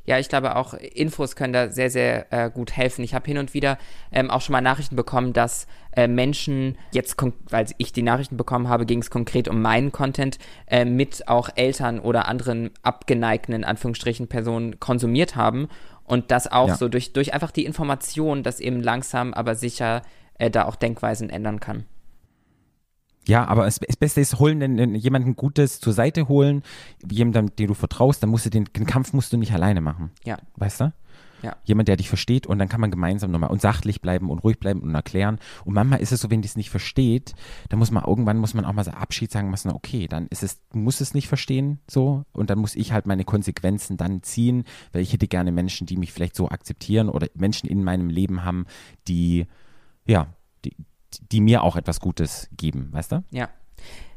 Ja, 0.05 0.19
ich 0.19 0.29
glaube 0.29 0.57
auch, 0.57 0.75
Infos 0.75 1.37
können 1.37 1.53
da 1.53 1.71
sehr, 1.71 1.91
sehr 1.91 2.33
äh, 2.33 2.51
gut 2.51 2.77
helfen. 2.77 3.03
Ich 3.05 3.15
habe 3.15 3.27
hin 3.27 3.39
und 3.39 3.55
wieder 3.55 3.79
ähm, 4.13 4.31
auch 4.31 4.41
schon 4.41 4.53
mal 4.53 4.61
Nachrichten 4.61 4.97
bekommen, 4.97 5.33
dass 5.33 5.67
äh, 5.93 6.09
Menschen, 6.09 6.77
jetzt, 6.93 7.17
weil 7.51 7.67
ich 7.79 7.93
die 7.93 8.03
Nachrichten 8.03 8.37
bekommen 8.37 8.69
habe, 8.69 8.87
ging 8.87 9.01
es 9.01 9.11
konkret 9.11 9.49
um 9.49 9.63
meinen 9.63 9.93
Content, 9.93 10.39
äh, 10.67 10.85
mit 10.85 11.29
auch 11.29 11.49
Eltern 11.55 11.99
oder 12.01 12.29
anderen 12.29 12.71
abgeneigten, 12.83 13.55
in 13.55 13.65
Anführungsstrichen, 13.65 14.29
Personen 14.29 14.79
konsumiert 14.81 15.37
haben. 15.37 15.69
Und 16.05 16.31
das 16.31 16.51
auch 16.51 16.69
Ja. 16.69 16.77
so 16.77 16.89
durch, 16.89 17.13
durch 17.13 17.35
einfach 17.35 17.51
die 17.51 17.65
Information, 17.65 18.43
dass 18.43 18.61
eben 18.61 18.81
langsam, 18.81 19.35
aber 19.35 19.55
sicher 19.55 20.03
äh, 20.39 20.51
da 20.51 20.67
auch 20.67 20.77
Denkweisen 20.77 21.31
ändern 21.31 21.61
kann. 21.61 21.87
Ja, 23.27 23.47
aber 23.47 23.67
es- 23.67 23.81
das 23.81 23.97
Beste 23.97 24.21
ist, 24.21 24.39
holen 24.39 24.61
denn 24.61 24.95
jemanden 24.95 25.35
Gutes 25.37 25.81
zur 25.81 25.93
Seite 25.93 26.29
holen, 26.29 26.63
jemandem, 27.11 27.55
dem 27.57 27.69
du 27.69 27.75
vertraust, 27.75 28.23
dann 28.23 28.31
musst 28.31 28.47
du 28.47 28.51
den, 28.51 28.65
den 28.77 28.87
Kampf 28.87 29.13
musst 29.13 29.33
du 29.33 29.37
nicht 29.37 29.53
alleine 29.53 29.81
machen. 29.81 30.11
Ja. 30.25 30.39
Weißt 30.57 30.81
du? 30.81 30.93
Ja. 31.43 31.55
Jemand, 31.65 31.87
der 31.89 31.97
dich 31.97 32.09
versteht 32.09 32.47
und 32.47 32.59
dann 32.59 32.69
kann 32.69 32.81
man 32.81 32.91
gemeinsam 32.91 33.31
nochmal 33.31 33.51
und 33.51 33.61
sachlich 33.61 34.01
bleiben 34.01 34.31
und 34.31 34.39
ruhig 34.39 34.59
bleiben 34.59 34.81
und 34.81 34.95
erklären. 34.95 35.39
Und 35.67 35.75
manchmal 35.75 36.01
ist 36.01 36.11
es 36.11 36.21
so, 36.21 36.31
wenn 36.31 36.41
die 36.41 36.47
es 36.49 36.57
nicht 36.57 36.71
versteht, 36.71 37.35
dann 37.69 37.79
muss 37.79 37.91
man 37.91 38.05
irgendwann 38.05 38.39
muss 38.39 38.55
man 38.55 38.65
auch 38.65 38.73
mal 38.73 38.85
so 38.85 38.91
Abschied 38.93 39.31
sagen 39.31 39.51
müssen, 39.51 39.71
okay, 39.71 40.09
dann 40.09 40.29
ist 40.29 40.43
es, 40.43 40.63
du 40.71 40.79
musst 40.79 41.01
es 41.03 41.13
nicht 41.13 41.29
verstehen, 41.29 41.79
so, 41.91 42.25
und 42.33 42.49
dann 42.49 42.59
muss 42.59 42.75
ich 42.75 42.93
halt 42.93 43.07
meine 43.07 43.25
Konsequenzen 43.25 43.99
dann 43.99 44.23
ziehen, 44.23 44.65
weil 44.93 45.03
ich 45.03 45.13
hätte 45.13 45.29
gerne 45.29 45.53
Menschen, 45.53 45.87
die 45.87 45.99
mich 45.99 46.11
vielleicht 46.13 46.37
so 46.37 46.49
akzeptieren 46.49 47.11
oder 47.11 47.27
Menschen 47.35 47.69
in 47.69 47.85
meinem 47.85 48.09
Leben 48.09 48.43
haben, 48.45 48.65
die, 49.07 49.47
ja, 50.07 50.29
die, 50.65 50.75
die 51.31 51.41
mir 51.41 51.63
auch 51.63 51.77
etwas 51.77 52.01
Gutes 52.01 52.49
geben, 52.57 52.89
weißt 52.93 53.13
du? 53.13 53.25
Ja. 53.31 53.49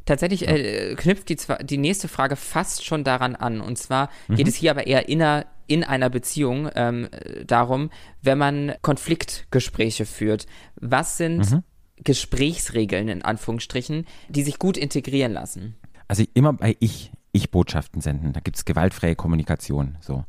Tatsächlich 0.05 0.47
äh, 0.47 0.95
knüpft 0.95 1.29
die, 1.29 1.37
die 1.63 1.77
nächste 1.77 2.07
Frage 2.07 2.35
fast 2.35 2.83
schon 2.83 3.03
daran 3.03 3.35
an. 3.35 3.61
Und 3.61 3.77
zwar 3.77 4.09
geht 4.27 4.47
es 4.47 4.55
hier 4.55 4.71
aber 4.71 4.87
eher 4.87 5.07
inner, 5.07 5.45
in 5.67 5.83
einer 5.83 6.09
Beziehung 6.09 6.67
ähm, 6.73 7.09
äh, 7.11 7.45
darum, 7.45 7.91
wenn 8.23 8.39
man 8.39 8.73
Konfliktgespräche 8.81 10.05
führt. 10.05 10.47
Was 10.77 11.17
sind 11.17 11.61
Gesprächsregeln 12.03 13.07
in 13.07 13.21
Anführungsstrichen, 13.23 14.05
die 14.29 14.41
sich 14.41 14.57
gut 14.57 14.77
integrieren 14.77 15.33
lassen? 15.33 15.75
Also 16.07 16.23
immer 16.33 16.53
bei 16.53 16.75
ich, 16.79 17.11
ich 17.31 17.51
Botschaften 17.51 18.01
senden. 18.01 18.33
Da 18.33 18.39
gibt 18.39 18.57
es 18.57 18.65
gewaltfreie 18.65 19.15
Kommunikation. 19.15 19.97
So. 20.01 20.25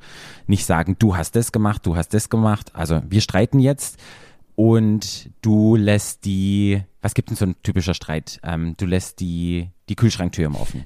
Nicht 0.46 0.66
sagen, 0.66 0.96
du 0.98 1.16
hast 1.16 1.36
das 1.36 1.52
gemacht, 1.52 1.86
du 1.86 1.96
hast 1.96 2.12
das 2.12 2.28
gemacht. 2.28 2.74
Also 2.74 3.00
wir 3.08 3.22
streiten 3.22 3.60
jetzt 3.60 3.98
und 4.60 5.30
du 5.40 5.74
lässt 5.74 6.26
die, 6.26 6.82
was 7.00 7.14
gibt 7.14 7.30
denn 7.30 7.36
so 7.38 7.46
ein 7.46 7.54
typischer 7.62 7.94
Streit? 7.94 8.38
Ähm, 8.42 8.74
du 8.76 8.84
lässt 8.84 9.20
die, 9.20 9.70
die 9.88 9.96
Kühlschranktür 9.96 10.44
immer 10.44 10.60
offen. 10.60 10.84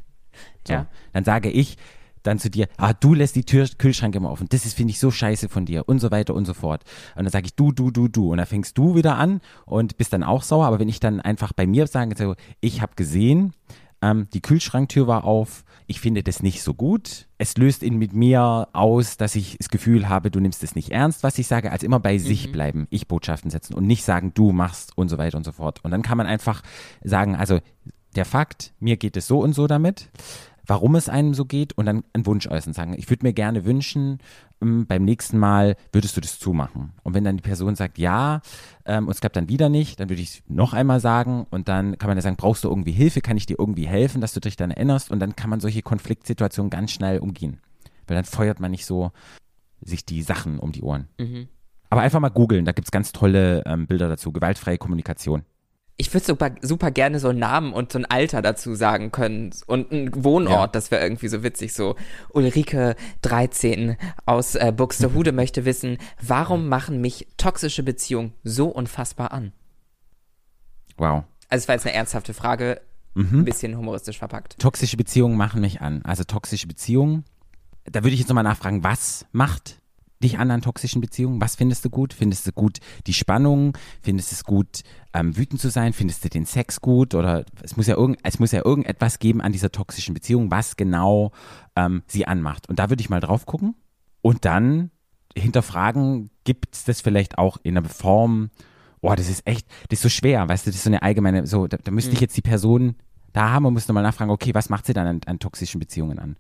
So. 0.65 0.75
Ja. 0.75 0.87
Dann 1.13 1.25
sage 1.25 1.51
ich 1.51 1.77
dann 2.23 2.39
zu 2.39 2.51
dir, 2.51 2.69
ah, 2.77 2.93
du 2.93 3.15
lässt 3.15 3.35
die 3.35 3.43
Tür, 3.43 3.67
Kühlschrank 3.77 4.15
immer 4.15 4.31
offen. 4.31 4.47
Das 4.49 4.65
ist, 4.65 4.75
finde 4.75 4.93
ich, 4.93 5.01
so 5.01 5.11
scheiße 5.11 5.49
von 5.49 5.67
dir 5.67 5.89
und 5.89 5.99
so 5.99 6.13
weiter 6.13 6.35
und 6.35 6.45
so 6.45 6.55
fort. 6.55 6.85
Und 7.17 7.25
dann 7.25 7.33
sage 7.33 7.47
ich 7.47 7.57
du, 7.57 7.73
du, 7.73 7.91
du, 7.91 8.07
du. 8.07 8.31
Und 8.31 8.39
dann 8.39 8.47
fängst 8.47 8.79
du 8.79 8.95
wieder 8.95 9.17
an 9.17 9.41
und 9.67 9.97
bist 9.97 10.13
dann 10.13 10.23
auch 10.23 10.45
sauer. 10.45 10.67
Aber 10.67 10.79
wenn 10.79 10.89
ich 10.89 11.01
dann 11.01 11.21
einfach 11.21 11.53
bei 11.53 11.67
mir 11.67 11.89
sage, 11.89 12.37
ich 12.61 12.81
habe 12.81 12.93
gesehen, 12.95 13.55
ähm, 14.03 14.29
die 14.33 14.41
Kühlschranktür 14.41 15.09
war 15.09 15.25
auf, 15.25 15.65
ich 15.87 16.01
finde 16.01 16.23
das 16.23 16.43
nicht 16.43 16.63
so 16.63 16.75
gut. 16.75 17.27
Es 17.39 17.57
löst 17.57 17.83
in 17.83 17.99
mit 17.99 18.13
mir 18.13 18.69
aus, 18.73 19.17
dass 19.17 19.35
ich 19.35 19.57
das 19.59 19.69
Gefühl 19.69 20.09
habe, 20.09 20.31
du 20.31 20.41
nimmst 20.41 20.63
es 20.63 20.75
nicht 20.75 20.91
ernst, 20.91 21.23
was 21.23 21.39
ich 21.39 21.47
sage, 21.47 21.71
als 21.71 21.83
immer 21.83 22.01
bei 22.01 22.19
sich 22.19 22.53
bleiben, 22.53 22.87
ich 22.91 23.07
Botschaften 23.07 23.51
setzen 23.51 23.75
und 23.75 23.87
nicht 23.87 24.05
sagen, 24.05 24.33
du 24.35 24.53
machst 24.53 24.97
und 24.97 25.09
so 25.09 25.19
weiter 25.19 25.37
und 25.37 25.45
so 25.45 25.53
fort. 25.53 25.85
Und 25.85 25.91
dann 25.91 26.03
kann 26.03 26.19
man 26.19 26.27
einfach 26.27 26.63
sagen, 27.03 27.37
also 27.37 27.61
der 28.17 28.25
Fakt, 28.25 28.73
mir 28.81 28.97
geht 28.97 29.17
es 29.17 29.27
so 29.27 29.41
und 29.41 29.55
so 29.55 29.67
damit, 29.67 30.11
warum 30.67 30.95
es 30.95 31.09
einem 31.09 31.35
so 31.35 31.45
geht 31.45 31.77
und 31.77 31.87
dann 31.87 32.05
einen 32.13 32.27
Wunsch 32.27 32.47
äußern, 32.47 32.73
sagen, 32.73 32.95
ich 32.97 33.11
würde 33.11 33.27
mir 33.27 33.33
gerne 33.33 33.65
wünschen, 33.65 34.19
ähm, 34.63 34.87
beim 34.87 35.05
nächsten 35.05 35.39
Mal 35.39 35.77
würdest 35.93 36.17
du 36.17 36.21
das 36.21 36.39
zumachen. 36.39 36.93
Und 37.03 37.15
wenn 37.15 37.25
dann 37.25 37.37
die 37.37 37.43
Person 37.43 37.75
sagt, 37.75 37.99
ja, 37.99 38.41
ähm, 38.85 39.07
und 39.07 39.13
es 39.13 39.21
klappt 39.21 39.37
dann 39.37 39.49
wieder 39.49 39.69
nicht, 39.69 40.01
dann 40.01 40.09
würde 40.09 40.23
ich 40.23 40.29
es 40.29 40.43
noch 40.47 40.73
einmal 40.73 41.01
sagen 41.01 41.47
und 41.51 41.69
dann 41.69 41.99
kann 41.99 42.09
man 42.09 42.17
ja 42.17 42.23
sagen, 42.23 42.37
brauchst 42.37 42.65
du 42.65 42.69
irgendwie 42.69 42.93
Hilfe, 42.93 43.21
kann 43.21 43.37
ich 43.37 43.47
dir 43.47 43.59
irgendwie 43.59 43.87
helfen, 43.87 44.21
dass 44.21 44.33
du 44.33 44.41
dich 44.41 44.57
dann 44.57 44.71
erinnerst 44.71 45.11
und 45.11 45.21
dann 45.21 45.37
kann 45.37 45.51
man 45.51 45.61
solche 45.61 45.83
Konfliktsituationen 45.83 46.71
ganz 46.71 46.93
schnell 46.93 47.19
umgehen. 47.19 47.61
weil 48.07 48.17
dann 48.17 48.25
feuert 48.25 48.61
man 48.61 48.71
nicht 48.71 48.85
so 48.85 49.13
sich 49.81 50.05
die 50.05 50.23
Sachen 50.23 50.59
um 50.59 50.73
die 50.73 50.83
Ohren. 50.83 51.09
Mhm. 51.19 51.49
Aber 51.91 52.03
einfach 52.03 52.21
mal 52.21 52.29
googeln, 52.29 52.65
da 52.65 52.73
gibt 52.73 52.89
es 52.89 52.91
ganz 52.91 53.13
tolle 53.13 53.63
ähm, 53.67 53.87
Bilder 53.87 54.09
dazu. 54.09 54.33
Gewaltfreie 54.33 54.79
Kommunikation. 54.79 55.43
Ich 55.97 56.13
würde 56.13 56.27
super, 56.27 56.51
super 56.61 56.91
gerne 56.91 57.21
so 57.21 57.29
einen 57.29 57.39
Namen 57.39 57.73
und 57.73 57.93
so 57.93 57.99
ein 58.01 58.05
Alter 58.05 58.43
dazu 58.43 58.75
sagen 58.75 59.13
können 59.13 59.51
und 59.67 59.93
einen 59.93 60.25
Wohnort, 60.25 60.51
Ja. 60.53 60.67
das 60.67 60.91
wäre 60.91 61.03
irgendwie 61.03 61.29
so 61.29 61.43
witzig. 61.45 61.73
So 61.73 61.95
Ulrike 62.31 62.97
13 63.23 63.97
aus 64.27 64.57
äh, 64.57 64.73
Buxtehude 64.77 65.31
möchte 65.33 65.65
wissen, 65.65 65.99
warum 66.21 66.69
machen 66.69 67.01
mich 67.01 67.29
toxische 67.37 67.85
Beziehungen 67.85 68.33
so 68.43 68.67
unfassbar 68.69 69.33
an? 69.33 69.53
Wow. 70.97 71.25
Also 71.49 71.63
es 71.63 71.69
war 71.69 71.75
jetzt 71.77 71.87
eine 71.87 71.95
ernsthafte 71.95 72.35
Frage, 72.35 72.81
ein 73.17 73.45
bisschen 73.45 73.77
humoristisch 73.77 74.19
verpackt. 74.19 74.59
Toxische 74.59 74.97
Beziehungen 74.97 75.37
machen 75.37 75.61
mich 75.61 75.81
an. 75.81 76.03
Also 76.03 76.25
toxische 76.25 76.67
Beziehungen. 76.67 77.25
Da 77.85 78.03
würde 78.03 78.15
ich 78.15 78.19
jetzt 78.19 78.29
nochmal 78.29 78.43
nachfragen, 78.43 78.83
was 78.83 79.27
macht 79.31 79.81
dich 80.25 80.39
an 80.39 80.51
an 80.51 80.63
toxischen 80.63 81.01
Beziehungen? 81.01 81.41
Was 81.41 81.57
findest 81.57 81.85
du 81.85 81.91
gut? 81.91 82.13
Findest 82.13 82.47
du 82.47 82.53
gut 82.53 82.79
die 83.07 83.15
Spannung? 83.15 83.77
Findest 84.03 84.33
du 84.33 84.35
es 84.35 84.45
gut, 84.45 84.83
ähm, 85.13 85.37
wütend 85.37 85.61
zu 85.61 85.71
sein? 85.71 85.93
Findest 85.93 86.25
du 86.25 86.29
den 86.29 86.47
Sex 86.47 86.81
gut? 86.81 87.15
Oder 87.15 87.45
es 87.63 87.77
muss 87.77 87.87
ja 87.87 87.97
irgend, 87.97 88.19
es 88.23 88.39
muss 88.39 88.53
ja 88.53 88.65
irgendetwas 88.65 89.19
geben 89.19 89.41
an 89.41 89.53
dieser 89.53 89.71
toxischen 89.71 90.15
Beziehung, 90.15 90.51
was 90.51 90.77
genau 90.77 91.33
ähm, 91.77 92.03
sie 92.07 92.27
anmacht. 92.27 92.69
Und 92.69 92.79
da 92.79 92.91
würde 92.91 93.01
ich 93.01 93.11
mal 93.11 93.21
drauf 93.21 93.47
gucken 93.47 93.75
und 94.23 94.45
dann 94.45 94.91
hinterfragen, 95.37 96.31
gibt 96.45 96.75
es 96.75 96.85
das 96.85 97.01
vielleicht 97.01 97.39
auch 97.39 97.59
in 97.63 97.77
einer 97.77 97.89
Form, 97.89 98.51
boah, 99.01 99.17
das 99.17 99.29
ist 99.29 99.47
echt, 99.47 99.67
das 99.89 99.99
ist 99.99 100.03
so 100.03 100.09
schwer, 100.09 100.49
weißt 100.49 100.67
du, 100.67 100.71
das 100.71 100.77
ist 100.77 100.85
so 100.85 100.91
eine 100.91 101.03
allgemeine, 101.03 101.47
so, 101.47 101.67
da, 101.67 101.77
da 101.77 101.91
müsste 101.91 102.13
ich 102.13 102.21
jetzt 102.21 102.37
die 102.37 102.43
Person 102.43 102.97
da 103.35 103.51
haben 103.51 103.67
und 103.67 103.75
müsste 103.75 103.93
mal 103.93 104.03
nachfragen, 104.03 104.31
okay, 104.31 104.55
was 104.55 104.71
macht 104.71 104.87
sie 104.87 104.95
dann 104.95 105.07
an, 105.07 105.21
an 105.27 105.39
toxischen 105.39 105.79
Beziehungen 105.81 106.19
an? 106.19 106.37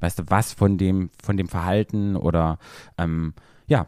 Weißt 0.00 0.18
du, 0.18 0.24
was 0.26 0.52
von 0.52 0.76
dem, 0.78 1.10
von 1.22 1.36
dem 1.36 1.46
Verhalten 1.48 2.16
oder, 2.16 2.58
ähm, 2.96 3.34
ja, 3.68 3.86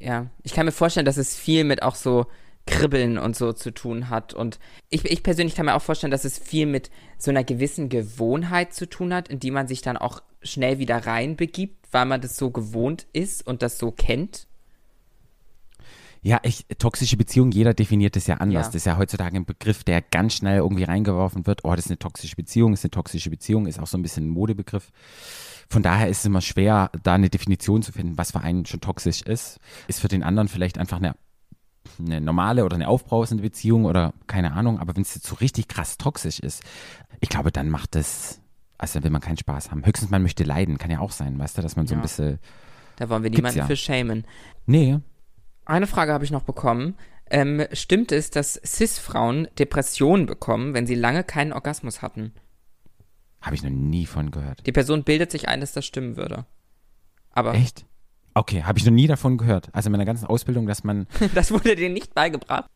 Ja, 0.00 0.26
ich 0.42 0.52
kann 0.52 0.66
mir 0.66 0.72
vorstellen, 0.72 1.06
dass 1.06 1.18
es 1.18 1.36
viel 1.36 1.64
mit 1.64 1.82
auch 1.82 1.94
so 1.94 2.26
Kribbeln 2.66 3.18
und 3.18 3.36
so 3.36 3.52
zu 3.52 3.70
tun 3.70 4.08
hat. 4.08 4.32
Und 4.32 4.58
ich, 4.88 5.04
ich 5.04 5.22
persönlich 5.22 5.54
kann 5.54 5.66
mir 5.66 5.74
auch 5.74 5.82
vorstellen, 5.82 6.10
dass 6.10 6.24
es 6.24 6.38
viel 6.38 6.66
mit 6.66 6.90
so 7.18 7.30
einer 7.30 7.44
gewissen 7.44 7.88
Gewohnheit 7.88 8.72
zu 8.72 8.88
tun 8.88 9.12
hat, 9.12 9.28
in 9.28 9.40
die 9.40 9.50
man 9.50 9.68
sich 9.68 9.82
dann 9.82 9.96
auch 9.96 10.22
schnell 10.42 10.78
wieder 10.78 11.06
reinbegibt, 11.06 11.88
weil 11.92 12.06
man 12.06 12.20
das 12.20 12.36
so 12.36 12.50
gewohnt 12.50 13.06
ist 13.12 13.46
und 13.46 13.62
das 13.62 13.78
so 13.78 13.90
kennt. 13.90 14.46
Ja, 16.22 16.38
ich, 16.42 16.66
toxische 16.78 17.16
Beziehung, 17.16 17.50
jeder 17.50 17.72
definiert 17.72 18.14
das 18.14 18.26
ja 18.26 18.36
anders. 18.36 18.66
Ja. 18.66 18.68
Das 18.68 18.74
ist 18.74 18.84
ja 18.86 18.98
heutzutage 18.98 19.36
ein 19.36 19.46
Begriff, 19.46 19.84
der 19.84 20.02
ganz 20.02 20.34
schnell 20.34 20.58
irgendwie 20.58 20.84
reingeworfen 20.84 21.46
wird. 21.46 21.64
Oh, 21.64 21.70
das 21.74 21.86
ist 21.86 21.90
eine 21.90 21.98
toxische 21.98 22.36
Beziehung, 22.36 22.74
ist 22.74 22.84
eine 22.84 22.90
toxische 22.90 23.30
Beziehung, 23.30 23.66
ist 23.66 23.80
auch 23.80 23.86
so 23.86 23.96
ein 23.96 24.02
bisschen 24.02 24.26
ein 24.26 24.30
Modebegriff. 24.30 24.90
Von 25.70 25.82
daher 25.82 26.08
ist 26.08 26.18
es 26.18 26.24
immer 26.26 26.42
schwer, 26.42 26.90
da 27.02 27.14
eine 27.14 27.30
Definition 27.30 27.82
zu 27.82 27.92
finden, 27.92 28.18
was 28.18 28.32
für 28.32 28.40
einen 28.40 28.66
schon 28.66 28.80
toxisch 28.80 29.22
ist. 29.22 29.60
Ist 29.88 30.00
für 30.00 30.08
den 30.08 30.22
anderen 30.22 30.48
vielleicht 30.48 30.76
einfach 30.78 30.98
eine, 30.98 31.14
eine 31.98 32.20
normale 32.20 32.66
oder 32.66 32.74
eine 32.74 32.88
aufbrausende 32.88 33.42
Beziehung 33.42 33.86
oder 33.86 34.12
keine 34.26 34.52
Ahnung. 34.52 34.78
Aber 34.78 34.94
wenn 34.96 35.02
es 35.02 35.14
jetzt 35.14 35.26
so 35.26 35.36
richtig 35.36 35.68
krass 35.68 35.96
toxisch 35.96 36.40
ist, 36.40 36.62
ich 37.20 37.30
glaube, 37.30 37.50
dann 37.50 37.70
macht 37.70 37.94
das, 37.94 38.40
also 38.76 38.94
dann 38.94 39.04
will 39.04 39.10
man 39.10 39.22
keinen 39.22 39.38
Spaß 39.38 39.70
haben. 39.70 39.86
Höchstens 39.86 40.10
man 40.10 40.20
möchte 40.22 40.44
leiden, 40.44 40.76
kann 40.76 40.90
ja 40.90 40.98
auch 41.00 41.12
sein, 41.12 41.38
weißt 41.38 41.56
du, 41.56 41.62
dass 41.62 41.76
man 41.76 41.86
so 41.86 41.94
ein 41.94 41.98
Ja. 42.00 42.02
bisschen, 42.02 42.38
Da 42.96 43.08
wollen 43.08 43.22
wir 43.22 43.30
niemanden 43.30 43.58
ja. 43.60 43.66
für 43.66 43.76
schämen. 43.76 44.24
nee, 44.66 44.98
Eine 45.70 45.86
Frage 45.86 46.12
habe 46.12 46.24
ich 46.24 46.30
noch 46.30 46.42
bekommen. 46.42 46.96
Ähm, 47.30 47.64
stimmt 47.72 48.10
es, 48.10 48.30
dass 48.30 48.60
Cis-Frauen 48.64 49.48
Depressionen 49.58 50.26
bekommen, 50.26 50.74
wenn 50.74 50.86
sie 50.86 50.96
lange 50.96 51.22
keinen 51.22 51.52
Orgasmus 51.52 52.02
hatten? 52.02 52.32
habe 53.40 53.54
ich 53.54 53.62
noch 53.62 53.70
nie 53.70 54.06
von 54.06 54.30
gehört. 54.30 54.66
Die 54.66 54.72
Person 54.72 55.04
bildet 55.04 55.30
sich 55.30 55.48
ein, 55.48 55.60
dass 55.60 55.72
das 55.72 55.86
stimmen 55.86 56.16
würde. 56.16 56.44
Aber 57.32 57.54
Echt? 57.54 57.86
Okay, 58.34 58.62
habe 58.62 58.78
ich 58.78 58.84
noch 58.84 58.92
nie 58.92 59.06
davon 59.06 59.38
gehört. 59.38 59.68
Also 59.72 59.88
in 59.88 59.92
meiner 59.92 60.04
ganzen 60.04 60.26
Ausbildung, 60.26 60.66
dass 60.66 60.84
man 60.84 61.06
das 61.34 61.50
wurde 61.50 61.74
dir 61.74 61.90
nicht 61.90 62.14
beigebracht. 62.14 62.66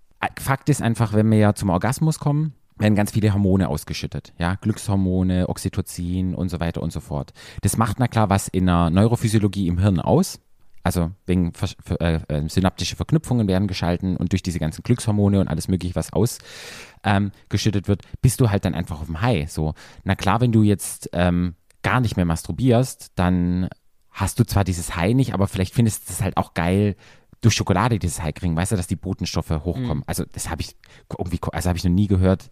Fakt 0.41 0.71
ist 0.71 0.81
einfach, 0.81 1.13
wenn 1.13 1.31
wir 1.31 1.39
ja 1.39 1.55
zum 1.55 1.69
Orgasmus 1.69 2.19
kommen, 2.19 2.55
werden 2.79 2.95
ganz 2.95 3.11
viele 3.11 3.33
Hormone 3.35 3.69
ausgeschüttet. 3.69 4.33
Ja, 4.39 4.55
Glückshormone, 4.55 5.49
Oxytocin 5.49 6.35
und 6.35 6.49
so 6.49 6.61
weiter 6.61 6.83
und 6.83 6.93
so 6.93 7.01
fort. 7.01 7.35
Das 7.61 7.77
macht 7.77 7.99
na 7.99 8.09
klar 8.09 8.31
was 8.31 8.49
in 8.49 8.67
der 8.67 8.89
Neurophysiologie 8.89 9.69
im 9.69 9.79
Hirn 9.79 10.01
aus. 10.01 10.41
Also 10.87 11.11
wegen 11.27 11.53
äh, 11.99 12.21
äh, 12.29 12.49
synaptische 12.49 12.95
Verknüpfungen 12.95 13.49
werden 13.49 13.67
geschalten 13.69 14.17
und 14.19 14.33
durch 14.33 14.43
diese 14.43 14.59
ganzen 14.59 14.83
Glückshormone 14.83 15.41
und 15.41 15.49
alles 15.49 15.67
mögliche, 15.67 15.95
was 15.97 16.13
ausgeschüttet 16.13 17.85
ähm, 17.85 17.89
wird, 17.89 18.03
bist 18.23 18.41
du 18.41 18.51
halt 18.51 18.65
dann 18.65 18.75
einfach 18.75 19.01
auf 19.01 19.07
dem 19.07 19.21
High. 19.23 19.51
So, 19.51 19.75
na 20.05 20.15
klar, 20.15 20.41
wenn 20.41 20.53
du 20.53 20.63
jetzt 20.63 21.09
ähm, 21.13 21.55
gar 21.83 22.01
nicht 22.01 22.17
mehr 22.17 22.27
masturbierst, 22.27 23.13
dann 23.15 23.69
hast 24.11 24.39
du 24.39 24.45
zwar 24.45 24.63
dieses 24.65 24.95
High 24.95 25.15
nicht, 25.15 25.35
aber 25.35 25.49
vielleicht 25.49 25.75
findest 25.75 26.09
du 26.09 26.13
es 26.13 26.23
halt 26.23 26.37
auch 26.37 26.55
geil, 26.55 26.97
durch 27.41 27.55
Schokolade 27.55 27.99
dieses 27.99 28.23
High 28.23 28.35
kriegen, 28.35 28.57
weißt 28.57 28.73
du, 28.73 28.77
dass 28.77 28.87
die 28.87 28.97
Botenstoffe 28.97 29.51
hochkommen. 29.51 30.03
Also 30.07 30.25
das 30.33 30.49
habe 30.49 30.63
ich 30.63 30.77
irgendwie, 31.19 31.39
also 31.53 31.69
habe 31.69 31.77
ich 31.77 31.85
noch 31.85 31.91
nie 31.91 32.07
gehört, 32.07 32.51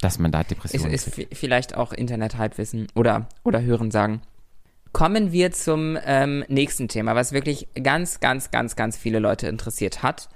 dass 0.00 0.18
man 0.18 0.32
da 0.32 0.40
Ist, 0.40 0.50
Depressionen 0.50 0.92
ist 0.92 1.08
vi- 1.08 1.28
vielleicht 1.34 1.76
auch 1.76 1.92
Internet-Halbwissen 1.92 2.86
oder, 2.94 3.28
oder 3.42 3.60
Hören 3.62 3.90
sagen. 3.90 4.22
Kommen 4.92 5.32
wir 5.32 5.52
zum 5.52 5.96
ähm, 6.04 6.44
nächsten 6.48 6.88
Thema, 6.88 7.14
was 7.14 7.32
wirklich 7.32 7.68
ganz, 7.80 8.20
ganz, 8.20 8.50
ganz, 8.50 8.76
ganz 8.76 8.96
viele 8.96 9.18
Leute 9.18 9.46
interessiert 9.46 10.02
hat. 10.02 10.28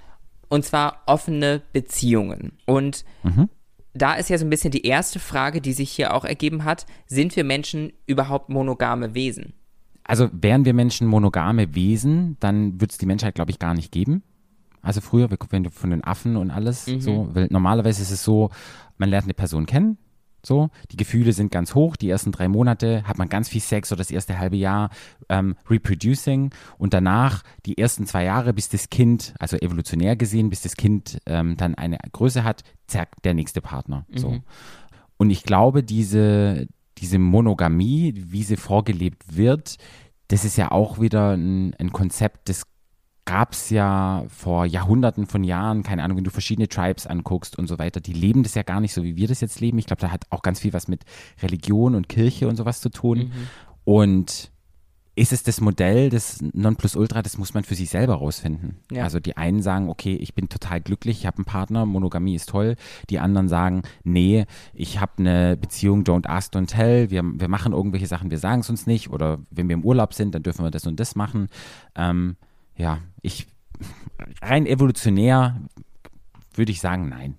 Und 0.47 0.63
zwar 0.63 1.01
offene 1.07 1.61
Beziehungen. 1.73 2.53
Und 2.65 3.03
da 3.95 4.13
ist 4.13 4.29
ja 4.29 4.37
so 4.37 4.45
ein 4.45 4.49
bisschen 4.49 4.71
die 4.71 4.85
erste 4.85 5.19
Frage, 5.19 5.61
die 5.61 5.73
sich 5.73 5.89
hier 5.89 6.13
auch 6.13 6.25
ergeben 6.25 6.65
hat. 6.65 6.85
Sind 7.07 7.35
wir 7.35 7.43
Menschen 7.43 7.93
überhaupt 8.05 8.49
monogame 8.49 9.15
Wesen? 9.15 9.53
Also 10.03 10.29
wären 10.31 10.65
wir 10.65 10.73
Menschen 10.73 11.07
monogame 11.07 11.73
Wesen, 11.73 12.37
dann 12.39 12.79
würde 12.79 12.91
es 12.91 12.97
die 12.99 13.07
Menschheit, 13.07 13.33
glaube 13.33 13.51
ich, 13.51 13.57
gar 13.57 13.73
nicht 13.73 13.91
geben. 13.91 14.21
Also 14.83 15.01
früher, 15.01 15.29
wenn 15.49 15.63
du 15.63 15.71
von 15.71 15.89
den 15.89 16.03
Affen 16.03 16.35
und 16.35 16.51
alles 16.51 16.85
so, 16.85 17.29
weil 17.33 17.47
normalerweise 17.49 18.03
ist 18.03 18.11
es 18.11 18.23
so, 18.23 18.51
man 18.99 19.09
lernt 19.09 19.25
eine 19.25 19.33
Person 19.33 19.65
kennen, 19.65 19.97
so, 20.45 20.69
die 20.91 20.97
Gefühle 20.97 21.33
sind 21.33 21.51
ganz 21.51 21.75
hoch, 21.75 21.95
die 21.95 22.09
ersten 22.09 22.31
drei 22.31 22.47
Monate 22.47 23.03
hat 23.03 23.17
man 23.17 23.29
ganz 23.29 23.49
viel 23.49 23.61
Sex 23.61 23.91
oder 23.91 23.99
das 23.99 24.11
erste 24.11 24.37
halbe 24.39 24.55
Jahr 24.55 24.89
ähm, 25.29 25.55
reproducing 25.69 26.51
und 26.77 26.93
danach 26.93 27.43
die 27.65 27.77
ersten 27.77 28.05
zwei 28.05 28.23
Jahre, 28.23 28.53
bis 28.53 28.69
das 28.69 28.89
Kind, 28.89 29.33
also 29.39 29.57
evolutionär 29.57 30.15
gesehen, 30.15 30.49
bis 30.49 30.61
das 30.61 30.75
Kind 30.75 31.19
ähm, 31.25 31.57
dann 31.57 31.75
eine 31.75 31.97
Größe 32.11 32.43
hat, 32.43 32.63
zack, 32.87 33.21
der 33.23 33.33
nächste 33.33 33.61
Partner. 33.61 34.05
So. 34.13 34.39
Und 35.17 35.29
ich 35.29 35.43
glaube, 35.43 35.83
diese, 35.83 36.67
diese 36.97 37.19
Monogamie, 37.19 38.13
wie 38.15 38.43
sie 38.43 38.57
vorgelebt 38.57 39.35
wird, 39.35 39.77
das 40.27 40.43
ist 40.45 40.57
ja 40.57 40.71
auch 40.71 40.99
wieder 40.99 41.35
ein, 41.35 41.73
ein 41.75 41.91
Konzept, 41.91 42.49
das 42.49 42.63
gab 43.25 43.53
es 43.53 43.71
ja 43.71 44.23
vor 44.29 44.65
Jahrhunderten 44.65 45.25
von 45.25 45.43
Jahren, 45.43 45.83
keine 45.83 46.03
Ahnung, 46.03 46.17
wenn 46.17 46.23
du 46.23 46.31
verschiedene 46.31 46.67
Tribes 46.67 47.07
anguckst 47.07 47.57
und 47.57 47.67
so 47.67 47.79
weiter, 47.79 47.99
die 47.99 48.13
leben 48.13 48.43
das 48.43 48.53
ja 48.53 48.63
gar 48.63 48.79
nicht 48.79 48.93
so, 48.93 49.03
wie 49.03 49.15
wir 49.15 49.27
das 49.27 49.41
jetzt 49.41 49.59
leben. 49.59 49.79
Ich 49.79 49.87
glaube, 49.87 50.01
da 50.01 50.11
hat 50.11 50.25
auch 50.29 50.43
ganz 50.43 50.59
viel 50.59 50.73
was 50.73 50.87
mit 50.87 51.03
Religion 51.41 51.95
und 51.95 52.07
Kirche 52.07 52.47
und 52.47 52.55
sowas 52.55 52.81
zu 52.81 52.89
tun. 52.89 53.31
Und 53.83 54.51
ist 55.15 55.31
es 55.31 55.43
das 55.43 55.61
Modell 55.61 56.09
des 56.09 56.43
Nonplusultra, 56.53 57.21
das 57.21 57.37
muss 57.37 57.53
man 57.53 57.63
für 57.63 57.75
sich 57.75 57.89
selber 57.89 58.15
rausfinden. 58.15 58.79
Ja. 58.91 59.03
Also 59.03 59.19
die 59.21 59.37
einen 59.37 59.61
sagen, 59.61 59.89
okay, 59.89 60.15
ich 60.15 60.35
bin 60.35 60.49
total 60.49 60.81
glücklich, 60.81 61.19
ich 61.19 61.25
habe 61.25 61.37
einen 61.37 61.45
Partner, 61.45 61.85
Monogamie 61.85 62.35
ist 62.35 62.49
toll. 62.49 62.75
Die 63.09 63.19
anderen 63.19 63.47
sagen, 63.47 63.83
nee, 64.03 64.45
ich 64.73 64.99
habe 64.99 65.13
eine 65.17 65.55
Beziehung, 65.55 66.03
don't 66.03 66.27
ask, 66.27 66.53
don't 66.53 66.67
tell. 66.67 67.09
Wir, 67.11 67.23
wir 67.23 67.47
machen 67.47 67.71
irgendwelche 67.71 68.07
Sachen, 68.07 68.29
wir 68.29 68.39
sagen 68.39 68.59
es 68.59 68.69
uns 68.69 68.87
nicht. 68.87 69.09
Oder 69.09 69.39
wenn 69.49 69.69
wir 69.69 69.75
im 69.75 69.85
Urlaub 69.85 70.13
sind, 70.13 70.35
dann 70.35 70.43
dürfen 70.43 70.65
wir 70.65 70.71
das 70.71 70.85
und 70.85 70.99
das 70.99 71.15
machen. 71.15 71.47
Ähm, 71.95 72.35
ja, 72.75 73.01
ich 73.21 73.47
rein 74.41 74.65
evolutionär 74.65 75.61
würde 76.53 76.71
ich 76.71 76.79
sagen, 76.79 77.09
nein. 77.09 77.37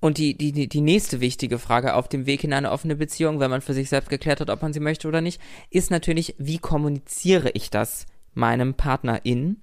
Und 0.00 0.18
die, 0.18 0.36
die, 0.36 0.68
die, 0.68 0.80
nächste 0.80 1.20
wichtige 1.20 1.58
Frage 1.58 1.94
auf 1.94 2.08
dem 2.08 2.26
Weg 2.26 2.42
in 2.42 2.52
eine 2.52 2.72
offene 2.72 2.96
Beziehung, 2.96 3.38
wenn 3.38 3.50
man 3.50 3.60
für 3.60 3.72
sich 3.72 3.88
selbst 3.88 4.10
geklärt 4.10 4.40
hat, 4.40 4.50
ob 4.50 4.60
man 4.60 4.72
sie 4.72 4.80
möchte 4.80 5.06
oder 5.06 5.20
nicht, 5.20 5.40
ist 5.70 5.92
natürlich, 5.92 6.34
wie 6.38 6.58
kommuniziere 6.58 7.50
ich 7.50 7.70
das 7.70 8.06
meinem 8.34 8.74
Partner 8.74 9.24
in, 9.24 9.62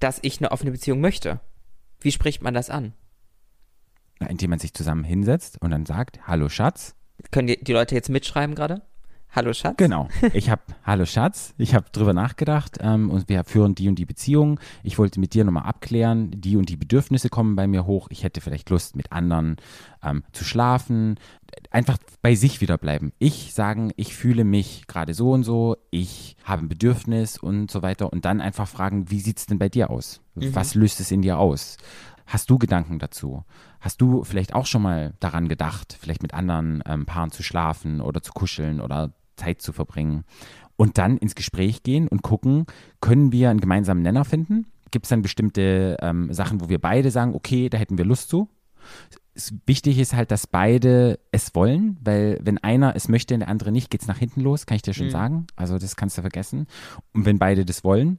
dass 0.00 0.18
ich 0.22 0.40
eine 0.40 0.50
offene 0.50 0.72
Beziehung 0.72 1.00
möchte? 1.00 1.40
Wie 2.00 2.12
spricht 2.12 2.42
man 2.42 2.54
das 2.54 2.70
an? 2.70 2.92
Indem 4.28 4.50
man 4.50 4.58
sich 4.58 4.74
zusammen 4.74 5.04
hinsetzt 5.04 5.62
und 5.62 5.70
dann 5.70 5.86
sagt, 5.86 6.26
hallo 6.26 6.48
Schatz, 6.48 6.94
Können 7.30 7.48
die, 7.48 7.62
die 7.62 7.72
Leute 7.72 7.94
jetzt 7.94 8.10
mitschreiben 8.10 8.54
gerade? 8.54 8.82
Hallo 9.36 9.52
Schatz? 9.52 9.74
Genau. 9.76 10.08
Ich 10.32 10.48
habe, 10.48 10.62
hallo 10.84 11.04
Schatz, 11.04 11.52
ich 11.58 11.74
habe 11.74 11.84
drüber 11.92 12.14
nachgedacht 12.14 12.78
ähm, 12.80 13.10
und 13.10 13.28
wir 13.28 13.44
führen 13.44 13.74
die 13.74 13.86
und 13.86 13.98
die 13.98 14.06
Beziehung. 14.06 14.58
Ich 14.82 14.96
wollte 14.96 15.20
mit 15.20 15.34
dir 15.34 15.44
nochmal 15.44 15.64
abklären, 15.64 16.30
die 16.30 16.56
und 16.56 16.70
die 16.70 16.76
Bedürfnisse 16.78 17.28
kommen 17.28 17.54
bei 17.54 17.66
mir 17.66 17.84
hoch. 17.84 18.08
Ich 18.10 18.24
hätte 18.24 18.40
vielleicht 18.40 18.70
Lust, 18.70 18.96
mit 18.96 19.12
anderen 19.12 19.56
ähm, 20.02 20.22
zu 20.32 20.42
schlafen. 20.42 21.16
Einfach 21.70 21.98
bei 22.22 22.34
sich 22.34 22.62
wieder 22.62 22.78
bleiben. 22.78 23.12
Ich 23.18 23.52
sagen, 23.52 23.92
ich 23.96 24.16
fühle 24.16 24.44
mich 24.44 24.86
gerade 24.86 25.12
so 25.12 25.32
und 25.32 25.44
so, 25.44 25.76
ich 25.90 26.38
habe 26.42 26.62
ein 26.62 26.68
Bedürfnis 26.70 27.36
und 27.36 27.70
so 27.70 27.82
weiter. 27.82 28.10
Und 28.10 28.24
dann 28.24 28.40
einfach 28.40 28.66
fragen, 28.66 29.10
wie 29.10 29.20
sieht 29.20 29.36
es 29.36 29.44
denn 29.44 29.58
bei 29.58 29.68
dir 29.68 29.90
aus? 29.90 30.22
Was 30.34 30.74
löst 30.74 30.98
es 31.00 31.10
in 31.10 31.20
dir 31.20 31.38
aus? 31.38 31.76
Hast 32.26 32.48
du 32.48 32.58
Gedanken 32.58 32.98
dazu? 32.98 33.44
Hast 33.80 34.00
du 34.00 34.24
vielleicht 34.24 34.54
auch 34.54 34.64
schon 34.64 34.82
mal 34.82 35.12
daran 35.20 35.46
gedacht, 35.46 35.96
vielleicht 36.00 36.22
mit 36.22 36.32
anderen 36.32 36.82
ähm, 36.86 37.04
Paaren 37.04 37.30
zu 37.30 37.42
schlafen 37.42 38.00
oder 38.00 38.22
zu 38.22 38.32
kuscheln 38.32 38.80
oder 38.80 39.12
Zeit 39.36 39.62
zu 39.62 39.72
verbringen? 39.72 40.24
und 40.76 40.98
dann 40.98 41.16
ins 41.16 41.34
Gespräch 41.34 41.82
gehen 41.82 42.06
und 42.08 42.22
gucken, 42.22 42.66
können 43.00 43.32
wir 43.32 43.50
einen 43.50 43.60
gemeinsamen 43.60 44.02
Nenner 44.02 44.24
finden? 44.24 44.66
Gibt 44.90 45.06
es 45.06 45.10
dann 45.10 45.22
bestimmte 45.22 45.96
ähm, 46.00 46.32
Sachen, 46.32 46.60
wo 46.60 46.68
wir 46.68 46.78
beide 46.78 47.10
sagen, 47.10 47.34
okay, 47.34 47.68
da 47.68 47.78
hätten 47.78 47.98
wir 47.98 48.04
Lust 48.04 48.28
zu? 48.28 48.48
wichtig 49.66 49.98
ist 49.98 50.14
halt, 50.14 50.30
dass 50.30 50.46
beide 50.46 51.18
es 51.30 51.54
wollen, 51.54 51.98
weil 52.00 52.38
wenn 52.42 52.56
einer 52.56 52.96
es 52.96 53.08
möchte 53.08 53.34
und 53.34 53.40
der 53.40 53.50
andere 53.50 53.70
nicht, 53.70 53.90
geht 53.90 54.00
es 54.00 54.08
nach 54.08 54.16
hinten 54.16 54.40
los, 54.40 54.64
kann 54.64 54.76
ich 54.76 54.82
dir 54.82 54.94
schon 54.94 55.08
mhm. 55.08 55.10
sagen. 55.10 55.46
Also 55.56 55.76
das 55.76 55.94
kannst 55.94 56.16
du 56.16 56.22
vergessen. 56.22 56.66
Und 57.12 57.26
wenn 57.26 57.38
beide 57.38 57.66
das 57.66 57.84
wollen, 57.84 58.18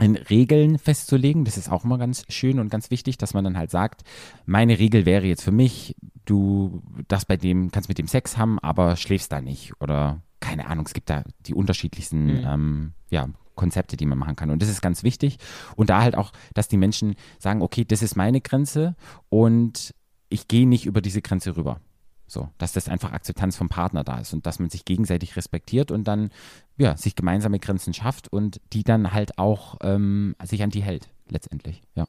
in 0.00 0.16
Regeln 0.16 0.78
festzulegen, 0.78 1.44
das 1.44 1.58
ist 1.58 1.70
auch 1.70 1.84
immer 1.84 1.98
ganz 1.98 2.24
schön 2.30 2.60
und 2.60 2.70
ganz 2.70 2.90
wichtig, 2.90 3.18
dass 3.18 3.34
man 3.34 3.44
dann 3.44 3.58
halt 3.58 3.70
sagt, 3.70 4.04
meine 4.46 4.78
Regel 4.78 5.04
wäre 5.04 5.26
jetzt 5.26 5.42
für 5.42 5.52
mich, 5.52 5.96
du 6.24 6.82
das 7.08 7.26
bei 7.26 7.36
dem, 7.36 7.70
kannst 7.70 7.90
mit 7.90 7.98
dem 7.98 8.06
Sex 8.06 8.38
haben, 8.38 8.58
aber 8.58 8.96
schläfst 8.96 9.30
da 9.32 9.42
nicht. 9.42 9.72
Oder 9.80 10.22
keine 10.40 10.68
Ahnung, 10.68 10.86
es 10.86 10.94
gibt 10.94 11.10
da 11.10 11.22
die 11.40 11.54
unterschiedlichsten 11.54 12.24
mhm. 12.24 12.46
ähm, 12.46 12.92
ja, 13.10 13.28
Konzepte, 13.54 13.96
die 13.96 14.06
man 14.06 14.18
machen 14.18 14.36
kann. 14.36 14.50
Und 14.50 14.62
das 14.62 14.68
ist 14.68 14.80
ganz 14.80 15.02
wichtig. 15.02 15.38
Und 15.76 15.90
da 15.90 16.00
halt 16.00 16.16
auch, 16.16 16.32
dass 16.54 16.68
die 16.68 16.76
Menschen 16.76 17.16
sagen, 17.38 17.60
okay, 17.60 17.84
das 17.84 18.02
ist 18.02 18.16
meine 18.16 18.40
Grenze 18.40 18.96
und 19.28 19.94
ich 20.28 20.48
gehe 20.48 20.66
nicht 20.66 20.86
über 20.86 21.00
diese 21.00 21.22
Grenze 21.22 21.56
rüber. 21.56 21.80
So, 22.26 22.50
dass 22.58 22.72
das 22.72 22.88
einfach 22.88 23.12
Akzeptanz 23.12 23.56
vom 23.56 23.70
Partner 23.70 24.04
da 24.04 24.18
ist 24.18 24.34
und 24.34 24.44
dass 24.44 24.58
man 24.58 24.68
sich 24.68 24.84
gegenseitig 24.84 25.36
respektiert 25.36 25.90
und 25.90 26.04
dann 26.04 26.30
ja, 26.76 26.94
sich 26.96 27.16
gemeinsame 27.16 27.58
Grenzen 27.58 27.94
schafft 27.94 28.30
und 28.30 28.60
die 28.74 28.84
dann 28.84 29.12
halt 29.12 29.38
auch 29.38 29.76
ähm, 29.80 30.36
sich 30.44 30.62
an 30.62 30.68
die 30.70 30.82
hält, 30.82 31.08
letztendlich, 31.28 31.82
ja. 31.94 32.04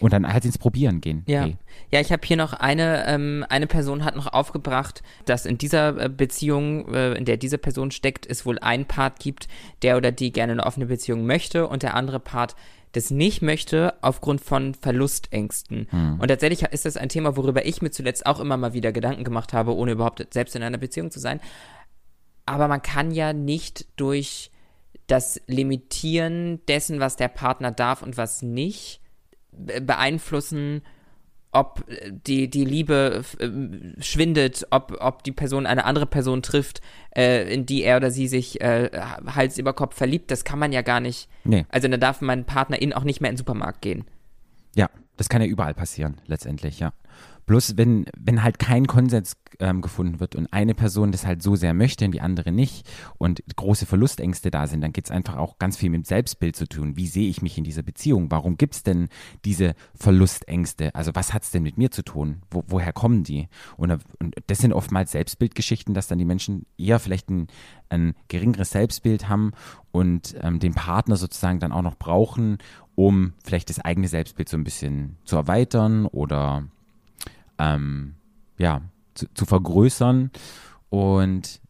Und 0.00 0.12
dann 0.12 0.30
halt 0.32 0.44
ins 0.44 0.58
Probieren 0.58 1.00
gehen. 1.00 1.24
Ja, 1.26 1.42
hey. 1.42 1.56
ja 1.90 2.00
ich 2.00 2.12
habe 2.12 2.26
hier 2.26 2.36
noch 2.36 2.52
eine, 2.52 3.06
ähm, 3.06 3.44
eine 3.48 3.66
Person 3.66 4.04
hat 4.04 4.16
noch 4.16 4.32
aufgebracht, 4.32 5.02
dass 5.24 5.46
in 5.46 5.58
dieser 5.58 6.00
äh, 6.00 6.08
Beziehung, 6.08 6.94
äh, 6.94 7.14
in 7.14 7.24
der 7.24 7.36
diese 7.36 7.58
Person 7.58 7.90
steckt, 7.90 8.26
es 8.26 8.46
wohl 8.46 8.58
einen 8.58 8.86
Part 8.86 9.18
gibt, 9.18 9.48
der 9.82 9.96
oder 9.96 10.12
die 10.12 10.32
gerne 10.32 10.52
eine 10.52 10.64
offene 10.64 10.86
Beziehung 10.86 11.26
möchte 11.26 11.66
und 11.66 11.82
der 11.82 11.94
andere 11.94 12.20
Part 12.20 12.54
das 12.92 13.10
nicht 13.10 13.40
möchte 13.40 13.94
aufgrund 14.02 14.40
von 14.40 14.74
Verlustängsten. 14.74 15.86
Hm. 15.90 16.18
Und 16.20 16.28
tatsächlich 16.28 16.62
ist 16.72 16.84
das 16.84 16.96
ein 16.96 17.08
Thema, 17.08 17.36
worüber 17.36 17.64
ich 17.64 17.82
mir 17.82 17.90
zuletzt 17.90 18.26
auch 18.26 18.40
immer 18.40 18.56
mal 18.56 18.72
wieder 18.72 18.92
Gedanken 18.92 19.22
gemacht 19.22 19.52
habe, 19.52 19.76
ohne 19.76 19.92
überhaupt 19.92 20.26
selbst 20.32 20.56
in 20.56 20.62
einer 20.62 20.78
Beziehung 20.78 21.10
zu 21.10 21.20
sein. 21.20 21.40
Aber 22.46 22.66
man 22.66 22.82
kann 22.82 23.12
ja 23.12 23.32
nicht 23.32 23.86
durch 23.96 24.50
das 25.06 25.40
Limitieren 25.46 26.64
dessen, 26.66 27.00
was 27.00 27.16
der 27.16 27.28
Partner 27.28 27.70
darf 27.70 28.02
und 28.02 28.16
was 28.16 28.42
nicht, 28.42 28.99
beeinflussen, 29.80 30.82
ob 31.52 31.84
äh, 31.88 32.12
die, 32.12 32.48
die 32.48 32.64
Liebe 32.64 33.22
äh, 33.38 34.02
schwindet, 34.02 34.66
ob, 34.70 34.96
ob 35.00 35.22
die 35.24 35.32
Person 35.32 35.66
eine 35.66 35.84
andere 35.84 36.06
Person 36.06 36.42
trifft, 36.42 36.80
äh, 37.16 37.52
in 37.52 37.66
die 37.66 37.82
er 37.82 37.96
oder 37.96 38.10
sie 38.10 38.28
sich 38.28 38.60
äh, 38.60 38.90
Hals 39.26 39.58
über 39.58 39.72
Kopf 39.72 39.96
verliebt, 39.96 40.30
das 40.30 40.44
kann 40.44 40.58
man 40.58 40.72
ja 40.72 40.82
gar 40.82 41.00
nicht. 41.00 41.28
Nee. 41.44 41.66
Also 41.68 41.88
da 41.88 41.96
darf 41.96 42.20
mein 42.20 42.44
Partnerin 42.44 42.92
auch 42.92 43.04
nicht 43.04 43.20
mehr 43.20 43.30
in 43.30 43.34
den 43.34 43.38
Supermarkt 43.38 43.82
gehen. 43.82 44.04
Ja, 44.74 44.88
das 45.16 45.28
kann 45.28 45.42
ja 45.42 45.48
überall 45.48 45.74
passieren, 45.74 46.20
letztendlich, 46.26 46.78
ja. 46.78 46.92
Bloß 47.50 47.76
wenn, 47.76 48.06
wenn 48.16 48.44
halt 48.44 48.60
kein 48.60 48.86
Konsens 48.86 49.36
ähm, 49.58 49.80
gefunden 49.80 50.20
wird 50.20 50.36
und 50.36 50.52
eine 50.52 50.72
Person 50.72 51.10
das 51.10 51.26
halt 51.26 51.42
so 51.42 51.56
sehr 51.56 51.74
möchte 51.74 52.04
und 52.04 52.12
die 52.12 52.20
andere 52.20 52.52
nicht 52.52 52.88
und 53.18 53.42
große 53.56 53.86
Verlustängste 53.86 54.52
da 54.52 54.68
sind, 54.68 54.82
dann 54.82 54.92
geht 54.92 55.06
es 55.06 55.10
einfach 55.10 55.36
auch 55.36 55.58
ganz 55.58 55.76
viel 55.76 55.90
mit 55.90 56.06
Selbstbild 56.06 56.54
zu 56.54 56.68
tun. 56.68 56.96
Wie 56.96 57.08
sehe 57.08 57.28
ich 57.28 57.42
mich 57.42 57.58
in 57.58 57.64
dieser 57.64 57.82
Beziehung? 57.82 58.30
Warum 58.30 58.56
gibt 58.56 58.76
es 58.76 58.82
denn 58.84 59.08
diese 59.44 59.74
Verlustängste? 59.96 60.94
Also 60.94 61.10
was 61.16 61.34
hat 61.34 61.42
es 61.42 61.50
denn 61.50 61.64
mit 61.64 61.76
mir 61.76 61.90
zu 61.90 62.04
tun? 62.04 62.42
Wo, 62.52 62.62
woher 62.68 62.92
kommen 62.92 63.24
die? 63.24 63.48
Und, 63.76 63.98
und, 64.20 64.36
das 64.46 64.58
sind 64.58 64.72
oftmals 64.72 65.10
Selbstbildgeschichten, 65.10 65.92
dass 65.92 66.06
dann 66.06 66.20
die 66.20 66.24
Menschen 66.24 66.66
eher 66.78 67.00
vielleicht 67.00 67.30
ein, 67.30 67.48
ein 67.88 68.14
geringeres 68.28 68.70
Selbstbild 68.70 69.28
haben 69.28 69.54
und 69.90 70.36
ähm, 70.40 70.60
den 70.60 70.74
Partner 70.74 71.16
sozusagen 71.16 71.58
dann 71.58 71.72
auch 71.72 71.82
noch 71.82 71.96
brauchen, 71.96 72.58
um 72.94 73.32
vielleicht 73.42 73.70
das 73.70 73.80
eigene 73.80 74.06
Selbstbild 74.06 74.48
so 74.48 74.56
ein 74.56 74.62
bisschen 74.62 75.16
zu 75.24 75.34
erweitern 75.34 76.06
oder 76.06 76.68
ähm, 77.60 78.14
ja, 78.58 78.80
zu, 79.14 79.26
zu, 79.34 79.44
vergrößern. 79.44 80.30
Und 80.88 81.60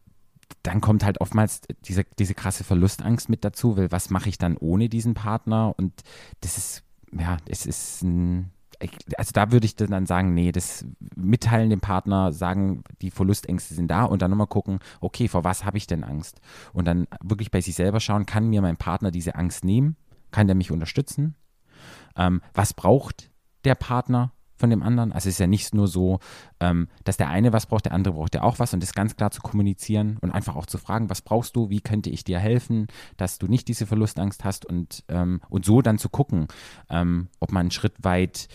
dann 0.63 0.81
kommt 0.81 1.03
halt 1.03 1.21
oftmals 1.21 1.61
diese, 1.85 2.05
diese 2.17 2.33
krasse 2.33 2.63
Verlustangst 2.63 3.29
mit 3.29 3.43
dazu, 3.43 3.77
weil 3.77 3.91
was 3.91 4.09
mache 4.09 4.29
ich 4.29 4.37
dann 4.37 4.57
ohne 4.57 4.89
diesen 4.89 5.13
Partner? 5.13 5.73
Und 5.77 5.93
das 6.39 6.57
ist, 6.57 6.83
ja, 7.17 7.37
es 7.47 7.65
ist 7.65 8.03
ein, 8.03 8.51
also 9.17 9.31
da 9.33 9.51
würde 9.51 9.65
ich 9.65 9.75
dann 9.75 10.05
sagen, 10.05 10.33
nee, 10.33 10.51
das 10.51 10.85
mitteilen 11.15 11.69
dem 11.69 11.81
Partner, 11.81 12.31
sagen, 12.31 12.83
die 13.01 13.11
Verlustängste 13.11 13.73
sind 13.73 13.89
da 13.89 14.05
und 14.05 14.21
dann 14.21 14.31
nochmal 14.31 14.47
gucken, 14.47 14.79
okay, 15.01 15.27
vor 15.27 15.43
was 15.43 15.65
habe 15.65 15.77
ich 15.77 15.87
denn 15.87 16.03
Angst? 16.03 16.41
Und 16.73 16.85
dann 16.85 17.07
wirklich 17.21 17.51
bei 17.51 17.61
sich 17.61 17.75
selber 17.75 17.99
schauen, 17.99 18.25
kann 18.25 18.49
mir 18.49 18.61
mein 18.61 18.77
Partner 18.77 19.11
diese 19.11 19.35
Angst 19.35 19.63
nehmen? 19.63 19.97
Kann 20.31 20.47
der 20.47 20.55
mich 20.55 20.71
unterstützen? 20.71 21.35
Ähm, 22.15 22.41
was 22.53 22.73
braucht 22.73 23.29
der 23.65 23.75
Partner? 23.75 24.31
Von 24.61 24.69
dem 24.69 24.81
anderen. 24.81 25.11
Also 25.11 25.27
es 25.27 25.35
ist 25.35 25.39
ja 25.39 25.47
nicht 25.47 25.75
nur 25.75 25.87
so, 25.87 26.19
ähm, 26.61 26.87
dass 27.03 27.17
der 27.17 27.29
eine 27.29 27.51
was 27.51 27.65
braucht, 27.65 27.85
der 27.85 27.91
andere 27.91 28.13
braucht 28.13 28.33
ja 28.33 28.43
auch 28.43 28.59
was 28.59 28.73
und 28.73 28.81
das 28.81 28.93
ganz 28.93 29.17
klar 29.17 29.31
zu 29.31 29.41
kommunizieren 29.41 30.17
und 30.21 30.31
einfach 30.31 30.55
auch 30.55 30.65
zu 30.65 30.77
fragen, 30.77 31.09
was 31.09 31.21
brauchst 31.21 31.55
du, 31.57 31.69
wie 31.69 31.81
könnte 31.81 32.09
ich 32.09 32.23
dir 32.23 32.39
helfen, 32.39 32.87
dass 33.17 33.37
du 33.37 33.47
nicht 33.47 33.67
diese 33.67 33.85
Verlustangst 33.85 34.45
hast 34.45 34.65
und, 34.65 35.03
ähm, 35.09 35.41
und 35.49 35.65
so 35.65 35.81
dann 35.81 35.97
zu 35.97 36.07
gucken, 36.07 36.47
ähm, 36.89 37.27
ob 37.41 37.51
man 37.51 37.61
einen 37.61 37.71
Schritt 37.71 37.95
weit 38.03 38.47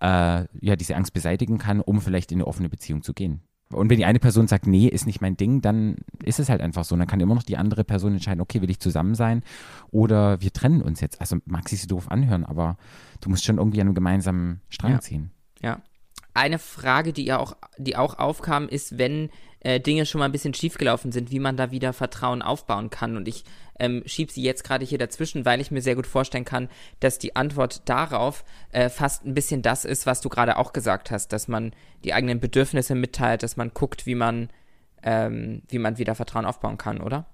äh, 0.00 0.44
ja, 0.60 0.76
diese 0.76 0.96
Angst 0.96 1.14
beseitigen 1.14 1.56
kann, 1.56 1.80
um 1.80 2.00
vielleicht 2.00 2.32
in 2.32 2.38
eine 2.38 2.46
offene 2.46 2.68
Beziehung 2.68 3.02
zu 3.02 3.14
gehen. 3.14 3.40
Und 3.72 3.88
wenn 3.88 3.96
die 3.96 4.04
eine 4.04 4.18
Person 4.18 4.46
sagt, 4.46 4.66
nee, 4.66 4.86
ist 4.86 5.06
nicht 5.06 5.20
mein 5.20 5.36
Ding, 5.36 5.60
dann 5.60 5.96
ist 6.22 6.38
es 6.38 6.48
halt 6.48 6.60
einfach 6.60 6.84
so. 6.84 6.94
Und 6.94 6.98
dann 6.98 7.08
kann 7.08 7.20
immer 7.20 7.34
noch 7.34 7.42
die 7.42 7.56
andere 7.56 7.84
Person 7.84 8.12
entscheiden, 8.12 8.40
okay, 8.40 8.60
will 8.60 8.70
ich 8.70 8.80
zusammen 8.80 9.14
sein 9.14 9.42
oder 9.90 10.40
wir 10.40 10.52
trennen 10.52 10.82
uns 10.82 11.00
jetzt. 11.00 11.20
Also 11.20 11.38
mag 11.46 11.68
sich 11.68 11.80
so 11.82 11.88
doof 11.88 12.10
anhören, 12.10 12.44
aber 12.44 12.76
du 13.20 13.30
musst 13.30 13.44
schon 13.44 13.58
irgendwie 13.58 13.80
an 13.80 13.88
einem 13.88 13.94
gemeinsamen 13.94 14.60
Strang 14.68 14.92
ja. 14.92 15.00
ziehen. 15.00 15.30
Ja. 15.62 15.80
Eine 16.34 16.58
Frage, 16.58 17.12
die 17.12 17.24
ja 17.24 17.38
auch, 17.38 17.56
die 17.76 17.96
auch 17.96 18.18
aufkam, 18.18 18.68
ist, 18.68 18.98
wenn 18.98 19.30
äh, 19.60 19.80
Dinge 19.80 20.06
schon 20.06 20.18
mal 20.18 20.26
ein 20.26 20.32
bisschen 20.32 20.54
schiefgelaufen 20.54 21.12
sind, 21.12 21.30
wie 21.30 21.38
man 21.38 21.56
da 21.56 21.70
wieder 21.70 21.92
Vertrauen 21.92 22.42
aufbauen 22.42 22.90
kann. 22.90 23.16
Und 23.16 23.28
ich 23.28 23.44
ähm, 23.78 24.02
schiebe 24.06 24.32
sie 24.32 24.42
jetzt 24.42 24.64
gerade 24.64 24.84
hier 24.84 24.98
dazwischen, 24.98 25.44
weil 25.44 25.60
ich 25.60 25.70
mir 25.70 25.82
sehr 25.82 25.94
gut 25.94 26.06
vorstellen 26.06 26.44
kann, 26.44 26.68
dass 27.00 27.18
die 27.18 27.36
Antwort 27.36 27.88
darauf 27.88 28.44
äh, 28.70 28.88
fast 28.88 29.24
ein 29.24 29.34
bisschen 29.34 29.62
das 29.62 29.84
ist, 29.84 30.06
was 30.06 30.20
du 30.20 30.28
gerade 30.28 30.56
auch 30.56 30.72
gesagt 30.72 31.10
hast, 31.10 31.32
dass 31.32 31.48
man 31.48 31.72
die 32.04 32.14
eigenen 32.14 32.40
Bedürfnisse 32.40 32.94
mitteilt, 32.94 33.42
dass 33.42 33.56
man 33.56 33.72
guckt, 33.72 34.06
wie 34.06 34.14
man, 34.14 34.48
ähm, 35.02 35.62
wie 35.68 35.78
man 35.78 35.98
wieder 35.98 36.14
Vertrauen 36.14 36.44
aufbauen 36.46 36.78
kann, 36.78 37.00
oder? 37.00 37.26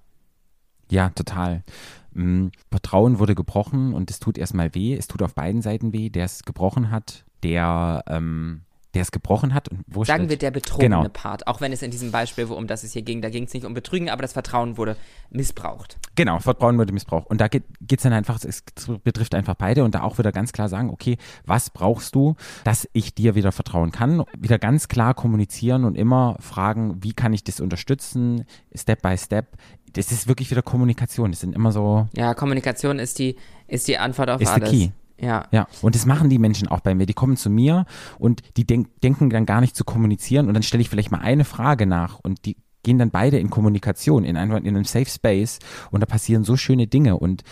Ja, 0.91 1.11
total. 1.11 1.65
Mhm. 2.13 2.51
Vertrauen 2.71 3.19
wurde 3.19 3.35
gebrochen 3.35 3.95
und 3.95 4.11
es 4.11 4.21
tut 4.21 4.39
erstmal 4.39 4.75
weh. 4.75 4.95
Es 4.95 5.07
tut 5.07 5.23
auf 5.23 5.35
beiden 5.35 5.63
Seiten 5.63 5.93
weh. 5.93 6.09
Der 6.09 6.25
es 6.25 6.43
gebrochen 6.43 6.91
hat, 6.91 7.25
der, 7.43 8.05
ähm, 8.09 8.63
der 8.95 9.03
es 9.03 9.13
gebrochen 9.13 9.55
hat. 9.55 9.69
Und 9.69 9.85
wo 9.87 10.05
Sagen 10.05 10.29
wir 10.29 10.39
der 10.39 10.51
betrogene 10.51 10.97
genau. 10.97 11.09
Part, 11.09 11.47
auch 11.47 11.61
wenn 11.61 11.73
es 11.73 11.83
in 11.83 11.91
diesem 11.91 12.11
Beispiel, 12.11 12.47
um 12.47 12.67
das 12.67 12.85
es 12.85 12.93
hier 12.93 13.03
ging, 13.03 13.21
da 13.21 13.29
ging 13.29 13.45
es 13.45 13.53
nicht 13.53 13.67
um 13.67 13.75
Betrügen, 13.75 14.09
aber 14.09 14.23
das 14.23 14.33
Vertrauen 14.33 14.77
wurde 14.77 14.97
missbraucht. 15.31 15.99
Genau, 16.15 16.39
Vertrauen 16.39 16.79
wurde 16.79 16.93
missbraucht. 16.93 17.29
Und 17.29 17.41
da 17.41 17.49
geht 17.49 17.65
es 17.91 18.03
dann 18.03 18.13
einfach, 18.13 18.43
es 18.43 18.65
betrifft 19.05 19.35
einfach 19.35 19.55
beide 19.55 19.85
und 19.85 19.95
da 19.95 20.03
auch 20.03 20.19
wieder 20.19 20.33
ganz 20.33 20.53
klar 20.53 20.69
sagen, 20.69 20.91
okay, 20.91 21.19
was 21.45 21.71
brauchst 21.71 22.15
du, 22.15 22.35
dass 22.65 22.89
ich 22.93 23.15
dir 23.15 23.35
wieder 23.35 23.53
vertrauen 23.53 23.93
kann? 23.93 24.25
Wieder 24.37 24.59
ganz 24.59 24.89
klar 24.89 25.15
kommunizieren 25.15 25.85
und 25.85 25.97
immer 25.97 26.37
fragen, 26.41 27.03
wie 27.03 27.13
kann 27.13 27.33
ich 27.33 27.45
das 27.45 27.61
unterstützen, 27.61 28.45
Step 28.75 29.03
by 29.03 29.17
Step. 29.17 29.57
Das 29.93 30.13
ist 30.13 30.29
wirklich 30.29 30.51
wieder 30.51 30.63
Kommunikation. 30.63 31.31
Das 31.31 31.41
sind 31.41 31.55
immer 31.55 31.73
so. 31.73 32.09
Ja, 32.15 32.35
Kommunikation 32.35 32.99
ist 32.99 33.19
die, 33.19 33.37
ist 33.69 33.89
die 33.89 33.99
Antwort 33.99 34.29
auf 34.31 34.41
ist 34.41 34.49
alles. 34.49 34.71
The 34.71 34.77
key. 34.77 34.91
Ja. 35.21 35.47
Ja. 35.51 35.67
Und 35.83 35.95
das 35.95 36.07
machen 36.07 36.31
die 36.31 36.39
Menschen 36.39 36.69
auch 36.69 36.81
bei 36.81 36.95
mir. 36.95 37.07
Die 37.07 37.15
kommen 37.15 37.37
zu 37.37 37.51
mir 37.51 37.87
und 38.19 38.43
die 38.57 38.67
denk 38.67 39.01
denken 39.01 39.31
dann 39.31 39.47
gar 39.47 39.61
nicht 39.61 39.77
zu 39.77 39.85
kommunizieren 39.85 40.49
und 40.49 40.55
dann 40.55 40.63
stelle 40.63 40.81
ich 40.81 40.89
vielleicht 40.89 41.11
mal 41.11 41.21
eine 41.21 41.45
Frage 41.45 41.87
nach 41.87 42.19
und 42.21 42.45
die 42.45 42.57
gehen 42.85 42.99
dann 42.99 43.11
beide 43.11 43.39
in 43.39 43.51
Kommunikation, 43.51 44.25
in, 44.25 44.37
ein, 44.37 44.51
in 44.51 44.77
einem 44.77 44.85
Safe 44.85 45.07
Space 45.07 45.59
und 45.91 46.01
da 46.01 46.07
passieren 46.07 46.45
so 46.45 46.57
schöne 46.57 46.87
Dinge 46.87 47.19
und 47.19 47.43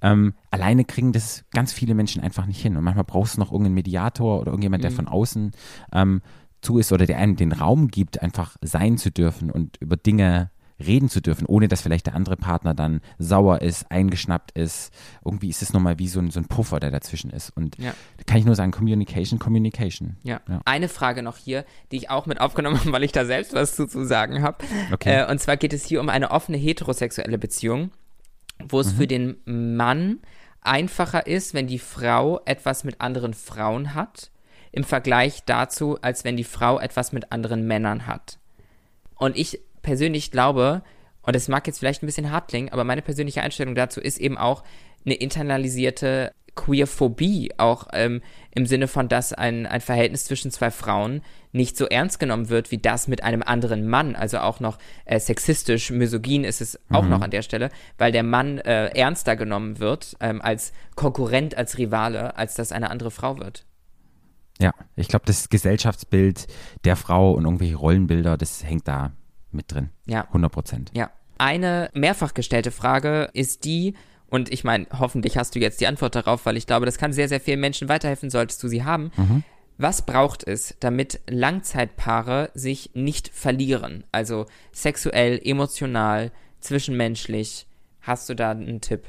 ähm, 0.00 0.34
alleine 0.50 0.84
kriegen 0.84 1.12
das 1.12 1.44
ganz 1.52 1.72
viele 1.72 1.94
Menschen 1.94 2.22
einfach 2.22 2.46
nicht 2.46 2.62
hin. 2.62 2.76
Und 2.76 2.84
manchmal 2.84 3.04
brauchst 3.04 3.36
du 3.36 3.40
noch 3.40 3.50
irgendeinen 3.50 3.74
Mediator 3.74 4.40
oder 4.40 4.52
irgendjemand, 4.52 4.84
der 4.84 4.92
mhm. 4.92 4.96
von 4.96 5.08
außen 5.08 5.50
ähm, 5.92 6.22
zu 6.60 6.78
ist 6.78 6.92
oder 6.92 7.06
der 7.06 7.18
einem 7.18 7.36
den 7.36 7.52
Raum 7.52 7.88
gibt, 7.88 8.22
einfach 8.22 8.56
sein 8.62 8.98
zu 8.98 9.10
dürfen 9.10 9.50
und 9.50 9.76
über 9.80 9.96
Dinge 9.96 10.50
reden 10.78 11.08
zu 11.08 11.20
dürfen, 11.20 11.46
ohne 11.46 11.68
dass 11.68 11.80
vielleicht 11.80 12.06
der 12.06 12.14
andere 12.14 12.36
Partner 12.36 12.74
dann 12.74 13.00
sauer 13.18 13.62
ist, 13.62 13.90
eingeschnappt 13.90 14.52
ist. 14.52 14.92
Irgendwie 15.24 15.48
ist 15.48 15.62
es 15.62 15.72
nochmal 15.72 15.98
wie 15.98 16.08
so 16.08 16.20
ein, 16.20 16.30
so 16.30 16.40
ein 16.40 16.46
Puffer, 16.46 16.80
der 16.80 16.90
dazwischen 16.90 17.30
ist. 17.30 17.50
Und 17.50 17.78
ja. 17.78 17.94
da 18.18 18.24
kann 18.24 18.38
ich 18.38 18.44
nur 18.44 18.54
sagen, 18.54 18.72
Communication, 18.72 19.38
Communication. 19.38 20.16
Ja. 20.22 20.40
ja. 20.48 20.60
Eine 20.64 20.88
Frage 20.88 21.22
noch 21.22 21.36
hier, 21.36 21.64
die 21.92 21.96
ich 21.96 22.10
auch 22.10 22.26
mit 22.26 22.40
aufgenommen 22.40 22.78
habe, 22.78 22.92
weil 22.92 23.04
ich 23.04 23.12
da 23.12 23.24
selbst 23.24 23.54
was 23.54 23.74
zu, 23.74 23.86
zu 23.86 24.04
sagen 24.04 24.42
habe. 24.42 24.64
Okay. 24.92 25.22
Äh, 25.22 25.30
und 25.30 25.38
zwar 25.40 25.56
geht 25.56 25.72
es 25.72 25.84
hier 25.84 26.00
um 26.00 26.08
eine 26.08 26.30
offene 26.30 26.58
heterosexuelle 26.58 27.38
Beziehung, 27.38 27.90
wo 28.62 28.80
es 28.80 28.92
mhm. 28.92 28.96
für 28.96 29.06
den 29.06 29.36
Mann 29.44 30.20
einfacher 30.60 31.26
ist, 31.26 31.54
wenn 31.54 31.66
die 31.66 31.78
Frau 31.78 32.40
etwas 32.44 32.84
mit 32.84 33.00
anderen 33.00 33.34
Frauen 33.34 33.94
hat, 33.94 34.30
im 34.72 34.84
Vergleich 34.84 35.44
dazu, 35.46 35.98
als 36.02 36.24
wenn 36.24 36.36
die 36.36 36.44
Frau 36.44 36.78
etwas 36.78 37.12
mit 37.12 37.32
anderen 37.32 37.66
Männern 37.66 38.06
hat. 38.06 38.38
Und 39.14 39.36
ich 39.36 39.60
persönlich 39.86 40.30
glaube, 40.30 40.82
Und 41.22 41.34
es 41.34 41.48
mag 41.48 41.66
jetzt 41.66 41.80
vielleicht 41.80 42.02
ein 42.02 42.06
bisschen 42.06 42.30
hart 42.30 42.48
klingen, 42.48 42.68
aber 42.72 42.84
meine 42.84 43.02
persönliche 43.02 43.42
Einstellung 43.42 43.74
dazu 43.74 44.00
ist 44.00 44.18
eben 44.18 44.38
auch 44.38 44.62
eine 45.04 45.14
internalisierte 45.14 46.32
Queerphobie, 46.54 47.50
auch 47.58 47.88
ähm, 47.92 48.22
im 48.54 48.64
Sinne 48.64 48.86
von, 48.88 49.08
dass 49.08 49.32
ein, 49.32 49.66
ein 49.66 49.80
Verhältnis 49.80 50.24
zwischen 50.24 50.50
zwei 50.52 50.70
Frauen 50.70 51.22
nicht 51.52 51.76
so 51.76 51.86
ernst 51.86 52.18
genommen 52.20 52.48
wird 52.48 52.70
wie 52.70 52.78
das 52.78 53.08
mit 53.08 53.24
einem 53.24 53.42
anderen 53.42 53.88
Mann. 53.88 54.14
Also 54.14 54.38
auch 54.38 54.60
noch 54.60 54.78
äh, 55.04 55.18
sexistisch, 55.18 55.90
misogyn 55.90 56.44
ist 56.44 56.60
es 56.60 56.78
auch 56.90 57.02
Mhm. 57.02 57.10
noch 57.10 57.20
an 57.22 57.30
der 57.30 57.42
Stelle, 57.42 57.70
weil 57.98 58.12
der 58.12 58.22
Mann 58.22 58.58
äh, 58.58 58.86
ernster 58.96 59.34
genommen 59.36 59.80
wird 59.80 60.16
ähm, 60.20 60.40
als 60.40 60.72
Konkurrent, 60.94 61.56
als 61.56 61.76
Rivale, 61.76 62.36
als 62.36 62.54
das 62.54 62.70
eine 62.72 62.88
andere 62.90 63.10
Frau 63.10 63.38
wird. 63.38 63.66
Ja, 64.60 64.72
ich 64.94 65.08
glaube, 65.08 65.26
das 65.26 65.48
Gesellschaftsbild 65.48 66.46
der 66.84 66.96
Frau 66.96 67.32
und 67.32 67.44
irgendwelche 67.44 67.76
Rollenbilder, 67.76 68.36
das 68.38 68.62
hängt 68.64 68.86
da 68.86 69.12
mit 69.50 69.72
drin. 69.72 69.90
Ja. 70.06 70.22
100 70.24 70.52
Prozent. 70.52 70.90
Ja. 70.94 71.10
Eine 71.38 71.90
mehrfach 71.92 72.34
gestellte 72.34 72.70
Frage 72.70 73.28
ist 73.34 73.64
die, 73.64 73.94
und 74.28 74.52
ich 74.52 74.64
meine, 74.64 74.86
hoffentlich 74.98 75.36
hast 75.36 75.54
du 75.54 75.58
jetzt 75.58 75.80
die 75.80 75.86
Antwort 75.86 76.14
darauf, 76.14 76.46
weil 76.46 76.56
ich 76.56 76.66
glaube, 76.66 76.86
das 76.86 76.98
kann 76.98 77.12
sehr, 77.12 77.28
sehr 77.28 77.40
vielen 77.40 77.60
Menschen 77.60 77.88
weiterhelfen, 77.88 78.30
solltest 78.30 78.62
du 78.62 78.68
sie 78.68 78.84
haben. 78.84 79.10
Was 79.78 80.02
braucht 80.02 80.46
es, 80.46 80.74
damit 80.80 81.20
Langzeitpaare 81.28 82.50
sich 82.54 82.90
nicht 82.94 83.28
verlieren? 83.28 84.04
Also 84.10 84.46
sexuell, 84.72 85.38
emotional, 85.44 86.32
zwischenmenschlich. 86.60 87.66
Hast 88.00 88.28
du 88.28 88.34
da 88.34 88.52
einen 88.52 88.80
Tipp? 88.80 89.04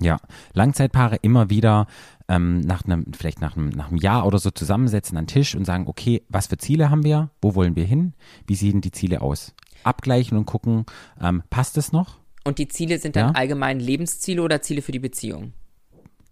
Ja, 0.00 0.18
Langzeitpaare 0.54 1.16
immer 1.22 1.50
wieder 1.50 1.86
ähm, 2.28 2.60
nach 2.60 2.84
einem, 2.84 3.06
vielleicht 3.12 3.40
nach 3.40 3.56
einem, 3.56 3.70
nach 3.70 3.88
einem 3.88 3.96
Jahr 3.98 4.26
oder 4.26 4.38
so 4.38 4.50
zusammensetzen 4.50 5.16
an 5.16 5.24
den 5.24 5.28
Tisch 5.28 5.54
und 5.54 5.64
sagen, 5.64 5.86
okay, 5.86 6.22
was 6.28 6.46
für 6.46 6.58
Ziele 6.58 6.90
haben 6.90 7.04
wir? 7.04 7.30
Wo 7.40 7.54
wollen 7.54 7.74
wir 7.76 7.84
hin? 7.84 8.14
Wie 8.46 8.54
sehen 8.54 8.80
die 8.80 8.90
Ziele 8.92 9.22
aus? 9.22 9.54
Abgleichen 9.84 10.36
und 10.36 10.46
gucken, 10.46 10.84
ähm, 11.20 11.42
passt 11.50 11.78
es 11.78 11.92
noch? 11.92 12.18
Und 12.44 12.58
die 12.58 12.68
Ziele 12.68 12.98
sind 12.98 13.16
dann 13.16 13.28
Ja. 13.28 13.34
allgemein 13.34 13.80
Lebensziele 13.80 14.42
oder 14.42 14.60
Ziele 14.62 14.82
für 14.82 14.92
die 14.92 14.98
Beziehung? 14.98 15.52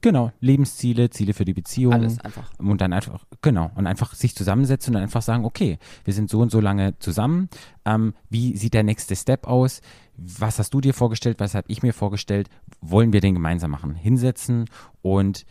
Genau, 0.02 0.30
Lebensziele, 0.40 1.10
Ziele 1.10 1.32
für 1.32 1.44
die 1.44 1.54
Beziehung. 1.54 1.92
Alles 1.94 2.20
einfach. 2.20 2.50
Und 2.58 2.80
dann 2.80 2.92
einfach, 2.92 3.24
genau, 3.40 3.70
und 3.74 3.86
einfach 3.86 4.14
sich 4.14 4.36
zusammensetzen 4.36 4.90
und 4.90 4.94
dann 4.94 5.02
einfach 5.04 5.22
sagen, 5.22 5.44
okay, 5.44 5.78
wir 6.04 6.12
sind 6.14 6.28
so 6.30 6.40
und 6.40 6.50
so 6.50 6.60
lange 6.60 6.98
zusammen. 6.98 7.48
Ähm, 7.84 8.14
wie 8.28 8.56
sieht 8.56 8.74
der 8.74 8.82
nächste 8.84 9.16
Step 9.16 9.46
aus? 9.46 9.80
Was 10.16 10.58
hast 10.58 10.72
du 10.74 10.80
dir 10.80 10.94
vorgestellt? 10.94 11.40
Was 11.40 11.54
habe 11.54 11.66
ich 11.70 11.82
mir 11.82 11.92
vorgestellt? 11.92 12.50
Wollen 12.80 13.12
wir 13.12 13.20
den 13.20 13.34
gemeinsam 13.34 13.70
machen? 13.70 13.94
Hinsetzen 13.94 14.66
und 15.02 15.44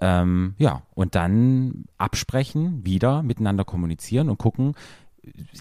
ähm, 0.00 0.54
ja, 0.58 0.82
und 0.94 1.14
dann 1.14 1.84
absprechen, 1.98 2.84
wieder 2.84 3.22
miteinander 3.22 3.64
kommunizieren 3.64 4.28
und 4.28 4.38
gucken, 4.38 4.74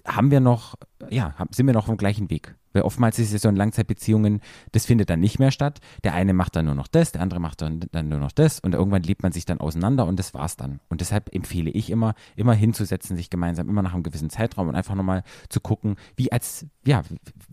haben 0.06 0.32
wir 0.32 0.40
noch, 0.40 0.76
ja, 1.10 1.36
sind 1.52 1.68
wir 1.68 1.74
noch 1.74 1.84
auf 1.84 1.96
dem 1.96 1.98
gleichen 1.98 2.30
Weg? 2.30 2.56
Weil 2.72 2.84
oftmals 2.84 3.18
ist 3.18 3.34
es 3.34 3.42
so 3.42 3.50
in 3.50 3.56
Langzeitbeziehungen, 3.56 4.42
das 4.72 4.86
findet 4.86 5.10
dann 5.10 5.20
nicht 5.20 5.40
mehr 5.40 5.50
statt. 5.52 5.80
Der 6.04 6.14
eine 6.14 6.34
macht 6.34 6.56
dann 6.56 6.66
nur 6.66 6.76
noch 6.76 6.88
das, 6.88 7.12
der 7.12 7.22
andere 7.22 7.40
macht 7.40 7.62
dann, 7.62 7.82
dann 7.92 8.10
nur 8.10 8.20
noch 8.20 8.32
das 8.32 8.60
und 8.60 8.76
irgendwann 8.76 9.02
lebt 9.02 9.24
man 9.24 9.32
sich 9.32 9.46
dann 9.46 9.60
auseinander 9.60 10.06
und 10.06 10.20
das 10.20 10.34
war's 10.34 10.56
dann. 10.56 10.80
Und 10.88 11.02
deshalb 11.02 11.34
empfehle 11.34 11.72
ich 11.72 11.90
immer, 11.90 12.14
immer 12.36 12.54
hinzusetzen, 12.54 13.18
sich 13.18 13.30
gemeinsam, 13.30 13.70
immer 13.70 13.82
nach 13.82 13.94
einem 13.94 14.04
gewissen 14.04 14.30
Zeitraum 14.30 14.68
und 14.68 14.76
einfach 14.76 14.96
nochmal 14.96 15.24
zu 15.50 15.62
gucken, 15.62 15.96
wie 16.16 16.32
als, 16.32 16.68
ja, 16.86 17.02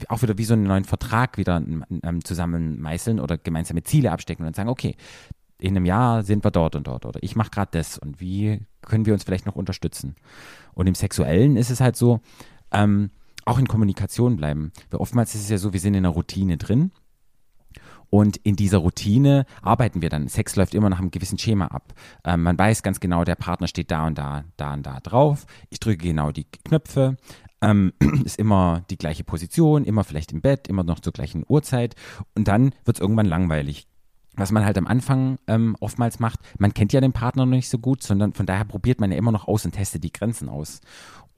auch 0.08 0.22
wieder 0.22 0.36
wie 0.36 0.44
so 0.44 0.52
einen 0.52 0.64
neuen 0.64 0.84
Vertrag 0.84 1.38
wieder 1.38 1.56
ähm, 1.56 2.24
zusammen 2.24 2.80
meißeln 2.80 3.18
oder 3.18 3.38
gemeinsame 3.38 3.82
Ziele 3.82 4.12
abstecken 4.12 4.46
und 4.46 4.54
sagen, 4.54 4.68
okay, 4.68 4.96
in 5.58 5.76
einem 5.76 5.86
Jahr 5.86 6.22
sind 6.22 6.44
wir 6.44 6.50
dort 6.50 6.76
und 6.76 6.86
dort 6.86 7.06
oder 7.06 7.22
ich 7.22 7.36
mache 7.36 7.50
gerade 7.50 7.70
das 7.72 7.98
und 7.98 8.20
wie 8.20 8.60
können 8.82 9.06
wir 9.06 9.14
uns 9.14 9.24
vielleicht 9.24 9.46
noch 9.46 9.56
unterstützen. 9.56 10.16
Und 10.74 10.86
im 10.86 10.94
Sexuellen 10.94 11.56
ist 11.56 11.70
es 11.70 11.80
halt 11.80 11.96
so, 11.96 12.20
ähm, 12.72 13.10
auch 13.44 13.58
in 13.58 13.68
Kommunikation 13.68 14.36
bleiben. 14.36 14.72
Weil 14.90 15.00
oftmals 15.00 15.34
ist 15.34 15.42
es 15.42 15.48
ja 15.48 15.58
so, 15.58 15.72
wir 15.72 15.80
sind 15.80 15.94
in 15.94 16.04
einer 16.04 16.14
Routine 16.14 16.58
drin 16.58 16.90
und 18.10 18.36
in 18.38 18.56
dieser 18.56 18.78
Routine 18.78 19.46
arbeiten 19.62 20.02
wir 20.02 20.10
dann. 20.10 20.28
Sex 20.28 20.56
läuft 20.56 20.74
immer 20.74 20.90
nach 20.90 20.98
einem 20.98 21.10
gewissen 21.10 21.38
Schema 21.38 21.66
ab. 21.66 21.94
Ähm, 22.24 22.42
man 22.42 22.58
weiß 22.58 22.82
ganz 22.82 23.00
genau, 23.00 23.24
der 23.24 23.34
Partner 23.34 23.68
steht 23.68 23.90
da 23.90 24.06
und 24.06 24.18
da, 24.18 24.44
da 24.56 24.74
und 24.74 24.84
da 24.84 25.00
drauf. 25.00 25.46
Ich 25.70 25.80
drücke 25.80 26.08
genau 26.08 26.32
die 26.32 26.44
Knöpfe. 26.64 27.16
Ähm, 27.62 27.92
ist 28.24 28.38
immer 28.38 28.84
die 28.90 28.98
gleiche 28.98 29.24
Position, 29.24 29.84
immer 29.84 30.04
vielleicht 30.04 30.32
im 30.32 30.40
Bett, 30.40 30.68
immer 30.68 30.84
noch 30.84 31.00
zur 31.00 31.12
gleichen 31.12 31.44
Uhrzeit. 31.48 31.94
Und 32.34 32.48
dann 32.48 32.74
wird 32.84 32.98
es 32.98 33.00
irgendwann 33.00 33.26
langweilig 33.26 33.86
was 34.36 34.52
man 34.52 34.64
halt 34.64 34.78
am 34.78 34.86
Anfang 34.86 35.38
ähm, 35.46 35.76
oftmals 35.80 36.20
macht, 36.20 36.40
man 36.58 36.74
kennt 36.74 36.92
ja 36.92 37.00
den 37.00 37.12
Partner 37.12 37.46
noch 37.46 37.56
nicht 37.56 37.68
so 37.68 37.78
gut, 37.78 38.02
sondern 38.02 38.32
von 38.32 38.46
daher 38.46 38.64
probiert 38.64 39.00
man 39.00 39.10
ja 39.10 39.18
immer 39.18 39.32
noch 39.32 39.48
aus 39.48 39.64
und 39.64 39.72
testet 39.72 40.04
die 40.04 40.12
Grenzen 40.12 40.48
aus. 40.48 40.80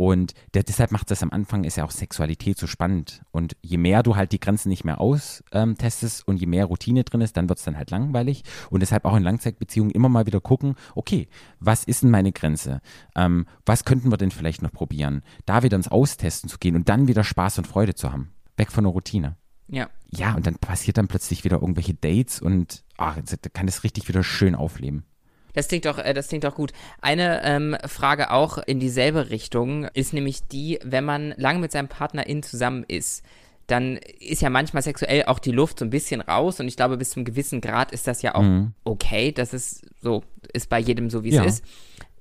Und 0.01 0.35
der, 0.55 0.63
deshalb 0.63 0.93
macht 0.93 1.11
das 1.11 1.25
am 1.25 1.33
Anfang, 1.33 1.65
ist 1.65 1.77
ja 1.77 1.85
auch 1.85 1.91
Sexualität 1.91 2.57
so 2.57 2.69
spannend. 2.69 3.23
Und 3.33 3.57
je 3.63 3.79
mehr 3.79 4.05
du 4.05 4.15
halt 4.15 4.31
die 4.31 4.39
Grenzen 4.39 4.69
nicht 4.69 4.85
mehr 4.85 5.01
austestest 5.01 6.21
ähm, 6.21 6.25
und 6.27 6.37
je 6.37 6.47
mehr 6.47 6.67
Routine 6.67 7.03
drin 7.03 7.21
ist, 7.21 7.37
dann 7.37 7.49
wird 7.49 7.59
es 7.59 7.65
dann 7.65 7.77
halt 7.77 7.91
langweilig. 7.91 8.45
Und 8.71 8.79
deshalb 8.79 9.05
auch 9.05 9.17
in 9.17 9.25
Langzeitbeziehungen 9.25 9.91
immer 9.91 10.09
mal 10.09 10.25
wieder 10.27 10.41
gucken, 10.41 10.77
okay, 10.95 11.27
was 11.59 11.83
ist 11.83 12.05
denn 12.05 12.11
meine 12.11 12.31
Grenze? 12.31 12.81
Ähm, 13.17 13.47
was 13.67 13.85
könnten 13.85 14.13
wir 14.13 14.19
denn 14.19 14.31
vielleicht 14.31 14.63
noch 14.63 14.71
probieren? 14.71 15.23
Da 15.47 15.65
wieder 15.65 15.77
ins 15.77 15.89
Austesten 15.89 16.49
zu 16.49 16.59
gehen 16.59 16.77
und 16.77 16.89
dann 16.89 17.09
wieder 17.09 17.25
Spaß 17.25 17.59
und 17.59 17.67
Freude 17.67 17.97
zu 17.97 18.13
haben. 18.13 18.31
Weg 18.57 18.71
von 18.71 18.85
der 18.85 18.93
Routine. 18.93 19.37
Ja. 19.69 19.89
Ja, 20.11 20.35
und 20.35 20.47
dann 20.47 20.55
passiert 20.57 20.97
dann 20.99 21.09
plötzlich 21.09 21.45
wieder 21.45 21.61
irgendwelche 21.61 21.95
Dates 21.95 22.41
und 22.41 22.83
ah, 22.97 23.15
da 23.17 23.49
kann 23.53 23.67
das 23.67 23.85
richtig 23.85 24.09
wieder 24.09 24.23
schön 24.25 24.55
aufleben. 24.55 25.05
Das 25.53 25.69
klingt 25.69 25.85
doch, 25.87 25.99
äh, 25.99 26.15
das 26.15 26.29
klingt 26.29 26.45
doch 26.45 26.55
gut. 26.55 26.73
Eine 27.03 27.43
ähm, 27.45 27.77
Frage 27.87 28.31
auch 28.31 28.59
in 28.59 28.81
dieselbe 28.81 29.31
Richtung 29.31 29.85
ist 29.95 30.13
nämlich 30.13 30.45
die, 30.47 30.79
wenn 30.85 31.05
man 31.05 31.35
lange 31.37 31.59
mit 31.59 31.73
seinem 31.73 31.89
PartnerIn 31.89 32.43
zusammen 32.43 32.85
ist, 32.89 33.23
dann 33.67 33.99
ist 34.21 34.41
ja 34.41 34.49
manchmal 34.49 34.83
sexuell 34.83 35.25
auch 35.27 35.39
die 35.39 35.51
Luft 35.53 35.81
so 35.81 35.85
ein 35.85 35.91
bisschen 35.91 36.23
raus 36.23 36.59
und 36.61 36.69
ich 36.69 36.77
glaube, 36.77 36.97
bis 36.97 37.11
zum 37.11 37.25
gewissen 37.25 37.61
Grad 37.61 37.93
ist 37.93 38.07
das 38.07 38.23
ja 38.23 38.35
auch 38.35 38.45
okay. 38.85 39.31
Das 39.33 39.53
ist 39.53 39.85
so, 40.01 40.25
ist 40.55 40.71
bei 40.71 40.79
jedem 40.79 41.11
so, 41.11 41.23
wie 41.23 41.29
es 41.31 41.35
Ja. 41.35 41.45
ist. 41.45 41.63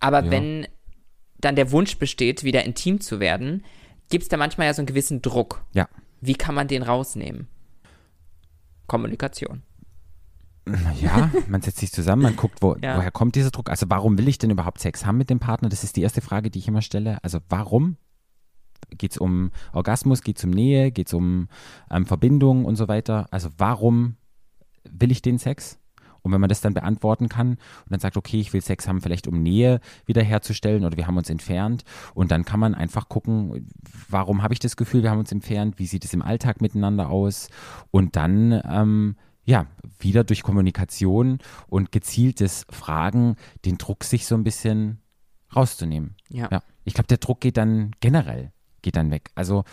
Aber 0.02 0.26
Ja. 0.26 0.32
wenn 0.32 0.68
dann 1.40 1.56
der 1.56 1.72
Wunsch 1.72 1.98
besteht, 2.00 2.44
wieder 2.44 2.64
intim 2.66 3.00
zu 3.00 3.22
werden, 3.22 3.64
gibt 4.10 4.24
es 4.24 4.30
da 4.30 4.36
manchmal 4.36 4.68
ja 4.68 4.74
so 4.74 4.82
einen 4.82 4.88
gewissen 4.88 5.22
Druck. 5.22 5.64
Ja. 5.74 5.88
Wie 6.22 6.34
kann 6.36 6.56
man 6.56 6.68
den 6.68 6.84
rausnehmen? 6.84 7.48
Kommunikation. 8.88 9.64
Ja, 11.02 11.32
man 11.48 11.62
setzt 11.62 11.78
sich 11.78 11.92
zusammen, 11.94 12.24
man 12.24 12.36
guckt, 12.36 12.62
wo, 12.62 12.76
Ja. 12.82 12.98
woher 12.98 13.12
kommt 13.12 13.36
dieser 13.36 13.52
Druck. 13.52 13.70
Also 13.70 13.86
warum 13.90 14.18
will 14.18 14.28
ich 14.28 14.38
denn 14.38 14.50
überhaupt 14.50 14.80
Sex 14.80 15.06
haben 15.06 15.18
mit 15.18 15.30
dem 15.30 15.40
Partner? 15.40 15.70
Das 15.70 15.84
ist 15.84 15.96
die 15.96 16.02
erste 16.02 16.22
Frage, 16.22 16.50
die 16.50 16.60
ich 16.60 16.68
immer 16.68 16.82
stelle. 16.82 17.24
Also 17.24 17.40
warum? 17.50 17.98
Geht 18.90 19.12
es 19.12 19.18
um 19.18 19.52
Orgasmus, 19.74 20.22
geht 20.22 20.38
es 20.38 20.44
um 20.44 20.52
Nähe, 20.52 20.92
geht 20.92 21.08
es 21.08 21.14
um 21.14 21.48
ähm, 21.90 22.06
Verbindung 22.06 22.66
und 22.66 22.76
so 22.76 22.88
weiter? 22.88 23.28
Also 23.32 23.50
warum 23.58 24.18
will 24.90 25.12
ich 25.12 25.22
den 25.22 25.38
Sex? 25.40 25.80
Und 26.28 26.34
wenn 26.34 26.42
man 26.42 26.50
das 26.50 26.60
dann 26.60 26.74
beantworten 26.74 27.30
kann 27.30 27.52
und 27.52 27.90
dann 27.90 28.02
sagt, 28.02 28.18
okay, 28.18 28.38
ich 28.38 28.52
will 28.52 28.60
Sex 28.60 28.86
haben, 28.86 29.00
vielleicht 29.00 29.28
um 29.28 29.42
Nähe 29.42 29.80
wiederherzustellen 30.06 30.84
oder 30.84 30.98
wir 30.98 31.08
haben 31.08 31.16
uns 31.16 31.30
entfernt 31.30 31.86
und 32.14 32.32
dann 32.32 32.44
kann 32.44 32.60
man 32.60 32.76
einfach 32.76 33.08
gucken, 33.08 33.70
warum 34.10 34.44
habe 34.44 34.54
ich 34.54 34.60
das 34.60 34.76
Gefühl, 34.76 35.04
wir 35.04 35.10
haben 35.10 35.20
uns 35.20 35.32
entfernt, 35.32 35.80
wie 35.80 35.88
sieht 35.88 36.04
es 36.04 36.14
im 36.14 36.22
Alltag 36.22 36.60
miteinander 36.60 37.10
aus 37.10 37.48
und 37.92 38.18
dann 38.18 38.62
ähm, 38.70 39.16
ja, 39.46 39.68
wieder 40.00 40.26
durch 40.26 40.44
Kommunikation 40.44 41.40
und 41.68 41.94
gezieltes 41.94 42.66
Fragen 42.70 43.38
den 43.64 43.78
Druck 43.78 44.04
sich 44.04 44.26
so 44.26 44.36
ein 44.36 44.44
bisschen 44.44 45.00
rauszunehmen. 45.56 46.16
Ja. 46.28 46.50
Ja, 46.52 46.62
ich 46.84 46.94
glaube, 46.94 47.08
der 47.08 47.20
Druck 47.20 47.40
geht 47.40 47.56
dann 47.56 47.92
generell, 48.02 48.52
geht 48.82 48.98
dann 48.98 49.12
weg. 49.12 49.32
Also 49.36 49.64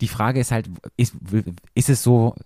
die 0.00 0.06
Frage 0.06 0.38
ist 0.38 0.52
halt, 0.52 0.70
ist, 0.96 1.16
ist 1.74 1.88
es 1.88 2.04
so, 2.04 2.36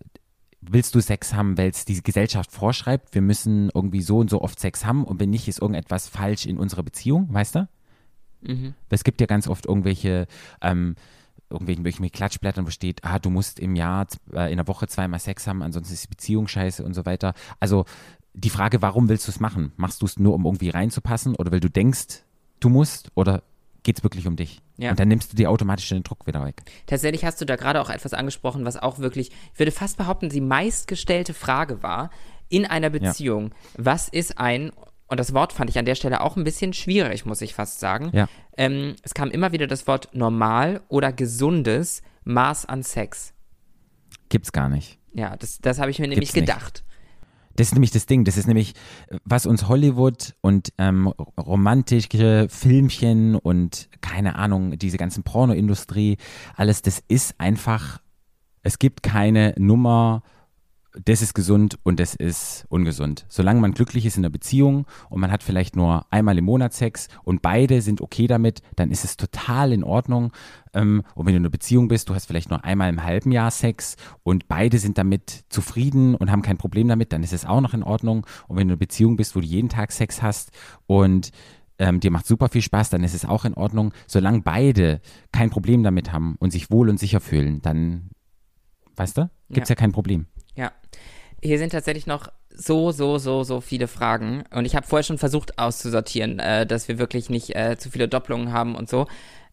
willst 0.71 0.95
du 0.95 1.01
Sex 1.01 1.35
haben, 1.35 1.59
weil 1.59 1.71
es 1.71 1.85
die 1.85 2.03
Gesellschaft 2.03 2.53
vorschreibt, 2.53 3.15
wir 3.15 3.23
müssen 3.23 3.71
irgendwie 3.75 4.03
so 4.03 4.19
und 4.19 4.31
so 4.31 4.43
oft 4.43 4.59
Sex 4.59 4.85
haben 4.85 5.05
und 5.05 5.21
wenn 5.21 5.31
nicht, 5.31 5.49
ist 5.49 5.61
irgendetwas 5.61 6.09
falsch 6.09 6.47
in 6.47 6.59
unserer 6.59 6.83
Beziehung, 6.83 7.33
weißt 7.33 7.55
du? 7.57 7.69
Mhm. 8.43 8.75
Es 8.91 9.05
gibt 9.05 9.21
ja 9.21 9.27
ganz 9.27 9.49
oft 9.49 9.67
irgendwelche, 9.67 10.27
ähm, 10.61 10.97
irgendwelchen, 11.51 11.85
irgendwelchen 11.85 12.13
Klatschblättern, 12.13 12.67
wo 12.67 12.71
steht, 12.71 13.05
ah, 13.05 13.19
du 13.19 13.31
musst 13.31 13.59
im 13.61 13.77
Jahr, 13.77 14.07
äh, 14.33 14.51
in 14.51 14.57
der 14.57 14.69
Woche 14.69 14.89
zweimal 14.89 15.21
Sex 15.21 15.47
haben, 15.47 15.63
ansonsten 15.63 15.95
ist 15.95 16.05
die 16.05 16.09
Beziehung 16.09 16.49
scheiße 16.49 16.85
und 16.85 16.95
so 16.95 17.07
weiter. 17.07 17.35
Also 17.61 17.85
die 18.35 18.51
Frage, 18.51 18.83
warum 18.83 19.09
willst 19.09 19.27
du 19.27 19.31
es 19.31 19.41
machen? 19.41 19.73
Machst 19.77 20.03
du 20.03 20.07
es 20.07 20.19
nur, 20.19 20.35
um 20.35 20.45
irgendwie 20.45 20.69
reinzupassen 20.69 21.35
oder 21.35 21.53
weil 21.53 21.61
du 21.61 21.71
denkst, 21.71 22.23
du 22.61 22.69
musst 22.69 23.11
oder 23.15 23.43
geht 23.87 23.99
es 23.99 24.05
wirklich 24.05 24.27
um 24.27 24.35
dich? 24.35 24.61
Ja. 24.77 24.91
Und 24.91 24.99
dann 24.99 25.07
nimmst 25.07 25.33
du 25.33 25.37
dir 25.37 25.49
automatisch 25.49 25.89
den 25.89 26.03
Druck 26.03 26.27
wieder 26.27 26.45
weg. 26.45 26.63
Tatsächlich 26.87 27.25
hast 27.25 27.41
du 27.41 27.45
da 27.45 27.55
gerade 27.55 27.81
auch 27.81 27.89
etwas 27.89 28.15
angesprochen, 28.15 28.65
was 28.65 28.77
auch 28.77 28.99
wirklich, 28.99 29.31
ich 29.53 29.59
würde 29.59 29.71
fast 29.71 29.97
behaupten, 29.97 30.29
die 30.29 30.41
meistgestellte 30.41 31.33
Frage 31.33 31.85
war 31.85 32.11
in 32.49 32.67
einer 32.67 32.91
Beziehung. 32.91 33.55
Was 33.77 34.09
ist 34.09 34.39
ein, 34.39 34.73
und 35.07 35.21
das 35.21 35.33
Wort 35.35 35.53
fand 35.53 35.71
ich 35.71 35.79
an 35.79 35.85
der 35.85 35.95
Stelle 35.95 36.21
auch 36.21 36.37
ein 36.37 36.43
bisschen 36.43 36.73
schwierig, 36.73 37.27
muss 37.27 37.41
ich 37.41 37.55
fast 37.55 37.79
sagen. 37.79 38.11
Ja. 38.13 38.29
Ähm, 38.57 38.97
es 39.03 39.15
kam 39.15 39.31
immer 39.31 39.53
wieder 39.53 39.69
das 39.69 39.87
Wort 39.87 40.09
normal 40.13 40.81
oder 40.89 41.13
gesundes 41.13 42.03
Maß 42.25 42.67
an 42.67 42.83
Sex. 42.83 43.35
Gibt's 44.29 44.51
gar 44.51 44.69
nicht. 44.69 44.99
Ja, 45.15 45.37
das, 45.37 45.61
das 45.61 45.79
habe 45.79 45.93
ich 45.93 46.01
mir 46.01 46.09
nämlich 46.09 46.33
Gibt's 46.33 46.53
gedacht. 46.53 46.85
Das 47.57 47.69
ist 47.69 47.73
nämlich 47.75 47.91
das 47.91 48.07
Ding. 48.07 48.25
Das 48.25 48.37
ist 48.37 48.47
nämlich, 48.47 48.75
was 49.25 49.47
uns 49.47 49.69
Hollywood 49.69 50.35
und 50.41 50.73
ähm, 50.79 51.09
romantische 51.41 52.47
Filmchen 52.51 53.35
und 53.35 53.89
keine 54.01 54.37
Ahnung, 54.37 54.79
diese 54.79 54.99
ganzen 54.99 55.23
Pornoindustrie, 55.23 56.19
alles, 56.57 56.83
das 56.83 57.03
ist 57.09 57.35
einfach 57.39 58.01
es 58.67 58.81
gibt 58.81 59.05
keine 59.05 59.55
Nummer, 59.59 60.23
das 61.05 61.23
ist 61.23 61.35
gesund 61.35 61.79
und 61.83 62.01
das 62.01 62.15
ist 62.15 62.65
ungesund. 62.69 63.27
Solange 63.29 63.61
man 63.61 63.73
glücklich 63.73 64.07
ist 64.07 64.17
in 64.17 64.23
der 64.23 64.31
Beziehung 64.31 64.87
und 65.11 65.21
man 65.21 65.31
hat 65.31 65.43
vielleicht 65.43 65.77
nur 65.77 66.07
einmal 66.11 66.39
im 66.39 66.45
Monat 66.45 66.73
Sex 66.73 67.09
und 67.25 67.43
beide 67.43 67.83
sind 67.83 68.01
okay 68.01 68.27
damit, 68.27 68.63
dann 68.77 68.91
ist 68.91 69.05
es 69.05 69.17
total 69.17 69.73
in 69.73 69.85
Ordnung. 69.85 70.33
Ähm, 70.73 71.03
und 71.15 71.27
wenn 71.27 71.33
du 71.33 71.39
in 71.39 71.43
einer 71.43 71.51
Beziehung 71.51 71.89
bist, 71.89 72.09
du 72.09 72.15
hast 72.15 72.27
vielleicht 72.27 72.51
nur 72.51 72.65
einmal 72.65 72.89
im 72.89 73.03
halben 73.03 73.33
Jahr 73.33 73.51
Sex 73.51 73.97
und 74.23 74.49
beide 74.49 74.79
sind 74.79 74.99
damit 74.99 75.45
zufrieden 75.49 76.15
und 76.15 76.31
haben 76.31 76.43
kein 76.43 76.57
Problem 76.57 76.89
damit, 76.89 77.13
dann 77.13 77.23
ist 77.23 77.33
es 77.33 77.45
auch 77.45 77.61
noch 77.61 77.75
in 77.75 77.83
Ordnung. 77.83 78.27
Und 78.49 78.57
wenn 78.57 78.69
du 78.69 78.69
in 78.69 78.71
einer 78.71 78.79
Beziehung 78.79 79.17
bist, 79.17 79.37
wo 79.37 79.41
du 79.41 79.47
jeden 79.47 79.69
Tag 79.69 79.93
Sex 79.93 80.23
hast 80.23 80.51
und 80.87 81.31
ähm, 81.79 82.01
dir 82.01 82.11
macht 82.11 82.27
super 82.27 82.49
viel 82.49 82.63
Spaß, 82.63 82.91
dann 82.91 83.05
ist 83.05 83.15
es 83.15 83.27
auch 83.27 83.45
in 83.45 83.55
Ordnung. 83.55 83.93
Solange 84.07 84.41
beide 84.41 85.01
kein 85.31 85.51
Problem 85.51 85.83
damit 85.83 86.13
haben 86.13 86.37
und 86.39 86.51
sich 86.51 86.71
wohl 86.71 86.89
und 86.89 86.99
sicher 86.99 87.21
fühlen, 87.21 87.61
dann, 87.61 88.09
weißt 88.97 89.19
du, 89.19 89.31
gibt 89.51 89.65
es 89.65 89.69
ja. 89.69 89.75
ja 89.75 89.81
kein 89.81 89.93
Problem. 89.93 90.27
Ja. 90.57 90.73
Hier 91.43 91.59
sind 91.59 91.71
tatsächlich 91.71 92.07
noch 92.07 92.29
so, 92.51 92.91
so, 92.91 93.19
so, 93.19 93.45
so 93.45 93.61
viele 93.61 93.87
Fragen. 93.87 94.45
Und 94.51 94.65
ich 94.65 94.75
habe 94.75 94.87
vorher 94.87 95.05
schon 95.05 95.19
versucht 95.19 95.59
auszusortieren, 95.59 96.39
äh, 96.39 96.67
dass 96.67 96.89
wir 96.89 96.99
wirklich 96.99 97.31
nicht 97.31 97.55
äh, 97.55 97.77
zu 97.79 97.91
viele 97.91 98.09
Doppelungen 98.09 98.53
haben 98.53 98.75
und 98.75 98.89
so. 98.89 99.07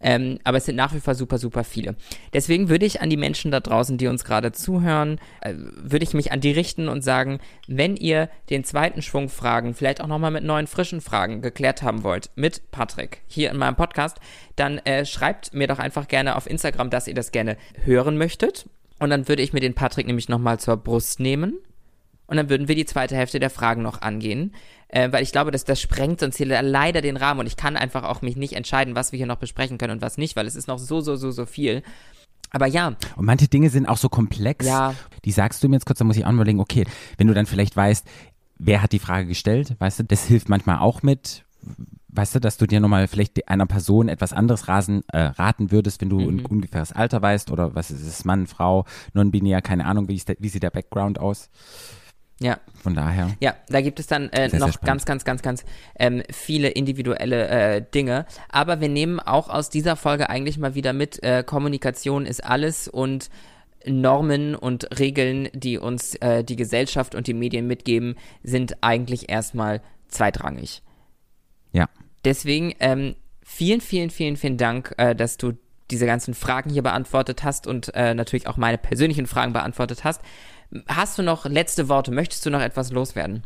Ähm, 0.03 0.37
aber 0.43 0.57
es 0.57 0.65
sind 0.65 0.75
nach 0.75 0.93
wie 0.93 0.99
vor 0.99 1.15
super, 1.15 1.37
super 1.37 1.63
viele. 1.63 1.95
Deswegen 2.33 2.67
würde 2.67 2.85
ich 2.85 3.01
an 3.01 3.09
die 3.09 3.17
Menschen 3.17 3.51
da 3.51 3.61
draußen, 3.61 3.97
die 3.97 4.07
uns 4.07 4.25
gerade 4.25 4.51
zuhören, 4.51 5.17
äh, 5.41 5.53
würde 5.55 6.03
ich 6.03 6.13
mich 6.13 6.31
an 6.33 6.41
die 6.41 6.51
richten 6.51 6.89
und 6.89 7.03
sagen, 7.03 7.39
wenn 7.67 7.95
ihr 7.95 8.29
den 8.49 8.65
zweiten 8.65 9.01
Schwung 9.01 9.29
Fragen, 9.29 9.73
vielleicht 9.73 10.01
auch 10.01 10.07
nochmal 10.07 10.31
mit 10.31 10.43
neuen, 10.43 10.67
frischen 10.67 10.99
Fragen 10.99 11.41
geklärt 11.41 11.83
haben 11.83 12.03
wollt, 12.03 12.31
mit 12.35 12.69
Patrick 12.71 13.21
hier 13.27 13.49
in 13.49 13.57
meinem 13.57 13.75
Podcast, 13.75 14.17
dann 14.57 14.79
äh, 14.79 15.05
schreibt 15.05 15.53
mir 15.53 15.67
doch 15.67 15.79
einfach 15.79 16.09
gerne 16.09 16.35
auf 16.35 16.49
Instagram, 16.49 16.89
dass 16.89 17.07
ihr 17.07 17.15
das 17.15 17.31
gerne 17.31 17.55
hören 17.85 18.17
möchtet. 18.17 18.65
Und 19.03 19.09
dann 19.09 19.27
würde 19.27 19.41
ich 19.41 19.51
mir 19.51 19.59
den 19.59 19.73
Patrick 19.73 20.07
nämlich 20.07 20.29
nochmal 20.29 20.61
zur 20.61 20.77
Brust 20.77 21.19
nehmen. 21.19 21.57
Und 22.25 22.37
dann 22.37 22.49
würden 22.49 22.69
wir 22.69 22.75
die 22.75 22.85
zweite 22.85 23.17
Hälfte 23.17 23.37
der 23.37 23.49
Fragen 23.49 23.81
noch 23.81 24.01
angehen. 24.01 24.53
Äh, 24.87 25.11
weil 25.11 25.23
ich 25.23 25.33
glaube, 25.33 25.51
dass 25.51 25.65
das 25.65 25.81
sprengt 25.81 26.21
sonst 26.21 26.37
hier 26.37 26.45
leider 26.61 27.01
den 27.01 27.17
Rahmen. 27.17 27.41
Und 27.41 27.47
ich 27.47 27.57
kann 27.57 27.75
einfach 27.75 28.03
auch 28.05 28.21
mich 28.21 28.37
nicht 28.37 28.53
entscheiden, 28.53 28.95
was 28.95 29.11
wir 29.11 29.17
hier 29.17 29.25
noch 29.25 29.39
besprechen 29.39 29.77
können 29.77 29.91
und 29.91 30.01
was 30.01 30.17
nicht, 30.17 30.37
weil 30.37 30.47
es 30.47 30.55
ist 30.55 30.69
noch 30.69 30.79
so, 30.79 31.01
so, 31.01 31.17
so, 31.17 31.31
so 31.31 31.45
viel. 31.45 31.83
Aber 32.51 32.65
ja. 32.65 32.95
Und 33.17 33.25
manche 33.25 33.49
Dinge 33.49 33.69
sind 33.69 33.87
auch 33.87 33.97
so 33.97 34.07
komplex. 34.07 34.65
Ja. 34.65 34.95
Die 35.25 35.33
sagst 35.33 35.61
du 35.61 35.67
mir 35.67 35.75
jetzt 35.75 35.85
kurz, 35.85 35.99
da 35.99 36.05
muss 36.05 36.15
ich 36.15 36.25
auch 36.25 36.31
überlegen, 36.31 36.61
okay, 36.61 36.85
wenn 37.17 37.27
du 37.27 37.33
dann 37.33 37.45
vielleicht 37.45 37.75
weißt, 37.75 38.07
wer 38.57 38.81
hat 38.81 38.93
die 38.93 38.99
Frage 38.99 39.27
gestellt, 39.27 39.75
weißt 39.79 39.99
du, 39.99 40.03
das 40.05 40.23
hilft 40.23 40.47
manchmal 40.47 40.79
auch 40.79 41.03
mit 41.03 41.43
weißt 42.15 42.35
du, 42.35 42.39
dass 42.39 42.57
du 42.57 42.67
dir 42.67 42.79
nochmal 42.79 43.07
vielleicht 43.07 43.47
einer 43.47 43.65
Person 43.65 44.07
etwas 44.07 44.33
anderes 44.33 44.67
rasen, 44.67 45.03
äh, 45.11 45.19
raten 45.19 45.71
würdest, 45.71 46.01
wenn 46.01 46.09
du 46.09 46.19
mhm. 46.19 46.39
ein 46.39 46.45
ungefähres 46.45 46.91
Alter 46.91 47.21
weißt 47.21 47.51
oder 47.51 47.75
was 47.75 47.91
ist 47.91 48.05
es, 48.05 48.25
Mann, 48.25 48.47
Frau, 48.47 48.85
non-binär, 49.13 49.61
keine 49.61 49.85
Ahnung, 49.85 50.07
wie, 50.07 50.17
der, 50.17 50.35
wie 50.39 50.49
sieht 50.49 50.63
der 50.63 50.69
Background 50.69 51.19
aus? 51.19 51.49
Ja. 52.39 52.57
Von 52.81 52.93
daher. 52.93 53.31
Ja, 53.39 53.55
da 53.69 53.81
gibt 53.81 53.99
es 53.99 54.07
dann 54.07 54.29
äh, 54.29 54.49
sehr, 54.49 54.59
noch 54.59 54.73
sehr 54.73 54.81
ganz, 54.83 55.05
ganz, 55.05 55.23
ganz, 55.23 55.41
ganz 55.41 55.63
ähm, 55.97 56.23
viele 56.29 56.69
individuelle 56.69 57.47
äh, 57.47 57.85
Dinge. 57.93 58.25
Aber 58.49 58.81
wir 58.81 58.89
nehmen 58.89 59.19
auch 59.19 59.49
aus 59.49 59.69
dieser 59.69 59.95
Folge 59.95 60.29
eigentlich 60.29 60.57
mal 60.57 60.75
wieder 60.75 60.93
mit, 60.93 61.23
äh, 61.23 61.43
Kommunikation 61.43 62.25
ist 62.25 62.43
alles 62.43 62.87
und 62.87 63.29
Normen 63.85 64.55
und 64.55 64.99
Regeln, 64.99 65.49
die 65.53 65.77
uns 65.77 66.15
äh, 66.15 66.43
die 66.43 66.55
Gesellschaft 66.55 67.15
und 67.15 67.27
die 67.27 67.33
Medien 67.33 67.67
mitgeben, 67.67 68.15
sind 68.41 68.77
eigentlich 68.81 69.29
erstmal 69.29 69.81
zweitrangig. 70.07 70.81
Ja. 71.71 71.89
Deswegen 72.25 72.73
ähm, 72.79 73.15
vielen, 73.41 73.81
vielen, 73.81 74.09
vielen, 74.09 74.37
vielen 74.37 74.57
Dank, 74.57 74.93
äh, 74.97 75.15
dass 75.15 75.37
du 75.37 75.53
diese 75.91 76.05
ganzen 76.05 76.33
Fragen 76.33 76.69
hier 76.69 76.83
beantwortet 76.83 77.43
hast 77.43 77.67
und 77.67 77.93
äh, 77.93 78.13
natürlich 78.13 78.47
auch 78.47 78.57
meine 78.57 78.77
persönlichen 78.77 79.27
Fragen 79.27 79.53
beantwortet 79.53 80.03
hast. 80.03 80.21
Hast 80.87 81.17
du 81.17 81.23
noch 81.23 81.45
letzte 81.45 81.89
Worte? 81.89 82.11
Möchtest 82.11 82.45
du 82.45 82.49
noch 82.49 82.61
etwas 82.61 82.91
loswerden? 82.91 83.43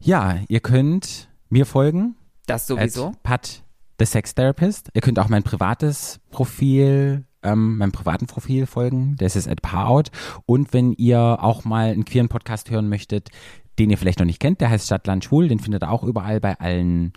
Ja, 0.00 0.38
ihr 0.48 0.60
könnt 0.60 1.28
mir 1.50 1.66
folgen. 1.66 2.16
Das 2.46 2.66
sowieso. 2.66 3.12
Pat, 3.22 3.62
the 3.98 4.06
Sex 4.06 4.34
Therapist. 4.34 4.88
Ihr 4.94 5.02
könnt 5.02 5.18
auch 5.18 5.28
mein 5.28 5.44
privates 5.44 6.18
Profil 6.30 7.24
ähm, 7.42 7.78
meinem 7.78 7.92
privaten 7.92 8.26
Profil 8.26 8.66
folgen. 8.66 9.16
Das 9.18 9.36
ist 9.36 9.48
at 9.48 9.62
Parout. 9.62 10.04
Und 10.46 10.72
wenn 10.72 10.92
ihr 10.92 11.18
auch 11.18 11.64
mal 11.64 11.90
einen 11.90 12.04
queeren 12.04 12.28
Podcast 12.28 12.70
hören 12.70 12.88
möchtet, 12.88 13.30
den 13.82 13.90
ihr 13.90 13.98
vielleicht 13.98 14.20
noch 14.20 14.26
nicht 14.26 14.40
kennt, 14.40 14.60
der 14.60 14.70
heißt 14.70 14.86
Stadtland 14.86 15.24
Schwul, 15.24 15.48
den 15.48 15.58
findet 15.58 15.82
ihr 15.82 15.90
auch 15.90 16.04
überall 16.04 16.38
bei 16.38 16.58
allen 16.60 17.12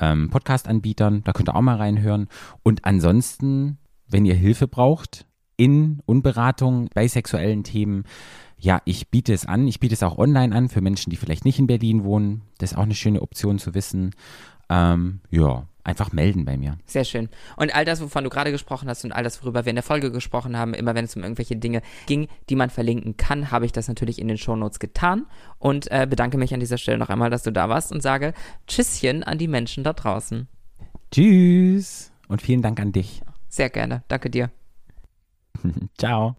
ähm, 0.00 0.30
Podcast-Anbietern, 0.30 1.22
da 1.22 1.32
könnt 1.32 1.48
ihr 1.48 1.54
auch 1.54 1.60
mal 1.60 1.76
reinhören. 1.76 2.26
Und 2.64 2.84
ansonsten, 2.84 3.78
wenn 4.08 4.26
ihr 4.26 4.34
Hilfe 4.34 4.66
braucht 4.66 5.26
in 5.56 6.00
Unberatung 6.06 6.88
bei 6.92 7.06
sexuellen 7.06 7.62
Themen, 7.62 8.02
ja, 8.58 8.82
ich 8.84 9.10
biete 9.10 9.32
es 9.32 9.46
an. 9.46 9.68
Ich 9.68 9.78
biete 9.78 9.94
es 9.94 10.02
auch 10.02 10.18
online 10.18 10.54
an 10.54 10.68
für 10.68 10.80
Menschen, 10.80 11.10
die 11.10 11.16
vielleicht 11.16 11.44
nicht 11.44 11.60
in 11.60 11.68
Berlin 11.68 12.02
wohnen. 12.02 12.42
Das 12.58 12.72
ist 12.72 12.78
auch 12.78 12.82
eine 12.82 12.96
schöne 12.96 13.22
Option 13.22 13.60
zu 13.60 13.74
wissen. 13.74 14.10
Ähm, 14.68 15.20
ja, 15.30 15.68
einfach 15.88 16.12
melden 16.12 16.44
bei 16.44 16.56
mir. 16.56 16.78
Sehr 16.84 17.04
schön. 17.04 17.28
Und 17.56 17.74
all 17.74 17.84
das, 17.84 18.00
wovon 18.00 18.22
du 18.22 18.30
gerade 18.30 18.52
gesprochen 18.52 18.88
hast 18.88 19.04
und 19.04 19.12
all 19.12 19.24
das, 19.24 19.42
worüber 19.42 19.64
wir 19.64 19.70
in 19.70 19.76
der 19.76 19.82
Folge 19.82 20.12
gesprochen 20.12 20.56
haben, 20.56 20.74
immer 20.74 20.94
wenn 20.94 21.06
es 21.06 21.16
um 21.16 21.22
irgendwelche 21.22 21.56
Dinge 21.56 21.82
ging, 22.06 22.28
die 22.48 22.56
man 22.56 22.70
verlinken 22.70 23.16
kann, 23.16 23.50
habe 23.50 23.64
ich 23.66 23.72
das 23.72 23.88
natürlich 23.88 24.20
in 24.20 24.28
den 24.28 24.38
Shownotes 24.38 24.78
getan 24.78 25.26
und 25.58 25.90
äh, 25.90 26.06
bedanke 26.08 26.38
mich 26.38 26.54
an 26.54 26.60
dieser 26.60 26.78
Stelle 26.78 26.98
noch 26.98 27.08
einmal, 27.08 27.30
dass 27.30 27.42
du 27.42 27.50
da 27.50 27.68
warst 27.68 27.90
und 27.90 28.02
sage 28.02 28.34
Tschüsschen 28.66 29.24
an 29.24 29.38
die 29.38 29.48
Menschen 29.48 29.82
da 29.82 29.94
draußen. 29.94 30.46
Tschüss 31.10 32.12
und 32.28 32.42
vielen 32.42 32.62
Dank 32.62 32.78
an 32.80 32.92
dich. 32.92 33.22
Sehr 33.48 33.70
gerne. 33.70 34.02
Danke 34.08 34.30
dir. 34.30 34.50
Ciao. 35.98 36.36